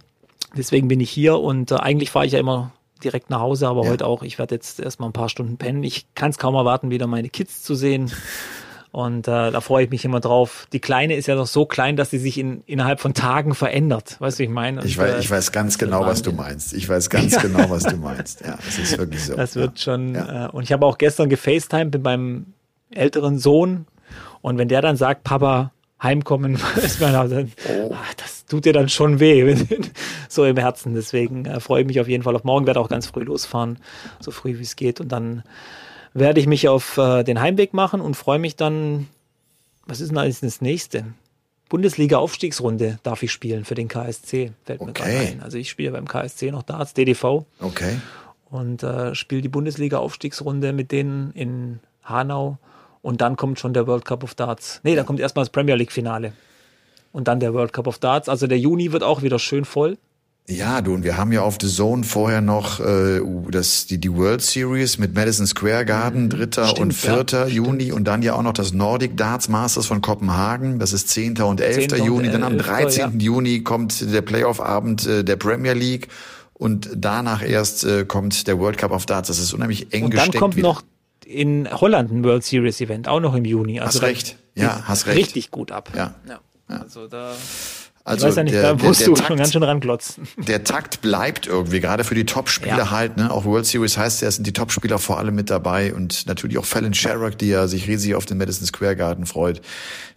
deswegen 0.55 0.87
bin 0.87 0.99
ich 0.99 1.09
hier 1.09 1.39
und 1.39 1.71
äh, 1.71 1.75
eigentlich 1.75 2.11
fahre 2.11 2.25
ich 2.25 2.31
ja 2.33 2.39
immer 2.39 2.71
direkt 3.03 3.29
nach 3.29 3.39
Hause, 3.41 3.67
aber 3.67 3.83
Ja. 3.83 3.89
heute 3.91 4.05
auch. 4.05 4.23
Ich 4.23 4.39
werde 4.39 4.55
jetzt 4.55 4.79
erstmal 4.79 5.09
ein 5.09 5.13
paar 5.13 5.29
Stunden 5.29 5.57
pennen. 5.57 5.83
Ich 5.83 6.05
kann 6.15 6.31
es 6.31 6.37
kaum 6.37 6.55
erwarten, 6.55 6.89
wieder 6.89 7.07
meine 7.07 7.29
Kids 7.29 7.63
zu 7.63 7.75
sehen. 7.75 8.11
Und 8.91 9.27
äh, 9.27 9.49
da 9.49 9.59
freue 9.59 9.85
ich 9.85 9.89
mich 9.89 10.05
immer 10.05 10.19
drauf. 10.19 10.67
Die 10.71 10.79
Kleine 10.79 11.15
ist 11.15 11.25
ja 11.25 11.33
noch 11.33 11.47
so 11.47 11.65
klein, 11.65 11.95
dass 11.95 12.11
sie 12.11 12.19
sich 12.19 12.37
in, 12.37 12.61
innerhalb 12.67 12.99
von 12.99 13.15
Tagen 13.15 13.55
verändert. 13.55 14.17
Weißt 14.19 14.37
du, 14.37 14.41
wie 14.41 14.45
ich 14.45 14.51
meine? 14.51 14.85
Ich 14.85 14.99
Und, 14.99 15.03
weiß, 15.05 15.15
äh, 15.15 15.19
ich 15.19 15.31
weiß 15.31 15.51
ganz 15.51 15.79
genau, 15.79 16.05
was 16.05 16.21
du 16.21 16.31
meinst. 16.31 16.73
Ich 16.73 16.87
weiß 16.87 17.09
ganz 17.09 17.35
genau, 17.41 17.71
was 17.71 17.85
du 17.85 17.97
meinst. 17.97 18.41
Ja, 18.41 18.55
es 18.67 18.77
ist 18.77 18.95
wirklich 18.99 19.23
so. 19.25 19.35
Das 19.35 19.55
wird 19.55 19.79
ja. 19.79 19.83
schon. 19.83 20.13
Ja. 20.13 20.45
Äh, 20.45 20.49
und 20.51 20.61
ich 20.61 20.71
habe 20.71 20.85
auch 20.85 20.99
gestern 20.99 21.27
gefacetimed 21.27 21.91
mit 21.91 22.03
meinem 22.03 22.53
älteren 22.91 23.39
Sohn. 23.39 23.87
Und 24.41 24.59
wenn 24.59 24.67
der 24.67 24.83
dann 24.83 24.95
sagt, 24.95 25.23
Papa, 25.23 25.71
heimkommen, 26.03 26.59
ist 26.75 26.99
mir 26.99 27.11
dann, 27.11 27.51
Oh. 27.69 27.91
ah, 27.93 28.03
das 28.17 28.45
tut 28.45 28.65
dir 28.65 28.73
dann 28.73 28.89
schon 28.89 29.19
weh, 29.19 29.55
so 30.29 30.43
im 30.45 30.57
Herzen. 30.57 30.93
Deswegen 30.93 31.45
äh, 31.45 31.59
freue 31.59 31.81
ich 31.81 31.87
mich 31.87 31.99
auf 32.01 32.07
jeden 32.07 32.23
Fall 32.23 32.35
auf 32.35 32.43
morgen. 32.43 32.67
Werde 32.67 32.79
auch 32.81 32.89
ganz 32.89 33.07
früh 33.07 33.23
losfahren, 33.23 33.79
so 34.19 34.31
früh 34.31 34.59
wie 34.59 34.63
es 34.63 34.75
geht. 34.75 34.99
Und 34.99 35.09
dann 35.11 35.43
werde 36.13 36.39
ich 36.39 36.45
mich 36.47 36.67
auf 36.67 36.97
äh, 36.97 37.23
den 37.23 37.39
Heimweg 37.41 37.73
machen 37.73 38.01
und 38.01 38.15
freue 38.15 38.39
mich 38.39 38.55
dann. 38.55 39.07
Was 39.85 39.99
ist 40.01 40.09
denn 40.09 40.17
alles 40.17 40.39
das 40.41 40.61
nächste? 40.61 41.05
Bundesliga-Aufstiegsrunde 41.69 42.99
darf 43.03 43.23
ich 43.23 43.31
spielen 43.31 43.65
für 43.65 43.75
den 43.75 43.87
KSC. 43.87 44.51
Fällt 44.63 44.81
mir 44.85 44.93
gerade 44.93 45.09
ein. 45.17 45.41
Also 45.41 45.57
ich 45.57 45.69
spiele 45.69 45.91
beim 45.91 46.07
KSC 46.07 46.51
noch 46.51 46.63
Darts, 46.63 46.93
DDV 46.93 47.45
Okay. 47.59 47.97
und 48.49 48.83
äh, 48.83 49.15
spiele 49.15 49.41
die 49.41 49.49
Bundesliga-Aufstiegsrunde 49.49 50.71
mit 50.73 50.91
denen 50.91 51.31
in 51.31 51.79
Hanau. 52.03 52.57
Und 53.03 53.21
dann 53.21 53.35
kommt 53.35 53.59
schon 53.59 53.73
der 53.73 53.85
World 53.85 54.05
Cup 54.05 54.23
of 54.23 54.33
Darts. 54.33 54.79
Nee, 54.83 54.95
da 54.95 55.03
kommt 55.03 55.19
erstmal 55.19 55.43
das 55.43 55.51
Premier 55.51 55.75
League-Finale. 55.75 56.33
Und 57.11 57.27
dann 57.27 57.39
der 57.39 57.53
World 57.53 57.73
Cup 57.73 57.85
of 57.85 57.99
Darts. 57.99 58.27
Also 58.29 58.47
der 58.47 58.57
Juni 58.57 58.91
wird 58.91 59.03
auch 59.03 59.21
wieder 59.21 59.37
schön 59.37 59.65
voll. 59.65 59.97
Ja, 60.47 60.81
du, 60.81 60.93
und 60.93 61.03
wir 61.03 61.15
haben 61.15 61.31
ja 61.31 61.41
auf 61.41 61.57
The 61.61 61.67
Zone 61.67 62.03
vorher 62.03 62.41
noch 62.41 62.79
äh, 62.81 63.21
das, 63.49 63.85
die, 63.85 63.97
die 63.97 64.13
World 64.13 64.41
Series 64.41 64.97
mit 64.97 65.13
Madison 65.13 65.47
Square 65.47 65.85
Garden, 65.85 66.29
3. 66.29 66.65
Stimmt, 66.67 66.79
und 66.79 66.93
4. 66.93 67.25
ja, 67.29 67.47
Juni 67.47 67.91
und 67.93 68.05
dann 68.05 68.21
ja 68.21 68.33
auch 68.33 68.41
noch 68.41 68.51
das 68.51 68.73
Nordic 68.73 69.15
Darts 69.15 69.47
Masters 69.47 69.85
von 69.85 70.01
Kopenhagen, 70.01 70.79
das 70.79 70.91
ist 70.91 71.07
10. 71.09 71.41
und 71.43 71.61
11. 71.61 71.89
10. 71.89 72.01
und 72.01 72.07
Juni. 72.07 72.29
Dann 72.29 72.43
am 72.43 72.53
11., 72.53 72.65
13. 72.65 73.19
Juni 73.21 73.63
kommt 73.63 74.13
der 74.13 74.21
Playoff-Abend 74.21 75.07
äh, 75.07 75.23
der 75.23 75.37
Premier 75.37 75.73
League 75.73 76.09
und 76.53 76.89
danach 76.93 77.41
erst 77.41 77.85
äh, 77.85 78.03
kommt 78.05 78.45
der 78.47 78.59
World 78.59 78.77
Cup 78.77 78.91
of 78.91 79.05
Darts. 79.05 79.29
Das 79.29 79.39
ist 79.39 79.53
unheimlich 79.53 79.93
eng 79.93 80.05
Und 80.05 80.13
dann 80.13 80.25
gesteckt. 80.25 80.39
kommt 80.39 80.55
wieder. 80.57 80.67
noch 80.67 80.83
in 81.25 81.69
Holland 81.71 82.11
ein 82.11 82.23
World 82.23 82.43
Series 82.43 82.81
Event, 82.81 83.07
auch 83.07 83.19
noch 83.19 83.35
im 83.35 83.45
Juni. 83.45 83.79
Also 83.79 83.99
Hast 83.99 84.03
recht. 84.03 84.37
Ja, 84.55 84.83
hast 84.85 85.07
recht. 85.07 85.17
Richtig 85.17 85.51
gut 85.51 85.71
ab. 85.71 85.89
Ja. 85.95 86.15
Also 86.67 87.07
da, 87.07 87.33
Also 88.05 88.25
ich 88.25 88.31
weiß 88.31 88.35
ja 88.35 88.43
nicht, 88.43 88.53
der, 88.53 88.61
da 88.63 88.73
der, 88.73 88.85
musst 88.85 88.99
der, 88.99 89.07
du 89.07 89.13
Takt, 89.13 89.27
schon 89.27 89.37
ganz 89.37 89.53
schön 89.53 89.63
ranklotzen. 89.63 90.27
der 90.35 90.65
Takt 90.65 90.99
bleibt 90.99 91.47
irgendwie, 91.47 91.79
gerade 91.79 92.03
für 92.03 92.15
die 92.15 92.25
Top-Spieler 92.25 92.77
Ja. 92.77 92.91
halt, 92.91 93.15
ne? 93.15 93.31
Auch 93.31 93.45
World 93.45 93.65
Series 93.65 93.97
heißt 93.97 94.21
ja, 94.21 94.27
es 94.27 94.35
sind 94.35 94.45
die 94.45 94.51
Top-Spieler 94.51 94.99
vor 94.99 95.19
allem 95.19 95.35
mit 95.35 95.49
dabei 95.49 95.93
und 95.93 96.27
natürlich 96.27 96.57
auch 96.57 96.65
Fallon 96.65 96.93
Sherrock, 96.93 97.37
die 97.37 97.47
ja 97.47 97.67
sich 97.67 97.87
riesig 97.87 98.15
auf 98.15 98.25
den 98.25 98.37
Madison 98.37 98.67
Square 98.67 98.97
Garden 98.97 99.25
freut, 99.25 99.61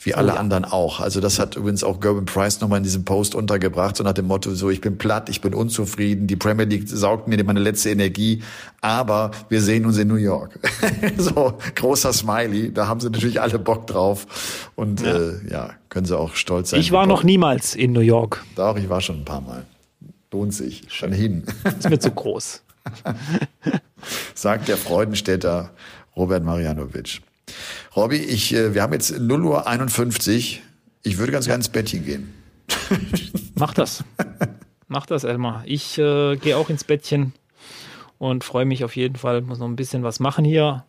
wie 0.01 0.15
alle 0.15 0.33
ja. 0.33 0.35
anderen 0.35 0.65
auch. 0.65 0.99
Also 0.99 1.21
das 1.21 1.39
hat 1.39 1.55
übrigens 1.55 1.85
auch 1.85 2.01
Gerben 2.01 2.27
Price 2.27 2.61
nochmal 2.61 2.79
in 2.79 2.85
diesem 2.85 3.05
Post 3.05 3.37
untergebracht, 3.37 3.97
so 3.97 4.03
nach 4.03 4.15
dem 4.15 4.27
Motto, 4.27 4.53
so 4.53 4.69
ich 4.69 4.81
bin 4.81 4.99
platt, 4.99 5.29
ich 5.29 5.41
bin 5.41 5.55
unzufrieden, 5.55 6.27
die 6.27 6.37
Premier 6.37 6.65
League 6.65 6.89
saugt 6.89 7.29
mir 7.29 7.43
meine 7.45 7.61
letzte 7.61 7.91
Energie, 7.91 8.43
aber 8.81 9.31
wir 9.49 9.63
sehen 9.63 9.87
uns 9.87 9.97
in 9.99 10.09
New 10.09 10.17
York. 10.17 10.59
so, 11.19 11.57
großer 11.77 12.13
Smiley, 12.13 12.73
da 12.73 12.89
haben 12.89 12.99
sie 12.99 13.11
natürlich 13.11 13.41
alle 13.41 13.61
Bock 13.61 13.87
drauf 13.87 14.27
und 14.75 15.03
ja, 15.03 15.17
äh, 15.17 15.33
ja 15.49 15.71
können 15.89 16.07
sie 16.07 16.19
auch 16.19 16.35
stolz 16.35 16.71
sein. 16.71 16.81
Ich 16.81 16.93
war 16.93 17.07
noch 17.07 17.23
niemals 17.23 17.75
in 17.75 17.93
New 17.93 18.01
York. 18.01 18.45
Doch, 18.55 18.77
ich 18.77 18.89
war 18.89 19.01
schon 19.01 19.21
ein 19.21 19.25
paar 19.25 19.41
Mal. 19.41 19.67
Lohnt 20.33 20.53
sich. 20.53 20.85
Schon 20.89 21.13
hin. 21.13 21.45
Ist 21.79 21.89
mir 21.89 21.99
zu 21.99 22.11
groß. 22.11 22.63
Sagt 24.35 24.69
der 24.69 24.77
Freudenstädter 24.77 25.71
Robert 26.15 26.45
Marianovic. 26.45 27.23
Robby, 27.95 28.17
ich, 28.17 28.55
äh, 28.55 28.75
wir 28.75 28.83
haben 28.83 28.93
jetzt 28.93 29.19
0 29.19 29.45
Uhr 29.45 29.67
51. 29.67 30.63
Ich 31.03 31.19
würde 31.19 31.33
ganz 31.33 31.47
gerne 31.47 31.61
ins 31.61 31.69
Bettchen 31.69 32.05
gehen. 32.05 32.35
Mach 33.55 33.73
das. 33.73 34.05
Mach 34.89 35.07
das, 35.07 35.25
Elmar. 35.25 35.63
Ich 35.65 35.99
äh, 35.99 36.37
gehe 36.37 36.57
auch 36.57 36.69
ins 36.69 36.85
Bettchen 36.85 37.33
und 38.19 38.45
freue 38.45 38.67
mich 38.67 38.85
auf 38.85 38.95
jeden 38.97 39.17
Fall. 39.17 39.41
Muss 39.41 39.59
noch 39.59 39.69
ein 39.69 39.77
bisschen 39.77 40.03
was 40.03 40.21
machen 40.21 40.45
hier. 40.45 40.85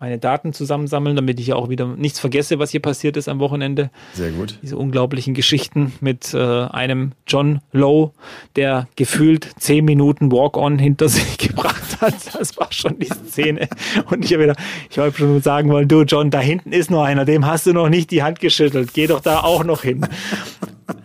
Meine 0.00 0.18
Daten 0.18 0.52
zusammensammeln, 0.52 1.16
damit 1.16 1.40
ich 1.40 1.48
ja 1.48 1.56
auch 1.56 1.68
wieder 1.68 1.86
nichts 1.86 2.20
vergesse, 2.20 2.60
was 2.60 2.70
hier 2.70 2.80
passiert 2.80 3.16
ist 3.16 3.28
am 3.28 3.40
Wochenende. 3.40 3.90
Sehr 4.12 4.30
gut. 4.30 4.58
Diese 4.62 4.76
unglaublichen 4.76 5.34
Geschichten 5.34 5.92
mit 6.00 6.32
äh, 6.34 6.38
einem 6.38 7.12
John 7.26 7.60
Lowe, 7.72 8.12
der 8.54 8.86
gefühlt 8.94 9.48
zehn 9.58 9.84
Minuten 9.84 10.30
Walk-on 10.30 10.78
hinter 10.78 11.08
sich 11.08 11.38
gebracht 11.38 12.00
hat. 12.00 12.14
Das 12.32 12.56
war 12.56 12.72
schon 12.72 13.00
die 13.00 13.06
Szene. 13.06 13.68
Und 14.08 14.24
ich 14.24 14.32
habe 14.32 14.44
wieder, 14.44 14.56
ich 14.88 14.98
wollte 14.98 15.18
schon 15.18 15.42
sagen 15.42 15.70
wollen, 15.70 15.88
du 15.88 16.02
John, 16.02 16.30
da 16.30 16.38
hinten 16.38 16.72
ist 16.72 16.92
noch 16.92 17.02
einer, 17.02 17.24
dem 17.24 17.44
hast 17.44 17.66
du 17.66 17.72
noch 17.72 17.88
nicht 17.88 18.12
die 18.12 18.22
Hand 18.22 18.38
geschüttelt. 18.38 18.94
Geh 18.94 19.08
doch 19.08 19.20
da 19.20 19.40
auch 19.40 19.64
noch 19.64 19.82
hin. 19.82 20.06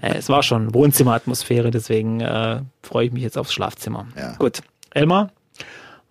Äh, 0.02 0.16
es 0.18 0.30
war 0.30 0.44
schon 0.44 0.74
Wohnzimmeratmosphäre, 0.74 1.72
deswegen 1.72 2.22
äh, 2.22 2.62
freue 2.84 3.08
ich 3.08 3.12
mich 3.12 3.24
jetzt 3.24 3.38
aufs 3.38 3.54
Schlafzimmer. 3.54 4.06
Ja. 4.16 4.36
Gut. 4.38 4.62
Elmar, 4.92 5.32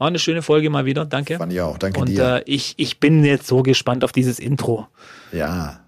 war 0.02 0.08
eine 0.08 0.18
schöne 0.18 0.42
Folge 0.42 0.68
mal 0.70 0.84
wieder. 0.84 1.04
Danke. 1.06 1.38
Fand 1.38 1.52
ich 1.52 1.60
auch. 1.60 1.78
Danke 1.78 2.00
Und 2.00 2.08
dir. 2.08 2.36
äh, 2.36 2.42
ich, 2.46 2.74
ich 2.76 3.00
bin 3.00 3.24
jetzt 3.24 3.46
so 3.46 3.62
gespannt 3.62 4.04
auf 4.04 4.12
dieses 4.12 4.38
Intro. 4.38 4.86
ja. 5.32 5.78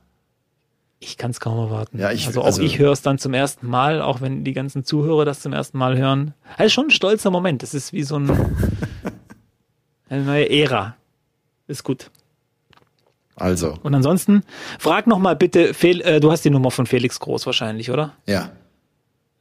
Ich 1.01 1.19
kann 1.19 1.33
es 1.33 1.39
kaum 1.41 1.59
erwarten. 1.59 1.99
Ja, 1.99 2.13
ich- 2.13 2.27
also 2.29 2.41
auch 2.41 2.47
also- 2.47 2.63
ich 2.63 2.79
höre 2.79 2.93
es 2.93 3.03
dann 3.03 3.19
zum 3.19 3.35
ersten 3.35 3.69
Mal, 3.69 4.01
auch 4.01 4.23
wenn 4.23 4.43
die 4.43 4.55
ganzen 4.55 4.85
Zuhörer 4.85 5.27
das 5.27 5.41
zum 5.41 5.53
ersten 5.53 5.77
Mal 5.77 5.99
hören. 5.99 6.33
Ist 6.59 6.73
schon 6.73 6.87
ein 6.87 6.91
stolzer 6.91 7.31
Moment. 7.31 7.63
Das 7.63 7.75
ist 7.75 7.93
wie 7.93 8.03
so 8.05 8.17
ein, 8.19 8.31
eine 10.09 10.23
neue 10.25 10.49
Ära. 10.49 10.97
Ist 11.67 11.85
gut. 11.85 12.11
Also, 13.37 13.77
Und 13.83 13.95
ansonsten, 13.95 14.45
frag 14.79 15.07
noch 15.07 15.19
mal 15.19 15.37
bitte, 15.37 15.75
Fel 15.75 16.01
äh, 16.03 16.21
du 16.21 16.31
hast 16.33 16.43
die 16.45 16.51
Nummer 16.51 16.71
von 16.71 16.87
Felix 16.87 17.21
Groß 17.21 17.45
wahrscheinlich, 17.45 17.91
oder? 17.91 18.15
ja. 18.27 18.53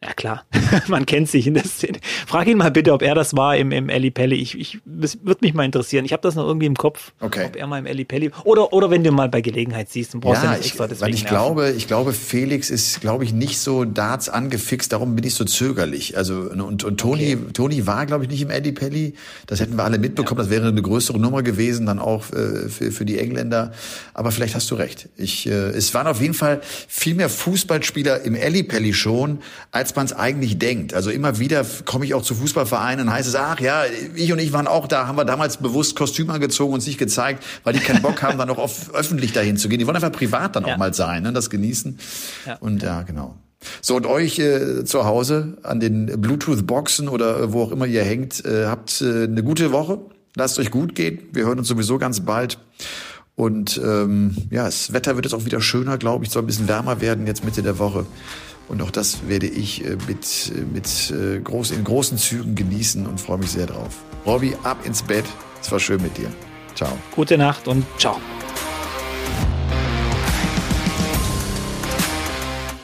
Ja, 0.04 0.12
klar. 0.14 0.44
Man 0.90 1.06
kennt 1.06 1.30
sich 1.30 1.48
in 1.48 1.54
der 1.54 1.64
Szene. 1.64 1.98
Frag 2.34 2.48
ihn 2.48 2.58
mal 2.58 2.72
bitte, 2.72 2.94
ob 2.94 3.04
er 3.04 3.14
das 3.14 3.36
war 3.36 3.56
im, 3.56 3.72
im 3.72 3.92
Ali 3.92 4.10
Pelli. 4.10 4.38
Ich, 4.38 4.60
ich, 4.60 4.80
das 4.86 5.20
würde 5.22 5.42
mich 5.42 5.54
mal 5.54 5.66
interessieren. 5.66 6.04
Ich 6.04 6.14
habe 6.14 6.24
das 6.24 6.34
noch 6.34 6.48
irgendwie 6.48 6.66
im 6.66 6.76
Kopf, 6.76 7.12
okay. 7.20 7.46
ob 7.46 7.56
er 7.56 7.68
mal 7.68 7.78
im 7.78 7.86
Ali 7.86 8.06
Pelli 8.06 8.32
oder 8.44 8.74
oder 8.74 8.90
wenn 8.90 9.04
du 9.04 9.12
mal 9.12 9.30
bei 9.30 9.42
Gelegenheit 9.42 9.92
siehst, 9.92 10.16
dann 10.16 10.22
brauchst 10.22 10.42
ja, 10.42 10.50
du 10.50 10.58
nicht 10.58 10.66
extra 10.66 10.86
ich, 10.86 11.00
weil 11.00 11.14
ich 11.14 11.24
nerven. 11.26 11.36
glaube, 11.36 11.72
ich 11.78 11.86
glaube, 11.86 12.12
Felix 12.12 12.72
ist, 12.72 13.02
glaube 13.02 13.24
ich, 13.24 13.34
nicht 13.34 13.60
so 13.60 13.86
Darts 13.86 14.30
angefixt. 14.30 14.92
Darum 14.92 15.16
bin 15.16 15.24
ich 15.26 15.36
so 15.36 15.46
zögerlich. 15.46 16.18
Also 16.18 16.50
und, 16.52 16.84
und 16.84 17.00
Toni, 17.00 17.36
okay. 17.36 17.54
Toni 17.54 17.86
war, 17.86 18.08
glaube 18.08 18.24
ich, 18.24 18.32
nicht 18.32 18.42
im 18.42 18.50
Ali 18.50 18.72
Pelli. 18.72 19.14
Das 19.46 19.60
hätten 19.60 19.78
wir 19.78 19.84
alle 19.84 20.00
mitbekommen. 20.00 20.40
Ja. 20.40 20.46
Das 20.46 20.52
wäre 20.52 20.68
eine 20.68 20.82
größere 20.82 21.20
Nummer 21.20 21.44
gewesen, 21.44 21.86
dann 21.86 22.00
auch 22.00 22.32
äh, 22.32 22.68
für, 22.68 22.92
für 22.92 23.06
die 23.06 23.20
Engländer. 23.20 23.74
Aber 24.16 24.32
vielleicht 24.32 24.56
hast 24.56 24.72
du 24.72 24.76
recht. 24.76 25.08
Ich, 25.18 25.46
äh, 25.46 25.52
es 25.52 25.94
waren 25.94 26.08
auf 26.08 26.20
jeden 26.20 26.34
Fall 26.34 26.62
viel 26.88 27.14
mehr 27.14 27.30
Fußballspieler 27.30 28.22
im 28.22 28.34
Ali 28.34 28.64
Pelli 28.64 28.96
schon, 28.96 29.38
als 29.72 29.96
man 29.96 30.08
es 30.08 30.14
eigentlich 30.14 30.58
denkt. 30.58 30.96
Also 30.96 31.12
immer 31.12 31.38
wieder 31.38 31.64
komme 31.86 32.06
ich 32.06 32.16
auch 32.16 32.23
zu 32.24 32.36
Fußballvereinen, 32.36 33.12
heißt 33.12 33.28
es, 33.28 33.36
ach 33.36 33.60
ja, 33.60 33.84
ich 34.16 34.32
und 34.32 34.40
ich 34.40 34.54
waren 34.54 34.68
auch 34.68 34.88
da, 34.88 35.08
haben 35.08 35.18
wir 35.18 35.26
damals 35.26 35.58
bewusst 35.58 35.96
Kostüm 35.96 36.30
angezogen 36.30 36.74
und 36.74 36.82
sich 36.82 36.98
gezeigt, 36.98 37.44
weil 37.64 37.74
die 37.74 37.80
keinen 37.80 38.02
Bock 38.02 38.22
haben, 38.24 38.38
dann 38.38 38.50
auch 38.50 38.70
öffentlich 38.94 39.34
dahin 39.34 39.58
zu 39.58 39.70
gehen. 39.70 39.80
Die 39.80 39.88
wollen 39.88 39.96
einfach 39.96 40.12
privat 40.12 40.56
dann 40.56 40.66
ja. 40.66 40.74
auch 40.74 40.78
mal 40.78 40.94
sein, 40.94 41.24
ne, 41.24 41.34
das 41.34 41.50
genießen. 41.50 42.00
Ja. 42.46 42.56
Und 42.56 42.84
ja, 42.84 43.04
genau. 43.04 43.36
So, 43.82 43.96
und 43.96 44.06
euch 44.06 44.40
äh, 44.40 44.84
zu 44.84 45.06
Hause 45.06 45.58
an 45.64 45.80
den 45.80 46.20
Bluetooth-Boxen 46.20 47.08
oder 47.08 47.40
äh, 47.40 47.54
wo 47.54 47.64
auch 47.64 47.72
immer 47.72 47.86
ihr 47.86 48.04
hängt, 48.04 48.46
äh, 48.46 48.66
habt 48.66 49.02
äh, 49.02 49.24
eine 49.24 49.44
gute 49.44 49.72
Woche. 49.72 50.00
Lasst 50.36 50.60
euch 50.60 50.72
gut 50.72 50.96
gehen. 50.96 51.20
Wir 51.32 51.46
hören 51.46 51.60
uns 51.60 51.68
sowieso 51.68 51.98
ganz 51.98 52.22
bald. 52.22 52.58
Und 53.36 53.82
ähm, 53.84 54.36
ja, 54.52 54.66
das 54.66 54.94
Wetter 54.94 55.16
wird 55.16 55.26
jetzt 55.26 55.34
auch 55.34 55.46
wieder 55.46 55.62
schöner, 55.62 55.98
glaube 55.98 56.26
ich. 56.26 56.32
Soll 56.32 56.44
ein 56.44 56.48
bisschen 56.48 56.68
wärmer 56.68 57.02
werden 57.02 57.26
jetzt 57.28 57.44
Mitte 57.44 57.64
der 57.64 57.80
Woche. 57.80 58.06
Und 58.68 58.82
auch 58.82 58.92
das 58.92 59.28
werde 59.28 59.48
ich 59.48 59.86
äh, 59.86 59.98
mit, 60.08 60.52
äh, 60.56 60.62
mit 60.62 61.12
äh, 61.12 61.40
groß, 61.40 61.72
in 61.72 61.84
großen 61.84 62.18
Zügen 62.18 62.56
genießen 62.56 63.06
und 63.06 63.20
freue 63.20 63.38
mich 63.38 63.52
sehr 63.52 63.68
drauf. 63.68 63.98
Robby, 64.26 64.56
ab 64.64 64.86
ins 64.86 65.04
Bett. 65.04 65.26
Es 65.62 65.72
war 65.72 65.80
schön 65.80 66.02
mit 66.02 66.18
dir. 66.18 66.32
Ciao. 66.76 66.98
Gute 67.16 67.38
Nacht 67.38 67.68
und 67.68 67.86
ciao. 67.98 68.20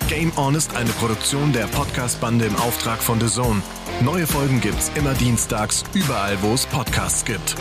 Game 0.07 0.31
On 0.37 0.55
ist 0.55 0.75
eine 0.75 0.89
Produktion 0.89 1.53
der 1.53 1.67
Podcast-Bande 1.67 2.45
im 2.45 2.55
Auftrag 2.57 3.01
von 3.01 3.21
The 3.21 3.27
Zone. 3.27 3.61
Neue 4.01 4.27
Folgen 4.27 4.59
gibt's 4.59 4.91
immer 4.95 5.13
dienstags, 5.13 5.83
überall, 5.93 6.37
wo 6.41 6.53
es 6.53 6.65
Podcasts 6.65 7.23
gibt. 7.23 7.55